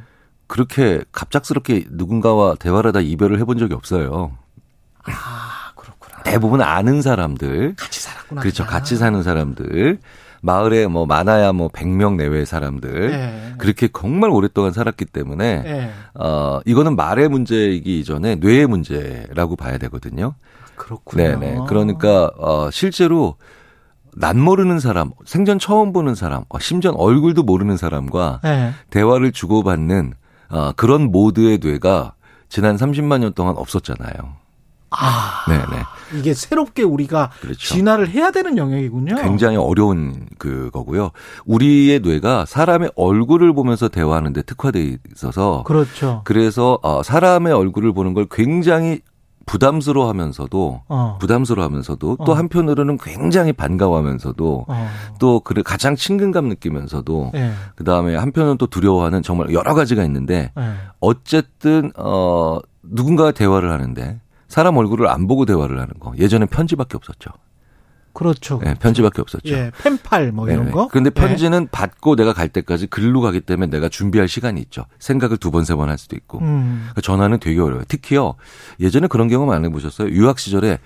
[0.48, 4.32] 그렇게 갑작스럽게 누군가와 대화를 하다 이별을 해본 적이 없어요.
[5.04, 6.24] 아, 그렇구나.
[6.24, 8.42] 대부분 아는 사람들, 같이 살았구나.
[8.42, 8.64] 그렇죠.
[8.66, 8.80] 그냥.
[8.80, 10.00] 같이 사는 사람들,
[10.42, 13.54] 마을에 뭐 많아야 뭐 100명 내외의 사람들, 예.
[13.58, 15.92] 그렇게 정말 오랫동안 살았기 때문에, 예.
[16.16, 20.34] 어, 이거는 말의 문제이기 이전에 뇌의 문제라고 봐야 되거든요.
[20.80, 21.24] 그렇군요.
[21.24, 21.58] 네네.
[21.68, 23.36] 그러니까, 어, 실제로
[24.16, 28.72] 난 모르는 사람, 생전 처음 보는 사람, 어, 심지어 얼굴도 모르는 사람과 예.
[28.90, 30.14] 대화를 주고받는,
[30.50, 32.14] 어, 그런 모드의 뇌가
[32.48, 34.40] 지난 30만 년 동안 없었잖아요.
[34.92, 35.84] 아, 네네.
[36.16, 37.60] 이게 새롭게 우리가 그렇죠.
[37.60, 39.18] 진화를 해야 되는 영역이군요.
[39.18, 41.12] 굉장히 어려운 그거고요.
[41.46, 46.22] 우리의 뇌가 사람의 얼굴을 보면서 대화하는데 특화돼 있어서 그렇죠.
[46.24, 49.02] 그래서 어, 사람의 얼굴을 보는 걸 굉장히
[49.50, 51.18] 부담스러워하면서도 어.
[51.20, 52.36] 부담스러워하면서도 또 어.
[52.36, 54.88] 한편으로는 굉장히 반가워하면서도 어.
[55.20, 57.52] 또 그를 가장 친근감 느끼면서도 예.
[57.76, 60.74] 그 다음에 한편은 또 두려워하는 정말 여러 가지가 있는데 예.
[61.00, 67.32] 어쨌든 어 누군가와 대화를 하는데 사람 얼굴을 안 보고 대화를 하는 거 예전에 편지밖에 없었죠.
[68.20, 68.60] 그렇죠.
[68.62, 69.48] 네, 편지밖에 없었죠.
[69.56, 70.72] 예, 펜팔 뭐 이런 네네.
[70.72, 70.90] 거.
[70.90, 71.20] 그런데 예.
[71.20, 74.86] 편지는 받고 내가 갈 때까지 글로 가기 때문에 내가 준비할 시간이 있죠.
[75.00, 76.40] 생각을 두 번, 세 번 할 수도 있고.
[76.40, 76.80] 음.
[76.82, 77.86] 그러니까 전화는 되게 어려워요.
[77.88, 78.36] 특히요.
[78.82, 80.10] 예전에 그런 경험 안 해보셨어요?
[80.10, 80.80] 유학 시절에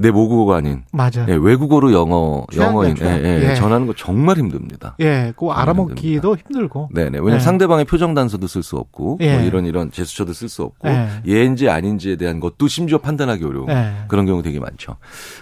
[0.00, 1.26] 내 모국어가 아닌 맞아.
[1.28, 2.96] 예, 외국어로 영어, 영어인.
[3.02, 3.54] 예, 예, 예.
[3.54, 4.96] 전하는 거 정말 힘듭니다.
[5.00, 6.88] 예, 그거 알아먹기도 힘들고.
[6.94, 7.18] 네네.
[7.18, 7.40] 왜냐면 예.
[7.40, 9.36] 상대방의 표정 단서도 쓸 수 없고, 예.
[9.36, 11.08] 뭐 이런 이런 제스처도 쓸 수 없고, 예.
[11.26, 14.04] 예인지 아닌지에 대한 것도 심지어 판단하기 어려운 예.
[14.08, 14.96] 그런 경우 되게 많죠.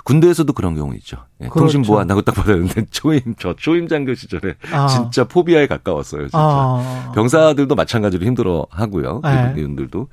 [0.04, 1.18] 군대에서도 그런 경우 있죠.
[1.40, 1.60] 예, 그렇죠.
[1.60, 4.88] 통신 보안 하고 딱 받았는데 초임 저 초임 장교 시절에 아.
[4.88, 6.22] 진짜 포비아에 가까웠어요.
[6.22, 6.38] 진짜.
[6.38, 7.12] 아.
[7.14, 9.22] 병사들도 마찬가지로 힘들어 하고요.
[9.24, 9.54] 예.
[9.56, 10.08] 이분들도.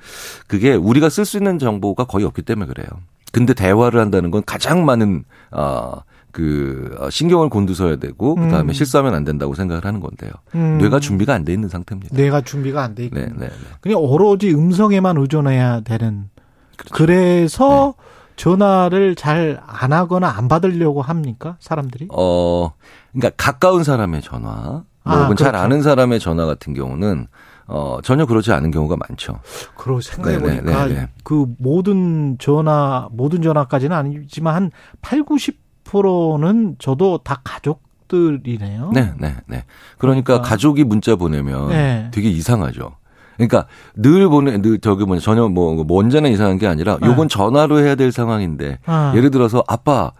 [0.46, 2.86] 그게 우리가 쓸 수 있는 정보가 거의 없기 때문에 그래요.
[3.32, 5.92] 근데 대화를 한다는 건 가장 많은, 어,
[6.32, 8.72] 그, 어, 신경을 곤두서야 되고, 그 다음에 음.
[8.72, 10.30] 실수하면 안 된다고 생각을 하는 건데요.
[10.54, 10.78] 음.
[10.78, 12.14] 뇌가 준비가 안 돼 있는 상태입니다.
[12.16, 13.16] 뇌가 준비가 안 돼 있고.
[13.16, 13.50] 네, 네, 네.
[13.80, 16.28] 그냥 오로지 음성에만 의존해야 되는.
[16.76, 16.94] 그렇죠.
[16.94, 18.06] 그래서 네.
[18.36, 21.56] 전화를 잘 안 하거나 안 받으려고 합니까?
[21.60, 22.08] 사람들이?
[22.12, 22.72] 어,
[23.12, 25.64] 그러니까 가까운 사람의 전화, 뭐 아, 혹은 잘 그렇죠.
[25.64, 27.28] 아는 사람의 전화 같은 경우는
[27.68, 29.40] 어, 전혀 그렇지 않은 경우가 많죠.
[29.76, 31.08] 그러고 생각해 보니까 네, 네, 네, 네.
[31.24, 34.70] 그 모든 전화, 모든 전화까지는 아니지만 한
[35.02, 38.90] 8, 90%는 저도 다 가족 들이네요.
[38.94, 39.64] 네, 네, 네.
[39.98, 40.42] 그러니까, 그러니까.
[40.42, 42.08] 가족이 문자 보내면 네.
[42.12, 42.92] 되게 이상하죠.
[43.36, 47.08] 그러니까 늘 보내, 늘 저기 뭐냐 전혀 뭐, 뭐 언제나 이상한 게 아니라 네.
[47.08, 49.12] 요건 전화로 해야 될 상황인데 아.
[49.14, 50.12] 예를 들어서 아빠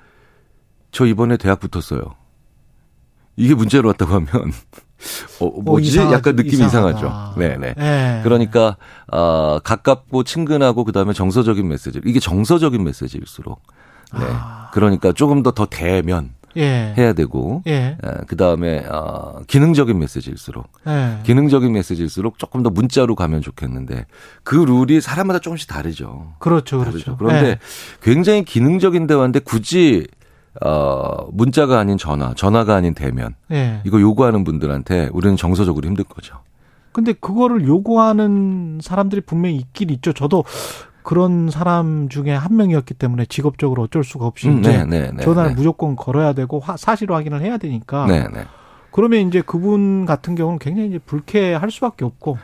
[0.90, 2.03] 저 이번에 대학 붙었어요.
[3.37, 4.28] 이게 문자로 왔다고 하면
[5.41, 5.89] 어, 뭐지?
[5.91, 6.99] 이상하- 약간 느낌이 이상하다.
[6.99, 7.39] 이상하죠.
[7.39, 7.74] 네, 네.
[7.78, 8.20] 예.
[8.22, 8.76] 그러니까
[9.12, 12.01] 어, 가깝고 친근하고 그다음에 정서적인 메시지.
[12.05, 13.61] 이게 정서적인 메시지일수록
[14.18, 14.20] 네.
[14.24, 14.70] 아.
[14.72, 16.95] 그러니까 조금 더 더 대면 예.
[16.97, 17.99] 해야 되고 예.
[18.26, 21.18] 그 다음에 어, 기능적인 메시지일수록 예.
[21.24, 24.07] 기능적인 메시지일수록 조금 더 문자로 가면 좋겠는데
[24.45, 26.32] 그 룰이 사람마다 조금씩 다르죠.
[26.39, 27.05] 그렇죠, 다르죠.
[27.05, 27.16] 그렇죠.
[27.18, 27.59] 그런데 예.
[28.01, 30.07] 굉장히 기능적인 대화인데 굳이
[30.65, 33.81] 어 문자가 아닌 전화, 전화가 아닌 대면 예.
[33.85, 36.37] 이거 요구하는 분들한테 우리는 정서적으로 힘들 거죠.
[36.93, 40.12] 근데 그거를 요구하는 사람들이 분명히 있긴 있죠.
[40.15, 40.45] 저도
[41.03, 45.23] 그런 사람 중에 한 명이었기 때문에 직업적으로 어쩔 수가 없이 음, 이제 네, 네, 네,
[45.23, 45.57] 전화를 네.
[45.57, 48.07] 무조건 걸어야 되고 화- 사실 확인을 해야 되니까.
[48.07, 48.45] 네, 네.
[48.91, 52.39] 그러면 이제 그분 같은 경우는 굉장히 이제 불쾌할 수밖에 없고.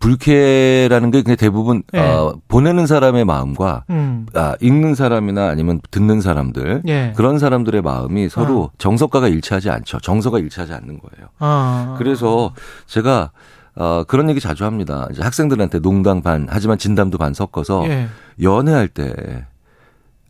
[0.00, 2.00] 불쾌라는 게 그냥 대부분 예.
[2.00, 4.26] 어, 보내는 사람의 마음과 음.
[4.34, 7.12] 아, 읽는 사람이나 아니면 듣는 사람들 예.
[7.16, 10.00] 그런 사람들의 마음이 서로 정서가가 일치하지 않죠.
[10.00, 11.28] 정서가 일치하지 않는 거예요.
[11.38, 11.94] 아.
[11.98, 12.54] 그래서
[12.86, 13.30] 제가
[13.76, 15.06] 어, 그런 얘기 자주 합니다.
[15.12, 18.08] 이제 학생들한테 농담 반 하지만 진담도 반 섞어서 예.
[18.42, 19.44] 연애할 때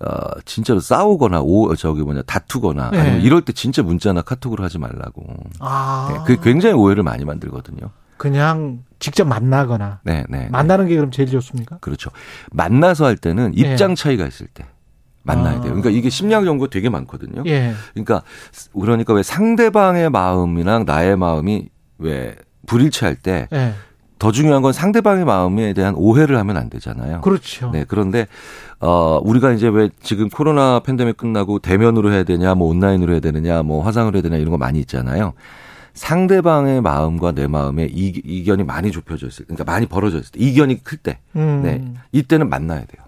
[0.01, 2.99] 어, 진짜로 싸우거나 오 저기 뭐냐 다투거나 예.
[2.99, 5.25] 아니면 이럴 때 진짜 문자나 카톡으로 하지 말라고.
[5.61, 6.09] 아.
[6.11, 7.91] 네, 그게 굉장히 오해를 많이 만들거든요.
[8.21, 10.01] 그냥 직접 만나거나.
[10.05, 10.41] 네, 네.
[10.41, 10.49] 네.
[10.51, 11.79] 만나는 게 그럼 제일 좋습니까?
[11.79, 12.11] 그렇죠.
[12.53, 13.73] 만나서 할 때는 예.
[13.73, 14.67] 입장 차이가 있을 때
[15.23, 15.61] 만나야 아.
[15.63, 15.73] 돼요.
[15.73, 17.45] 그러니까 이게 심리학 연구 되게 많거든요.
[17.47, 17.73] 예.
[17.95, 18.21] 그러니까
[18.79, 22.37] 그러니까 왜 상대방의 마음이랑 나의 마음이 왜
[22.67, 23.73] 불일치할 때 예.
[24.19, 27.23] 더 중요한 건 상대방의 마음에 대한 오해를 하면 안 되잖아요.
[27.23, 27.71] 그렇죠.
[27.71, 28.27] 네, 그런데
[28.81, 33.63] 어 우리가 이제 왜 지금 코로나 팬데믹 끝나고 대면으로 해야 되냐, 뭐 온라인으로 해야 되느냐,
[33.63, 35.33] 뭐 화상으로 해야 되냐 이런 거 많이 있잖아요.
[36.05, 40.41] 상대방의 마음과 내 마음의 이, 이견이 많이 좁혀져 있을 때, 그러니까 많이 벌어져 있을 때,
[40.41, 41.61] 이견이 클 때, 음.
[41.63, 43.05] 네, 이때는 만나야 돼요.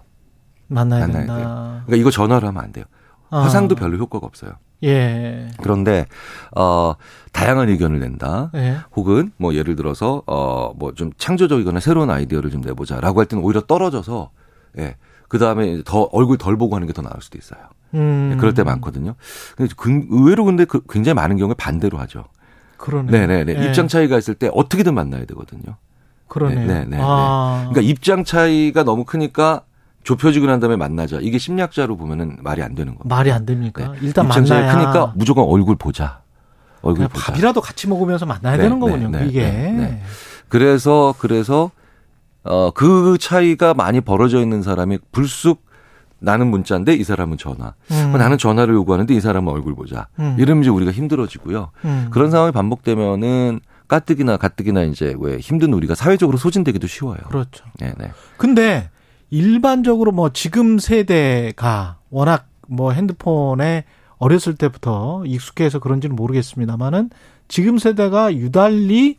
[0.67, 1.35] 만나야, 만나야 된다.
[1.37, 1.45] 돼요.
[1.87, 2.85] 그러니까 이거 전화로 하면 안 돼요.
[3.31, 3.39] 아.
[3.39, 4.51] 화상도 별로 효과가 없어요.
[4.83, 5.47] 예.
[5.61, 6.05] 그런데
[6.55, 6.93] 어
[7.31, 8.51] 다양한 의견을 낸다.
[8.55, 8.77] 예.
[8.95, 14.29] 혹은 뭐 예를 들어서 어뭐 좀 창조적이거나 새로운 아이디어를 좀 내보자라고 할 때는 오히려 떨어져서
[14.77, 14.97] 예.
[15.29, 17.59] 그다음에 더 얼굴 덜 보고 하는 게 더 나을 수도 있어요.
[17.95, 18.31] 음.
[18.33, 19.15] 예, 그럴 때 많거든요.
[19.57, 22.25] 근데 그- 의외로 근데 그 굉장히 많은 경우에 반대로 하죠.
[22.83, 23.11] 그러네.
[23.11, 23.55] 네, 네, 네.
[23.57, 23.65] 예.
[23.65, 25.77] 입장 차이가 있을 때 어떻게든 만나야 되거든요.
[26.27, 26.55] 그러네.
[26.55, 27.69] 네, 네, 네, 아.
[27.71, 29.61] 그러니까 입장 차이가 너무 크니까
[30.03, 31.19] 좁혀지고 난 다음에 만나자.
[31.21, 33.15] 이게 심리학자로 보면은 말이 안 되는 겁니다.
[33.15, 33.93] 말이 안 됩니까?
[34.01, 36.19] 일단 입장 차이가 만나야 크니까 무조건 얼굴 보자.
[36.81, 37.31] 얼굴 보자.
[37.31, 39.07] 밥이라도 같이 먹으면서 만나야 네, 되는 거군요.
[39.09, 39.41] 네, 네, 이게.
[39.49, 40.01] 네, 네.
[40.49, 41.71] 그래서 그래서
[42.43, 45.63] 어 그 차이가 많이 벌어져 있는 사람이 불쑥
[46.23, 47.73] 나는 문자인데 이 사람은 전화.
[47.91, 48.13] 음.
[48.13, 50.07] 나는 전화를 요구하는데 이 사람은 얼굴 보자.
[50.19, 50.37] 음.
[50.39, 51.71] 이러면 이제 우리가 힘들어지고요.
[51.83, 52.07] 음.
[52.11, 53.59] 그런 상황이 반복되면은
[53.89, 57.17] 까뜩이나 가뜩이나 이제 왜 힘든 우리가 사회적으로 소진되기도 쉬워요.
[57.27, 57.65] 그렇죠.
[57.79, 58.11] 네, 네.
[58.37, 58.89] 근데
[59.29, 63.83] 일반적으로 뭐 지금 세대가 워낙 뭐 핸드폰에
[64.17, 67.09] 어렸을 때부터 익숙해서 그런지는 모르겠습니다만은
[67.49, 69.17] 지금 세대가 유달리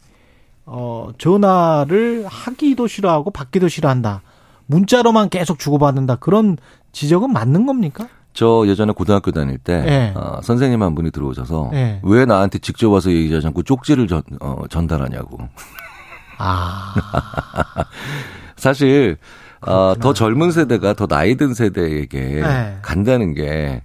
[0.64, 4.22] 어 전화를 하기도 싫어하고 받기도 싫어한다.
[4.66, 6.16] 문자로만 계속 주고받는다.
[6.16, 6.56] 그런
[6.94, 8.08] 지적은 맞는 겁니까?
[8.32, 10.12] 저 예전에 고등학교 다닐 때 네.
[10.16, 12.00] 어, 선생님 한 분이 들어오셔서 네.
[12.02, 15.38] 왜 나한테 직접 와서 얘기하지 않고 쪽지를 전, 어, 전달하냐고.
[16.38, 16.94] 아.
[18.56, 19.18] 사실
[19.60, 22.78] 어, 더 젊은 세대가 더 나이 든 세대에게 네.
[22.82, 23.82] 간다는 게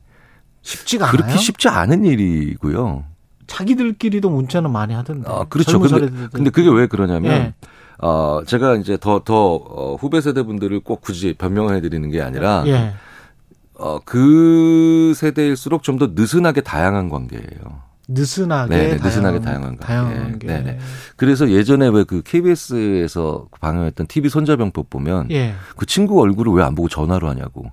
[0.61, 1.37] 쉽지가 그렇게 않아요?
[1.37, 3.05] 쉽지 않은 일이고요.
[3.47, 5.29] 자기들끼리도 문자는 많이 하던데.
[5.29, 5.79] 아, 그렇죠.
[5.79, 6.27] 근데.
[6.31, 7.53] 근데 그게 왜 그러냐면, 예.
[8.01, 12.63] 어, 제가 이제 더, 더, 어, 후배 세대 분들을 꼭 굳이 변명을 해드리는 게 아니라,
[12.65, 12.93] 예.
[13.75, 17.89] 어, 그 세대일수록 좀 더 느슨하게 다양한 관계예요.
[18.07, 19.77] 느슨하게 네네, 느슨하게 다양한- 관계.
[19.85, 20.47] 다양한 게.
[20.47, 20.79] 네 네.
[21.15, 25.53] 그래서 예전에 왜 그 KBS에서 방영했던 TV 손자병법 보면, 예.
[25.77, 27.71] 그 친구 얼굴을 왜 안 보고 전화로 하냐고.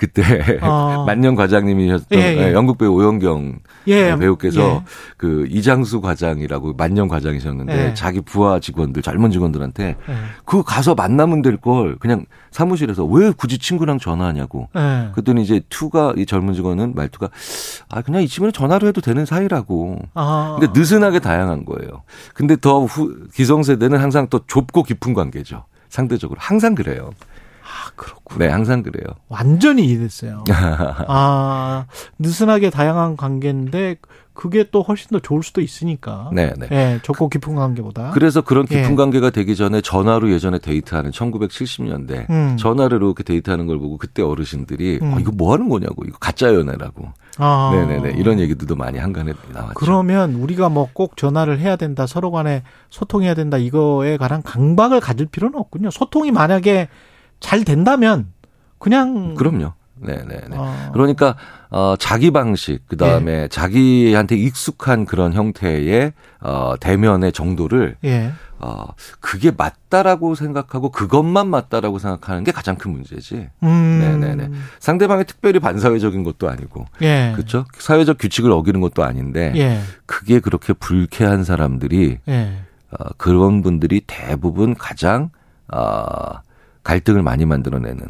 [0.00, 1.04] 그때 어.
[1.06, 2.52] 만년 과장님이셨던 예, 예.
[2.54, 3.58] 영국 배우 오영경
[3.88, 4.16] 예.
[4.16, 4.80] 배우께서 예.
[5.18, 7.94] 그 이장수 과장이라고 만년 과장이셨는데 예.
[7.94, 10.14] 자기 부하 직원들 젊은 직원들한테 예.
[10.46, 14.70] 그 가서 만나면 될 걸 그냥 사무실에서 왜 굳이 친구랑 전화하냐고.
[14.74, 15.10] 예.
[15.12, 17.28] 그랬더니 이제 투가 이 젊은 직원은 말투가
[17.90, 19.98] 아 그냥 이 친구는 전화로 해도 되는 사이라고.
[20.14, 20.56] 아.
[20.58, 22.04] 근데 느슨하게 다양한 거예요.
[22.32, 25.64] 근데 더 후, 기성세대는 항상 또 좁고 깊은 관계죠.
[25.90, 27.10] 상대적으로 항상 그래요.
[27.80, 28.38] 아, 그렇군.
[28.38, 29.04] 네, 항상 그래요.
[29.28, 30.44] 완전히 이해됐어요.
[31.08, 31.86] 아,
[32.18, 33.96] 느슨하게 다양한 관계인데
[34.32, 36.30] 그게 또 훨씬 더 좋을 수도 있으니까.
[36.32, 36.68] 네, 네.
[36.70, 38.10] 예, 좁고 깊은 관계보다.
[38.12, 38.94] 그래서 그런 깊은 예.
[38.94, 42.56] 관계가 되기 전에 전화로 예전에 데이트하는 1970년대 음.
[42.58, 45.14] 전화로 이렇게 데이트하는 걸 보고 그때 어르신들이 음.
[45.14, 47.08] 어, 이거 뭐 하는 거냐고 이거 가짜 연애라고.
[47.38, 47.70] 아.
[47.72, 49.74] 네네네 이런 얘기들도 많이 한간에 나왔죠.
[49.74, 55.26] 그러면 우리가 뭐 꼭 전화를 해야 된다, 서로 간에 소통해야 된다, 이거에 관한 강박을 가질
[55.26, 55.90] 필요는 없군요.
[55.90, 56.88] 소통이 만약에
[57.40, 58.32] 잘 된다면
[58.78, 59.34] 그냥.
[59.34, 59.72] 그럼요.
[60.02, 60.56] 네네네.
[60.56, 60.90] 어.
[60.92, 61.36] 그러니까
[61.70, 68.32] 어 자기 방식 그 다음에 자기한테 익숙한 그런 형태의 어 대면의 정도를 예.
[68.58, 68.86] 어
[69.20, 73.48] 그게 맞다라고 생각하고 그것만 맞다라고 생각하는 게 가장 큰 문제지.
[73.62, 73.98] 음.
[74.00, 74.50] 네네네.
[74.78, 77.32] 상대방이 특별히 반사회적인 것도 아니고, 예.
[77.34, 77.66] 그렇죠?
[77.78, 79.80] 사회적 규칙을 어기는 것도 아닌데, 예.
[80.06, 82.62] 그게 그렇게 불쾌한 사람들이 예.
[82.90, 85.30] 어, 그런 분들이 대부분 가장
[85.72, 86.40] 어,
[86.90, 88.00] 갈등을 많이 만들어내는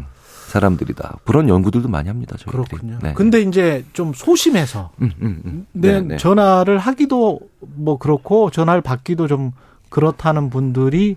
[0.48, 1.19] 사람들이다.
[1.24, 2.36] 그런 연구들도 많이 합니다.
[2.39, 2.65] 저희들이.
[2.65, 2.98] 그렇군요.
[3.02, 3.12] 네.
[3.12, 5.66] 근데 이제 좀 소심해서 음, 음, 음.
[5.73, 6.16] 네, 네, 네.
[6.16, 9.52] 전화를 하기도 뭐 그렇고 전화를 받기도 좀
[9.90, 11.16] 그렇다는 분들이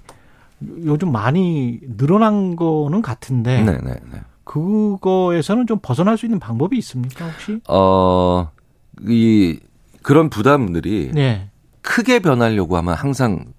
[0.83, 4.21] 요즘 많이 늘어난 거는 같은데 네, 네, 네.
[4.43, 7.61] 그거에서는 좀 벗어날 수 있는 방법이 있습니까 혹시?
[7.69, 8.51] 어,
[9.07, 9.57] 이
[10.01, 11.49] 그런 부담들이 네.
[11.81, 13.52] 크게 변하려고 하면 항상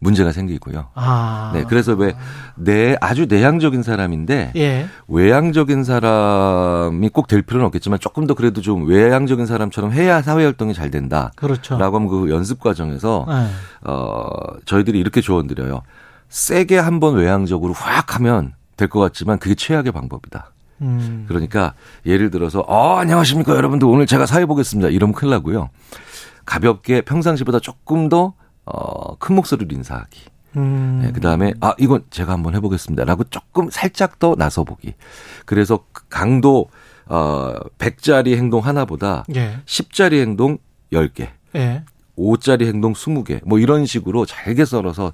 [0.00, 0.88] 문제가 생기고요.
[0.94, 1.50] 아.
[1.54, 2.14] 네, 그래서 왜
[2.56, 4.86] 내 아주 내향적인 사람인데 예.
[5.08, 10.74] 외향적인 사람이 꼭 될 필요는 없겠지만 조금 더 그래도 좀 외향적인 사람처럼 해야 사회 활동이
[10.74, 11.30] 잘 된다.
[11.36, 11.78] 그렇죠.
[11.78, 13.46] 라고 하면 그 연습 과정에서 네.
[13.84, 14.26] 어
[14.66, 15.82] 저희들이 이렇게 조언 드려요.
[16.28, 20.50] 세게 한번 외향적으로 확 하면 될 것 같지만 그게 최악의 방법이다.
[20.82, 21.24] 음.
[21.28, 21.74] 그러니까
[22.06, 24.88] 예를 들어서 어 안녕하십니까 여러분들 오늘 제가 사회 보겠습니다.
[24.90, 25.68] 이러면 큰일 나고요.
[26.46, 28.34] 가볍게 평상시보다 조금 더
[28.72, 30.20] 어, 큰 목소리로 인사하기.
[30.56, 31.00] 음.
[31.02, 33.04] 네, 그 다음에, 아, 이건 제가 한번 해보겠습니다.
[33.04, 34.94] 라고 조금 살짝 더 나서보기.
[35.44, 36.68] 그래서 강도,
[37.06, 39.58] 어, 100짜리 행동 하나보다 예.
[39.64, 40.58] 10짜리 행동
[40.92, 41.84] 10개, 예.
[42.16, 45.12] 5짜리 행동 20개, 뭐 이런 식으로 잘게 썰어서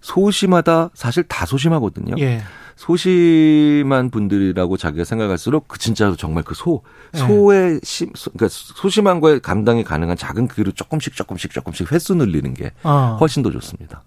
[0.00, 2.14] 소심하다 사실 다 소심하거든요.
[2.18, 2.42] 예.
[2.78, 6.82] 소심한 분들이라고 자기가 생각할수록 그 진짜로 정말 그 소,
[7.12, 7.18] 예.
[7.18, 12.54] 소의 심, 소, 그러니까 소심한 거에 감당이 가능한 작은 크기로 조금씩 조금씩 조금씩 횟수 늘리는
[12.54, 13.16] 게 어.
[13.20, 14.04] 훨씬 더 좋습니다.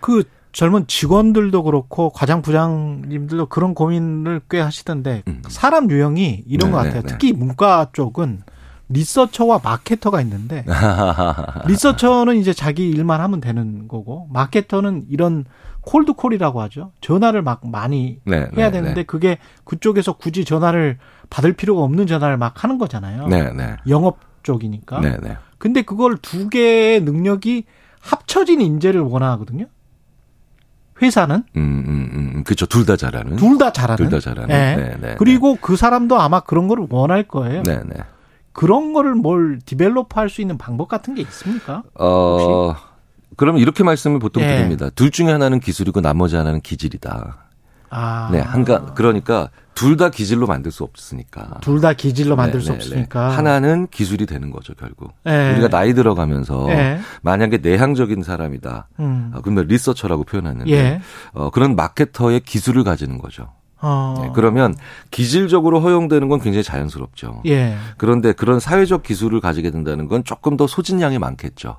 [0.00, 5.42] 그 젊은 직원들도 그렇고 과장 부장님들도 그런 고민을 꽤 하시던데 음.
[5.46, 7.02] 사람 유형이 이런 네, 것 네, 같아요.
[7.02, 7.08] 네.
[7.08, 8.42] 특히 문과 쪽은
[8.88, 10.64] 리서처와 마케터가 있는데
[11.68, 15.44] 리서처는 이제 자기 일만 하면 되는 거고 마케터는 이런
[15.88, 16.92] 콜드콜이라고 하죠.
[17.00, 19.02] 전화를 막 많이 네, 해야 네, 되는데 네.
[19.04, 20.98] 그게 그쪽에서 굳이 전화를
[21.30, 23.26] 받을 필요가 없는 전화를 막 하는 거잖아요.
[23.28, 23.76] 네, 네.
[23.88, 25.00] 영업 쪽이니까.
[25.00, 25.36] 네, 네.
[25.56, 27.64] 근데 그걸 두 개의 능력이
[28.00, 29.64] 합쳐진 인재를 원하거든요.
[31.00, 32.44] 회사는 음, 음, 음.
[32.44, 32.66] 그렇죠.
[32.66, 33.36] 둘 다 잘하는.
[33.36, 33.96] 둘 다 잘하는.
[33.96, 34.54] 둘 다 잘하는.
[34.54, 34.76] 예.
[34.76, 35.14] 네, 네.
[35.18, 37.62] 그리고 그 사람도 아마 그런 거를 원할 거예요.
[37.62, 37.94] 네, 네.
[38.52, 41.82] 그런 거를 뭘 디벨롭 할 수 있는 방법 같은 게 있습니까?
[41.94, 42.74] 어,
[43.38, 44.48] 그러면 이렇게 말씀을 보통 예.
[44.48, 44.90] 드립니다.
[44.94, 47.36] 둘 중에 하나는 기술이고 나머지 하나는 기질이다.
[47.90, 48.28] 아.
[48.30, 51.58] 네, 한가 그러니까 둘 다 기질로 만들 수 없으니까.
[51.62, 53.28] 둘 다 기질로 만들 네, 수 네, 없으니까.
[53.28, 53.34] 네.
[53.36, 55.12] 하나는 기술이 되는 거죠, 결국.
[55.26, 55.52] 예.
[55.52, 56.98] 우리가 나이 들어가면서 예.
[57.22, 58.88] 만약에 내향적인 사람이다.
[58.98, 59.30] 음.
[59.34, 61.00] 어, 그러면 리서처라고 표현하는데 예.
[61.32, 63.52] 어, 그런 마케터의 기술을 가지는 거죠.
[63.80, 64.16] 어.
[64.20, 64.74] 네, 그러면
[65.12, 67.42] 기질적으로 허용되는 건 굉장히 자연스럽죠.
[67.46, 67.76] 예.
[67.96, 71.78] 그런데 그런 사회적 기술을 가지게 된다는 건 조금 더 소진량이 많겠죠.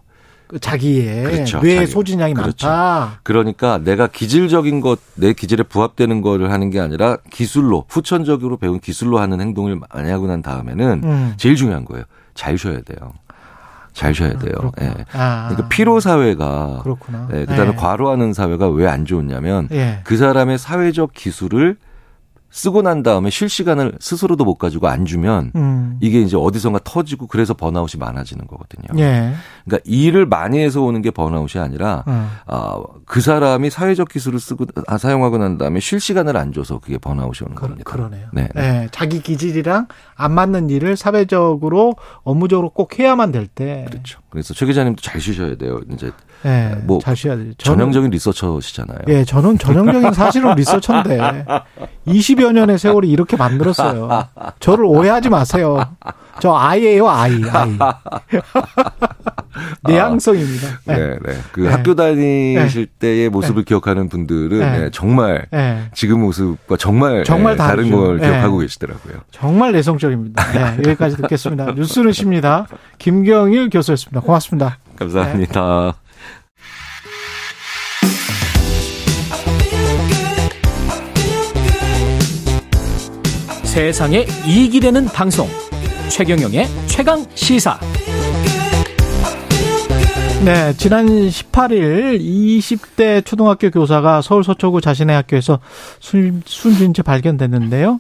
[0.49, 1.59] 그 자기의 그렇죠.
[1.61, 1.88] 뇌 자기.
[1.88, 2.67] 소진량이 그렇죠.
[2.67, 3.19] 많다.
[3.21, 9.19] 그러니까 내가 기질적인 것, 내 기질에 부합되는 거를 하는 게 아니라 기술로, 후천적으로 배운 기술로
[9.19, 11.34] 하는 행동을 많이 하고 난 다음에는 음.
[11.38, 12.03] 제일 중요한 거예요.
[12.34, 13.13] 잘 쉬어야 돼요.
[13.93, 14.53] 잘 쉬어야 돼요.
[14.57, 14.88] 그렇구나.
[14.97, 15.05] 예.
[15.13, 15.49] 아.
[15.49, 17.27] 그러니까 피로 사회가 그렇구나.
[17.34, 17.76] 예, 그다음에 예.
[17.76, 19.99] 과로하는 사회가 왜 안 좋냐면 예.
[20.03, 21.77] 그 사람의 사회적 기술을
[22.51, 25.97] 쓰고 난 다음에 쉴 시간을 스스로도 못 가지고 안 주면 음.
[26.01, 28.88] 이게 이제 어디선가 터지고 그래서 번아웃이 많아지는 거거든요.
[28.99, 29.34] 예.
[29.65, 32.30] 그러니까 일을 많이 해서 오는 게 번아웃이 아니라 음.
[32.47, 36.97] 아, 그 사람이 사회적 기술을 쓰고 아, 사용하고 난 다음에 쉴 시간을 안 줘서 그게
[36.97, 37.84] 번아웃이 오는 그, 겁니다.
[37.89, 38.27] 그러네요.
[38.34, 38.49] 네.
[38.57, 43.85] 예, 자기 기질이랑 안 맞는 일을 사회적으로 업무적으로 꼭 해야만 될 때.
[43.89, 44.19] 그렇죠.
[44.30, 45.80] 그래서 최 기자님도 잘 쉬셔야 돼요.
[45.91, 46.11] 이제
[46.45, 47.51] 예, 뭐잘 쉬어야 돼요.
[47.57, 48.99] 전형적인 리서처시잖아요.
[49.07, 51.45] 예, 저는 전형적인 사실은 리서처인데
[52.07, 54.27] 20여 년의 세월이 이렇게 만들었어요.
[54.60, 55.84] 저를 오해하지 마세요.
[56.41, 57.78] 저 아이예요, 아이, 아이.
[59.84, 60.68] 내향성입니다.
[60.90, 60.94] 예.
[60.94, 61.38] 네, 네.
[61.52, 61.70] 그 네.
[61.70, 64.80] 학교 다니실 때의 모습을 기억하는 분들은 네.
[64.80, 65.90] 네, 정말 예.
[65.94, 67.90] 지금 모습과 정말, 정말 네, 다른.
[67.90, 68.30] 걸 네.
[68.30, 69.16] 기억하고 계시더라고요.
[69.32, 70.52] 정말 내성적입니다.
[70.52, 71.72] 네, 여기까지 듣겠습니다.
[71.72, 72.68] 뉴스는 쉽니다.
[72.99, 74.22] 김경일 교수였습니다.
[74.22, 74.78] 고맙습니다.
[74.95, 75.95] 감사합니다.
[83.64, 85.48] 세상에 이익이 되는 방송
[86.10, 87.80] 최경영의 최강 시사
[90.44, 95.60] 네, 지난 18일 20대 초등학교 교사가 서울 서초구 자신의 학교에서
[95.99, 97.99] 숨, 숨진 채 발견됐는데요.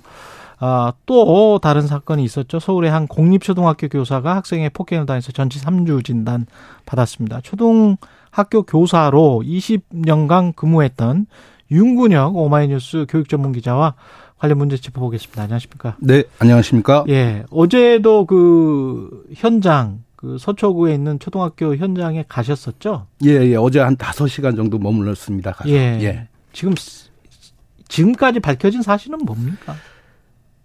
[0.59, 2.59] 아, 또 다른 사건이 있었죠.
[2.59, 6.47] 서울의 한 공립초등학교 교사가 학생의 폭행을 당해서 전치 3주 진단
[6.85, 7.41] 받았습니다.
[7.41, 11.27] 초등학교 교사로 20년간 근무했던
[11.71, 13.93] 윤군혁 오마이뉴스 교육전문기자와
[14.39, 15.41] 관련 문제 짚어보겠습니다.
[15.43, 15.97] 안녕하십니까?
[15.99, 17.03] 네, 안녕하십니까?
[17.09, 23.07] 예, 어제도 그 현장, 그 서초구에 있는 초등학교 현장에 가셨었죠?
[23.25, 25.51] 예, 예, 어제 한 5시간 정도 머물렀습니다.
[25.51, 25.69] 가서.
[25.69, 25.75] 예.
[26.01, 26.27] 예.
[26.53, 26.73] 지금
[27.89, 29.75] 지금까지 밝혀진 사실은 뭡니까?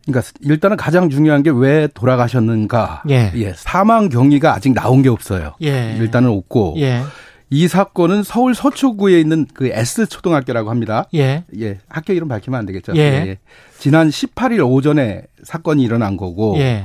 [0.07, 3.03] 그러니까 일단은 가장 중요한 게 왜 돌아가셨는가?
[3.09, 3.33] 예.
[3.57, 5.55] 사망 경위가 아직 나온 게 없어요.
[5.63, 5.97] 예.
[5.99, 6.75] 일단은 없고.
[6.79, 7.01] 예.
[7.51, 11.07] 이 사건은 서울 서초구에 있는 그 S 초등학교라고 합니다.
[11.15, 11.45] 예.
[11.61, 11.79] 예.
[11.89, 12.97] 학교 이름 밝히면 안 되겠죠.
[12.97, 13.39] 예.
[13.79, 16.85] 지난 18일 오전에 사건이 일어난 거고 예.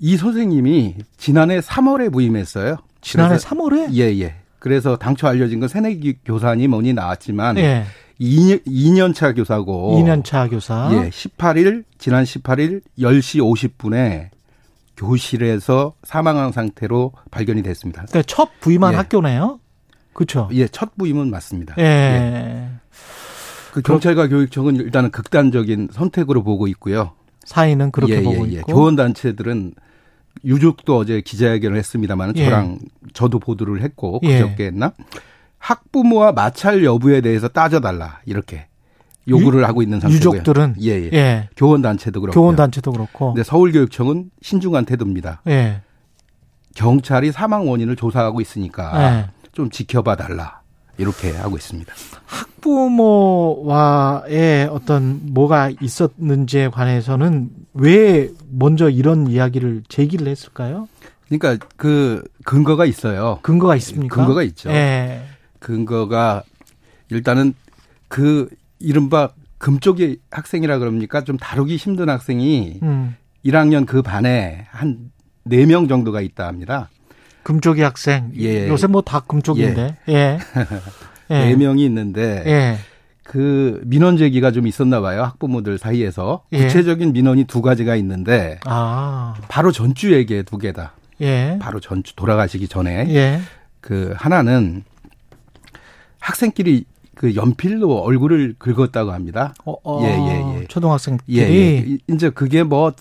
[0.00, 2.76] 이 선생님이 지난해 3월에 부임했어요.
[3.00, 3.94] 지난해 그래서- 3월에?
[3.94, 4.34] 예, 예.
[4.58, 7.84] 그래서 당초 알려진 건 새내기 교사니 뭐니 나왔지만 예.
[8.20, 10.88] 2년, 2년 차 교사고 2년 차 교사.
[10.92, 14.30] 예, 18일 지난 18일 10시 50분에
[14.96, 18.04] 교실에서 사망한 상태로 발견이 됐습니다.
[18.08, 18.96] 그러니까 첫 부임한 예.
[18.96, 19.60] 학교네요.
[20.12, 20.48] 그렇죠.
[20.52, 21.74] 예, 첫 부임은 맞습니다.
[21.78, 22.68] 예.
[23.72, 27.12] 그 경찰과 교육청은 일단은 극단적인 선택으로 보고 있고요.
[27.44, 28.58] 사인은 그렇게 예, 보고 예, 예.
[28.58, 28.72] 있고.
[28.72, 29.74] 교원 단체들은
[30.44, 32.44] 유족도 어제 기자회견을 했습니다만 예.
[32.44, 32.78] 저랑
[33.12, 34.40] 저도 보도를 했고 예.
[34.40, 34.92] 그저께 했나
[35.58, 38.66] 학부모와 마찰 여부에 대해서 따져달라 이렇게
[39.28, 40.32] 요구를 유- 하고 있는 상태고요.
[40.38, 40.74] 유족들은?
[40.82, 41.10] 예, 예.
[41.12, 41.48] 예.
[41.56, 43.28] 교원 단체도 그렇고 교원 단체도 그렇고.
[43.34, 45.40] 근데 서울교육청은 신중한 태도입니다.
[45.48, 45.80] 예.
[46.74, 49.26] 경찰이 사망 원인을 조사하고 있으니까 예.
[49.52, 50.60] 좀 지켜봐 달라
[50.98, 51.92] 이렇게 하고 있습니다.
[53.24, 60.88] 학부모와의 어떤 뭐가 있었는지에 관해서는 왜 먼저 이런 이야기를 제기를 했을까요?
[61.28, 63.38] 그러니까 그 근거가 있어요.
[63.42, 64.16] 근거가 있습니까?
[64.16, 64.70] 근거가 있죠.
[64.70, 65.22] 예.
[65.58, 66.42] 근거가
[67.10, 67.54] 일단은
[68.08, 68.48] 그
[68.84, 71.22] 이른바 금쪽이 학생이라 그럽니까?
[71.22, 73.16] 좀 다루기 힘든 학생이 음.
[73.44, 75.10] 1학년 그 반에 한
[75.48, 76.88] 4명 정도가 있다 합니다.
[77.42, 78.30] 금쪽이 학생.
[78.38, 78.68] 예.
[78.68, 79.96] 요새 뭐 다 금쪽인데.
[80.08, 80.38] 예.
[81.28, 81.54] 네 예.
[81.56, 82.78] 명이 있는데 예.
[83.22, 85.22] 그 민원 제기가 좀 있었나 봐요.
[85.24, 86.44] 학부모들 사이에서.
[86.52, 86.58] 예.
[86.64, 89.34] 구체적인 민원이 두 가지가 있는데 아.
[89.48, 90.94] 바로 전주에게 두 개다.
[91.20, 91.58] 예.
[91.60, 93.40] 바로 전주 돌아가시기 전에 예.
[93.80, 94.84] 그 하나는
[96.20, 96.84] 학생끼리
[97.14, 99.54] 그 연필로 얼굴을 긁었다고 합니다.
[99.64, 100.66] 어, 어, 예, 예, 예.
[100.66, 101.98] 초등학생들이 예, 예.
[102.08, 102.92] 이제 그게 뭐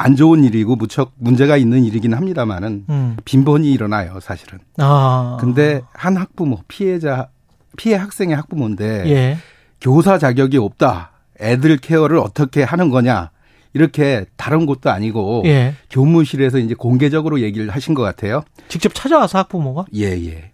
[0.00, 3.16] 안 좋은 일이고 무척 문제가 있는 일이긴 합니다만은 음.
[3.24, 4.60] 빈번히 일어나요, 사실은.
[4.76, 5.36] 아.
[5.40, 7.28] 근데 한 학부모, 피해자
[7.76, 9.38] 피해 학생의 학부모인데 예.
[9.80, 11.10] 교사 자격이 없다.
[11.40, 13.30] 애들 케어를 어떻게 하는 거냐.
[13.74, 15.74] 이렇게 다른 곳도 아니고 예.
[15.90, 18.44] 교무실에서 이제 공개적으로 얘기를 하신 것 같아요.
[18.68, 19.86] 직접 찾아와서 학부모가?
[19.96, 20.52] 예, 예.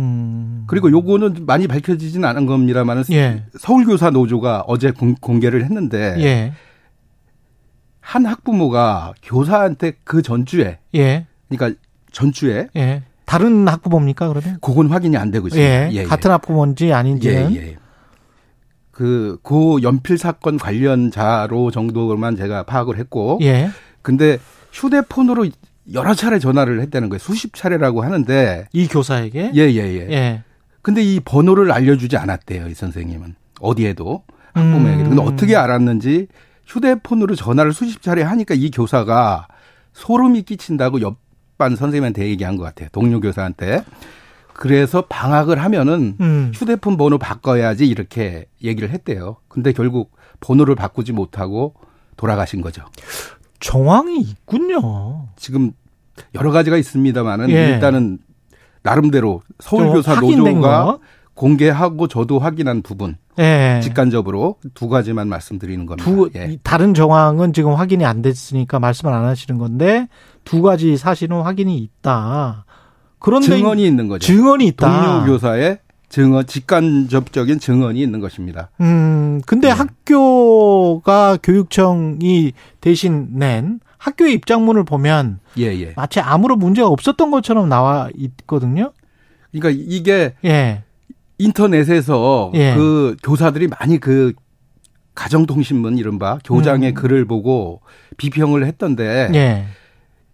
[0.00, 0.64] 음.
[0.66, 3.44] 그리고 요거는 많이 밝혀지진 않은 겁니다만은 예.
[3.58, 6.52] 서울교사 노조가 어제 공, 공개를 했는데 예.
[8.00, 11.26] 한 학부모가 교사한테 그 전주에 예.
[11.48, 11.78] 그러니까
[12.12, 13.02] 전주에 예.
[13.30, 14.58] 다른 학부모입니까, 그러면?
[14.60, 15.70] 그건 확인이 안 되고 있습니다.
[15.70, 15.90] 예.
[15.92, 16.02] 예, 예.
[16.02, 17.76] 같은 학부모인지 아닌지는.
[18.90, 23.38] 그, 고 연필 사건 관련자로 정도만 제가 파악을 했고.
[23.42, 23.70] 예.
[24.02, 24.38] 근데
[24.72, 25.46] 휴대폰으로
[25.92, 27.18] 여러 차례 전화를 했다는 거예요.
[27.18, 28.66] 수십 차례라고 하는데.
[28.72, 29.52] 이 교사에게?
[29.54, 30.10] 예, 예, 예.
[30.10, 30.42] 예.
[30.82, 33.34] 근데 이 번호를 알려주지 않았대요, 이 선생님은.
[33.60, 34.24] 어디에도.
[34.54, 35.02] 학부모에게.
[35.04, 35.26] 근데 음.
[35.26, 36.28] 어떻게 알았는지
[36.66, 39.48] 휴대폰으로 전화를 수십 차례 하니까 이 교사가
[39.92, 42.88] 소름이 끼친다고 옆반 선생님한테 얘기한 것 같아요.
[42.92, 43.84] 동료 교사한테.
[44.54, 46.52] 그래서 방학을 하면은 음.
[46.54, 49.36] 휴대폰 번호 바꿔야지 이렇게 얘기를 했대요.
[49.48, 51.74] 근데 결국 번호를 바꾸지 못하고
[52.16, 52.84] 돌아가신 거죠.
[53.60, 55.28] 정황이 있군요.
[55.36, 55.72] 지금
[56.34, 57.68] 여러 가지가 있습니다만은 예.
[57.70, 58.18] 일단은
[58.82, 61.00] 나름대로 서울교사 노조가 거?
[61.34, 63.80] 공개하고 저도 확인한 부분 예.
[63.82, 66.10] 직관적으로 두 가지만 말씀드리는 겁니다.
[66.10, 66.52] 두 예.
[66.52, 70.08] 이 다른 정황은 지금 확인이 안 됐으니까 말씀을 안 하시는 건데
[70.44, 72.64] 두 가지 사실은 확인이 있다.
[73.18, 74.26] 그런데 증언이 있는 거죠.
[74.26, 75.20] 증언이 있다.
[75.20, 75.78] 동료 교사의
[76.10, 78.68] 증언, 직간접적인 증언이 있는 것입니다.
[78.80, 79.72] 음, 근데 예.
[79.72, 85.92] 학교가 교육청이 대신 낸 학교의 입장문을 보면 예, 예.
[85.94, 88.92] 마치 아무런 문제가 없었던 것처럼 나와 있거든요.
[89.52, 90.82] 그러니까 이게 예.
[91.38, 92.74] 인터넷에서 예.
[92.74, 94.32] 그 교사들이 많이 그
[95.14, 96.94] 가정통신문 이른바 교장의 음.
[96.94, 97.82] 글을 보고
[98.16, 99.66] 비평을 했던데 예.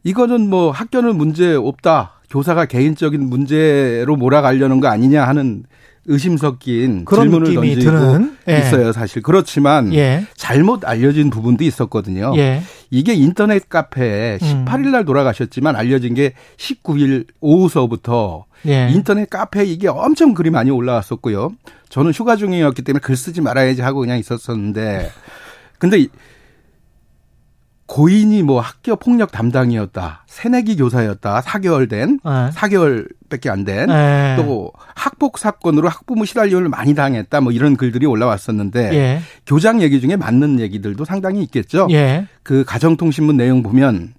[0.05, 2.16] 이거는 뭐 학교는 문제 없다.
[2.31, 5.65] 교사가 개인적인 문제로 몰아가려는 거 아니냐 하는
[6.09, 8.59] 의심 섞인 그런 질문을 느낌이 던지고 드는 예.
[8.59, 9.23] 있어요, 사실.
[9.23, 10.25] 그렇지만 예.
[10.37, 12.33] 잘못 알려진 부분도 있었거든요.
[12.37, 12.63] 예.
[12.91, 14.65] 이게 인터넷 카페에 음.
[14.67, 18.89] 18일 날 돌아가셨지만 알려진 게 19일 오후서부터 예.
[18.93, 21.53] 인터넷 카페에 이게 엄청 글이 많이 올라왔었고요.
[21.89, 25.11] 저는 휴가 중이었기 때문에 글 쓰지 말아야지 하고 그냥 있었었는데
[25.79, 26.09] 근데 이-
[27.87, 30.25] 고인이 뭐 학교 폭력 담당이었다.
[30.27, 31.41] 새내기 교사였다.
[31.41, 32.51] 4개월 된, 예.
[32.51, 33.89] 4개월밖에 안 된.
[33.89, 34.37] 예.
[34.37, 37.41] 또 학폭 사건으로 학부모 시달림을 많이 당했다.
[37.41, 39.21] 뭐 이런 글들이 올라왔었는데 예.
[39.47, 41.87] 교장 얘기 중에 맞는 얘기들도 상당히 있겠죠.
[41.91, 42.27] 예.
[42.43, 44.15] 그 가정통신문 내용 보면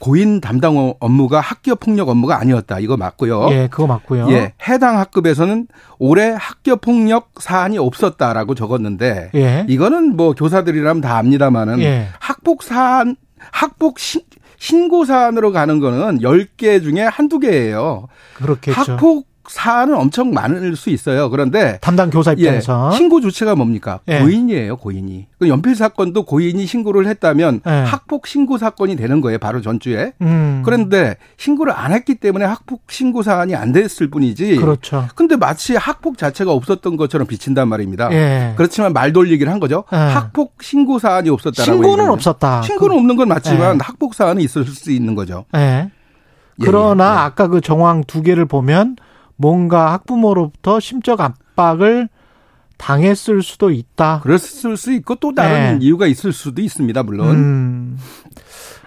[0.00, 2.78] 고인 담당 어- 업무가 학교 폭력 업무가 아니었다.
[2.78, 3.48] 이거 맞고요.
[3.50, 4.28] 예, 그거 맞고요.
[4.30, 5.66] 예, 해당 학급에서는
[5.98, 9.64] 올해 학교 폭력 사안이 없었다라고 적었는데 예.
[9.68, 12.08] 이거는 뭐 교사들이라면 다 압니다만은 예.
[12.20, 13.16] 학폭 사안
[13.50, 14.20] 학폭 신,
[14.58, 18.08] 신고 사안으로 가는 거는 10개 중에 한두 개예요.
[18.34, 18.80] 그렇겠죠.
[18.92, 21.30] 학폭 사안은 엄청 많을 수 있어요.
[21.30, 24.00] 그런데 담당 교사 예, 입장에서 신고 주체가 뭡니까?
[24.08, 24.20] 예.
[24.20, 25.26] 고인이에요, 고인이.
[25.38, 27.70] 그 연필 사건도 고인이 신고를 했다면 예.
[27.70, 30.12] 학폭 신고 사건이 되는 거예요, 바로 전주에.
[30.20, 30.62] 음.
[30.64, 34.56] 그런데 신고를 안 했기 때문에 학폭 신고 사안이 안 됐을 뿐이지.
[34.56, 35.08] 그렇죠.
[35.14, 38.12] 근데 마치 학폭 자체가 없었던 것처럼 비친단 말입니다.
[38.12, 38.52] 예.
[38.56, 39.84] 그렇지만 말 돌리기를 한 거죠.
[39.92, 39.96] 예.
[39.96, 41.64] 학폭 신고 사안이 없었다라고.
[41.72, 42.12] 신고는 얘기하면.
[42.14, 42.62] 없었다.
[42.62, 43.78] 신고는 없는 건 맞지만 예.
[43.82, 45.44] 학폭 사안이 있을 수 있는 거죠.
[45.56, 45.90] 예.
[46.60, 47.18] 예, 그러나 예, 예.
[47.20, 48.96] 아까 그 정황 두 개를 보면
[49.38, 52.08] 뭔가 학부모로부터 심적 압박을
[52.76, 54.20] 당했을 수도 있다.
[54.20, 55.84] 그랬을 수 있고 또 다른 예.
[55.84, 57.02] 이유가 있을 수도 있습니다.
[57.04, 57.28] 물론.
[57.30, 57.98] 음.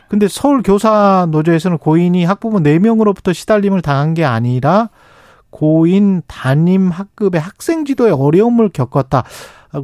[0.09, 4.89] 근데 서울 교사 노조에서는 고인이 학부모 4명으로부터 시달림을 당한 게 아니라
[5.49, 9.23] 고인 담임 학급의 학생 지도에 어려움을 겪었다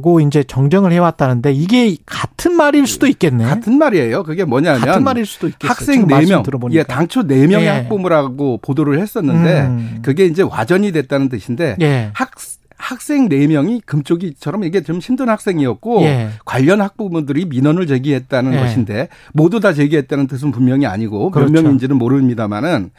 [0.02, 3.44] 고 이제 정정을 해왔다는데 이게 같은 말일 수도 있겠네.
[3.44, 4.22] 같은 말이에요.
[4.22, 5.70] 그게 뭐냐면 같은 말일 수도 있겠어요.
[5.70, 6.44] 학생 지금 말씀 4명.
[6.44, 6.78] 들어보니까.
[6.78, 7.68] 예, 당초 4명의 예.
[7.68, 9.98] 학부모라고 보도를 했었는데 음.
[10.02, 12.10] 그게 이제 와전이 됐다는 뜻인데 예.
[12.12, 12.32] 학
[12.76, 16.28] 학생 4명이 금쪽이처럼 이게 좀 힘든 학생이었고 예.
[16.44, 18.58] 관련 학부모들이 민원을 제기했다는 예.
[18.58, 21.50] 것인데 모두 다 제기했다는 뜻은 분명히 아니고 그렇죠.
[21.50, 22.90] 몇 명인지는 모릅니다만은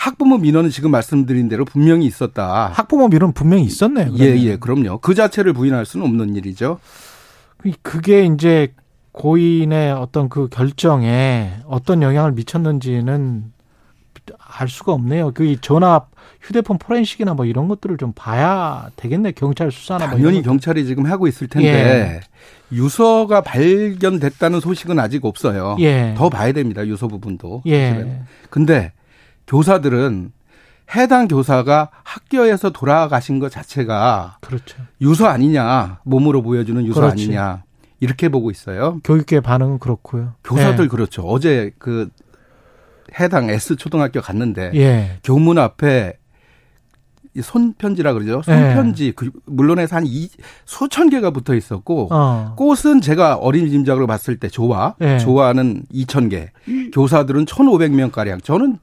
[0.00, 2.68] 학부모 민원은 지금 말씀드린 대로 분명히 있었다.
[2.72, 4.14] 학부모 민원 분명히 있었네요.
[4.18, 4.96] 예, 예, 그럼요.
[5.00, 6.78] 그 자체를 부인할 수는 없는 일이죠.
[7.82, 8.72] 그게 이제
[9.12, 13.52] 고인의 어떤 그 결정에 어떤 영향을 미쳤는지는
[14.38, 15.32] 알 수가 없네요.
[15.34, 16.08] 그 전압
[16.40, 19.32] 휴대폰 포렌식이나 뭐 이런 것들을 좀 봐야 되겠네.
[19.32, 22.20] 경찰 수사나 뭐 당연히 경찰이 지금 하고 있을 텐데 예.
[22.74, 25.76] 유서가 발견됐다는 소식은 아직 없어요.
[25.80, 26.14] 예.
[26.16, 26.86] 더 봐야 됩니다.
[26.86, 27.64] 유서 부분도.
[27.66, 28.22] 예.
[28.48, 28.92] 근데
[29.50, 30.32] 교사들은
[30.94, 34.80] 해당 교사가 학교에서 돌아가신 것 자체가 그렇죠.
[35.00, 37.24] 유서 아니냐 몸으로 보여주는 유서 그렇지.
[37.24, 37.64] 아니냐
[37.98, 39.00] 이렇게 보고 있어요.
[39.02, 40.34] 교육계 반응은 그렇고요.
[40.44, 40.88] 교사들 네.
[40.88, 41.22] 그렇죠.
[41.22, 42.08] 어제 그
[43.18, 45.18] 해당 S 초등학교 갔는데 예.
[45.24, 46.14] 교문 앞에
[47.40, 48.42] 손편지라 그러죠.
[48.42, 49.12] 손편지 네.
[49.14, 50.28] 그 물론에서 한 이,
[50.64, 52.54] 수천 개가 붙어 있었고 어.
[52.56, 55.18] 꽃은 제가 어린이집작으로 봤을 때 좋아 네.
[55.18, 56.50] 좋아는 2천 개
[56.92, 58.78] 교사들은 1,500명 가량 저는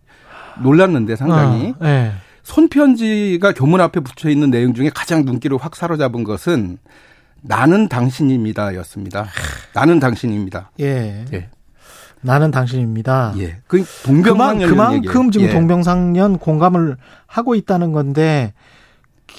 [0.61, 1.75] 놀랐는데 상당히 어.
[1.83, 2.11] 네.
[2.43, 6.77] 손편지가 교문 앞에 붙여 있는 내용 중에 가장 눈길을 확 사로잡은 것은
[7.41, 9.27] 나는 당신입니다였습니다.
[9.73, 10.71] 나는 당신입니다.
[10.79, 11.25] 예.
[11.33, 11.49] 예.
[12.21, 13.33] 나는 당신입니다.
[13.37, 13.57] 예.
[13.67, 15.53] 그 동병상련 그만, 큼 지금 예.
[15.53, 18.53] 동병상련 공감을 하고 있다는 건데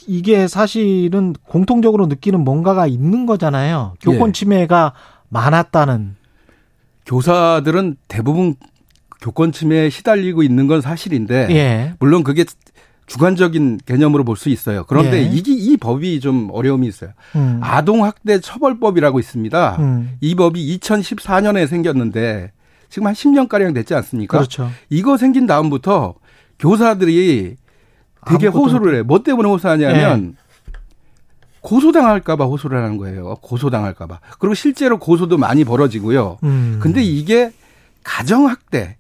[0.07, 3.95] 이게 사실은 공통적으로 느끼는 뭔가가 있는 거잖아요.
[4.01, 4.33] 교권 예.
[4.33, 4.93] 침해가
[5.29, 6.17] 많았다는.
[7.07, 8.55] 교사들은 대부분
[9.21, 11.95] 교권 침해에 시달리고 있는 건 사실인데 예.
[11.99, 12.45] 물론 그게
[13.07, 14.85] 주관적인 개념으로 볼 수 있어요.
[14.87, 15.23] 그런데 예.
[15.23, 17.11] 이게 이 법이 좀 어려움이 있어요.
[17.37, 17.59] 음.
[17.63, 19.77] 아동학대 처벌법이라고 있습니다.
[19.81, 20.17] 음.
[20.21, 22.53] 이 법이 2014년에 생겼는데
[22.91, 24.37] 지금 한 10년 가량 됐지 않습니까?
[24.39, 24.71] 그렇죠.
[24.91, 26.15] 이거 생긴 다음부터
[26.59, 27.57] 교사들이
[28.27, 29.03] 되게 호소를 해.
[29.03, 30.73] 뭐 때문에 호소하냐면 네.
[31.63, 33.37] 고소당할까봐 호소를 하는 거예요.
[33.41, 34.21] 고소당할까봐.
[34.39, 36.39] 그리고 실제로 고소도 많이 벌어지고요.
[36.43, 36.79] 음.
[36.81, 37.53] 근데 이게
[38.05, 38.97] 가정학대,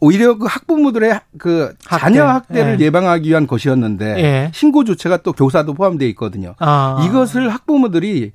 [0.00, 2.00] 오히려 그 학부모들의 그 학대.
[2.00, 2.90] 자녀 학대를 예.
[2.90, 4.50] 방하기 위한 것이었는데 예.
[4.54, 6.54] 신고 조치가 또 교사도 포함되어 있거든요.
[6.58, 7.04] 아.
[7.06, 8.32] 이것을 학부모들이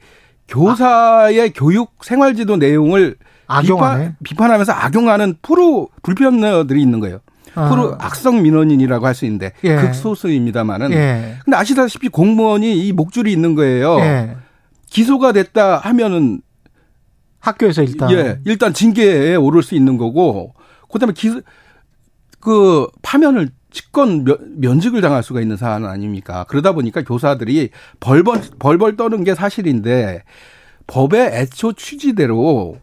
[0.47, 1.49] 교사의 아.
[1.55, 3.15] 교육 생활지도 내용을
[3.61, 7.19] 비판, 비판 하면서 악용하는 프로 불편녀들이 있는 거예요.
[7.55, 7.69] 아.
[7.69, 9.75] 프로 악성 민원인이라고 할 수 있는데 예.
[9.75, 11.37] 극소수입니다만은 예.
[11.45, 13.99] 근데 아시다시피 공무원이 이 목줄이 있는 거예요.
[14.01, 14.35] 예.
[14.89, 16.41] 기소가 됐다 하면은
[17.39, 20.54] 학교에서 일단 예, 일단 징계에 오를 수 있는 거고
[20.95, 21.41] 그다음에 기,
[22.39, 24.25] 그 파면을 직권
[24.57, 26.45] 면직을 당할 수가 있는 사안 아닙니까?
[26.47, 30.23] 그러다 보니까 교사들이 벌벌 벌벌 떠는 게 사실인데
[30.87, 32.77] 법의 애초 취지대로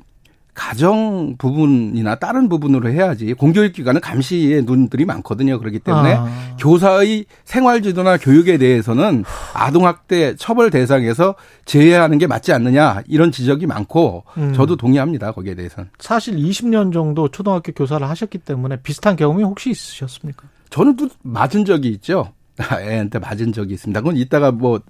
[0.54, 5.58] 가정 부분이나 다른 부분으로 해야지 공교육 기관은 감시의 눈들이 많거든요.
[5.58, 6.56] 그렇기 때문에 아.
[6.58, 9.24] 교사의 생활 지도나 교육에 대해서는
[9.54, 14.52] 아동 학대 처벌 대상에서 제외하는 게 맞지 않느냐 이런 지적이 많고 음.
[14.52, 15.32] 저도 동의합니다.
[15.32, 15.88] 거기에 대해서는.
[15.98, 20.44] 사실 20년 정도 초등학교 교사를 하셨기 때문에 비슷한 경험이 혹시 있으셨습니까?
[20.68, 22.32] 저는 또 맞은 적이 있죠.
[22.60, 24.00] 애한테 맞은 적이 있습니다.
[24.00, 24.80] 그건 이따가 뭐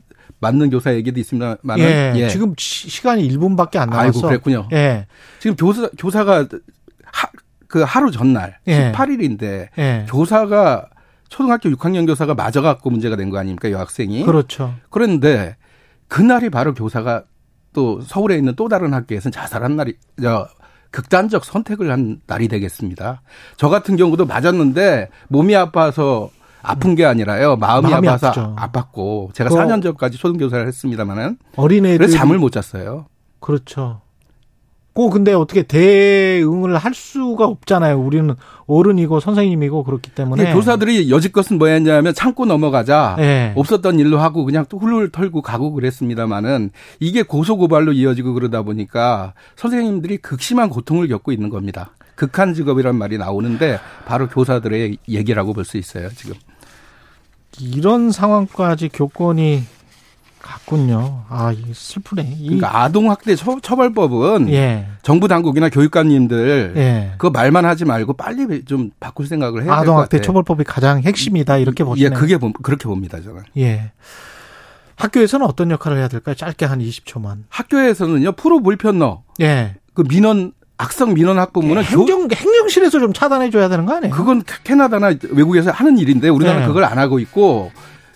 [0.41, 2.29] 맞는 교사 얘기도 있습니다만 예, 예.
[2.29, 4.03] 지금 시간이 1분밖에 안 남았어.
[4.19, 4.69] 아이고 그랬군요.
[4.73, 5.07] 예.
[5.41, 6.47] 지금 교사 교사가
[7.05, 7.29] 하,
[7.69, 8.93] 그 하루 전날 예.
[8.93, 10.07] 18일인데 예.
[10.09, 10.89] 교사가
[11.29, 14.25] 초등학교 6학년 교사가 맞아갖고 문제가 된 거 아닙니까 여학생이?
[14.25, 14.75] 그렇죠.
[14.91, 15.57] 그런데
[16.09, 17.25] 그날이 바로 교사가
[17.73, 20.47] 또 서울에 있는 또 다른 학교에서는 자살한 날이 저
[20.91, 23.23] 극단적 선택을 한 날이 되겠습니다.
[23.57, 26.29] 저 같은 경우도 맞았는데 몸이 아파서
[26.63, 27.57] 아픈 게 아니라요.
[27.57, 28.57] 마음이, 마음이 아파서 아프죠.
[28.59, 33.07] 아팠고 제가 4년 전까지 초등교사를 했습니다만은 어린애들 그래서 잠을 못 잤어요.
[33.41, 34.01] 그렇죠.
[34.95, 37.99] 꼭 근데 어떻게 대응을 할 수가 없잖아요.
[37.99, 38.35] 우리는
[38.67, 43.55] 어른이고 선생님이고 그렇기 때문에 교사들이 여지껏은 뭐였냐면 참고 넘어가자 네.
[43.57, 49.33] 없었던 일로 하고 그냥 또 훌훌 털고 가고 그랬습니다마는 이게 고소 고발로 이어지고 그러다 보니까
[49.57, 51.93] 선생님들이 극심한 고통을 겪고 있는 겁니다.
[52.15, 56.35] 극한 직업이란 말이 나오는데 바로 교사들의 얘기라고 볼 수 있어요 지금.
[57.61, 59.65] 이런 상황까지 교권이
[60.41, 61.25] 갔군요.
[61.29, 62.37] 아, 슬프네.
[62.43, 64.89] 그러니까 아동학대 처벌법은 예.
[65.03, 67.13] 정부 당국이나 교육감님들 예.
[67.19, 69.83] 그 말만 하지 말고 빨리 좀 바꿀 생각을 해야 될 것 같아요.
[69.93, 72.11] 아동학대 처벌법이 가장 핵심이다 이렇게 보시네요.
[72.13, 73.43] 예, 그게 그렇게 봅니다 저는.
[73.59, 73.93] 예.
[74.97, 76.35] 학교에서는 어떤 역할을 해야 될까요?
[76.35, 77.45] 짧게 한 20초만.
[77.49, 79.23] 학교에서는요 프로 불편너.
[79.41, 79.77] 예.
[79.95, 80.53] 그 민원
[80.83, 84.13] 악성 민원 학부모는 행정 행정실에서 좀 차단해 줘야 되는 거 아니에요?
[84.13, 86.69] 그건 캐나다나 외국에서 하는 일인데 우리나라 는 네.
[86.69, 87.71] 그걸 안 하고 있고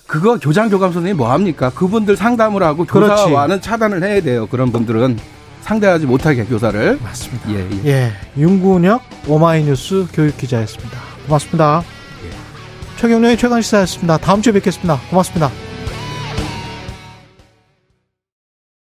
[0.06, 1.70] 그거 교장 교감 선생님이 뭐 합니까?
[1.70, 4.46] 그분들 상담을 하고 교사와는 차단을 해야 돼요.
[4.48, 5.18] 그런 분들은
[5.62, 7.50] 상대하지 못하게 교사를 맞습니다.
[7.50, 7.86] 예, 예.
[7.86, 8.12] 예.
[8.36, 10.98] 윤군혁 오마이뉴스 교육 기자였습니다.
[11.26, 11.82] 고맙습니다.
[12.24, 13.00] 예.
[13.00, 14.18] 최경련의 최강 시사였습니다.
[14.18, 15.00] 다음 주에 뵙겠습니다.
[15.10, 15.50] 고맙습니다.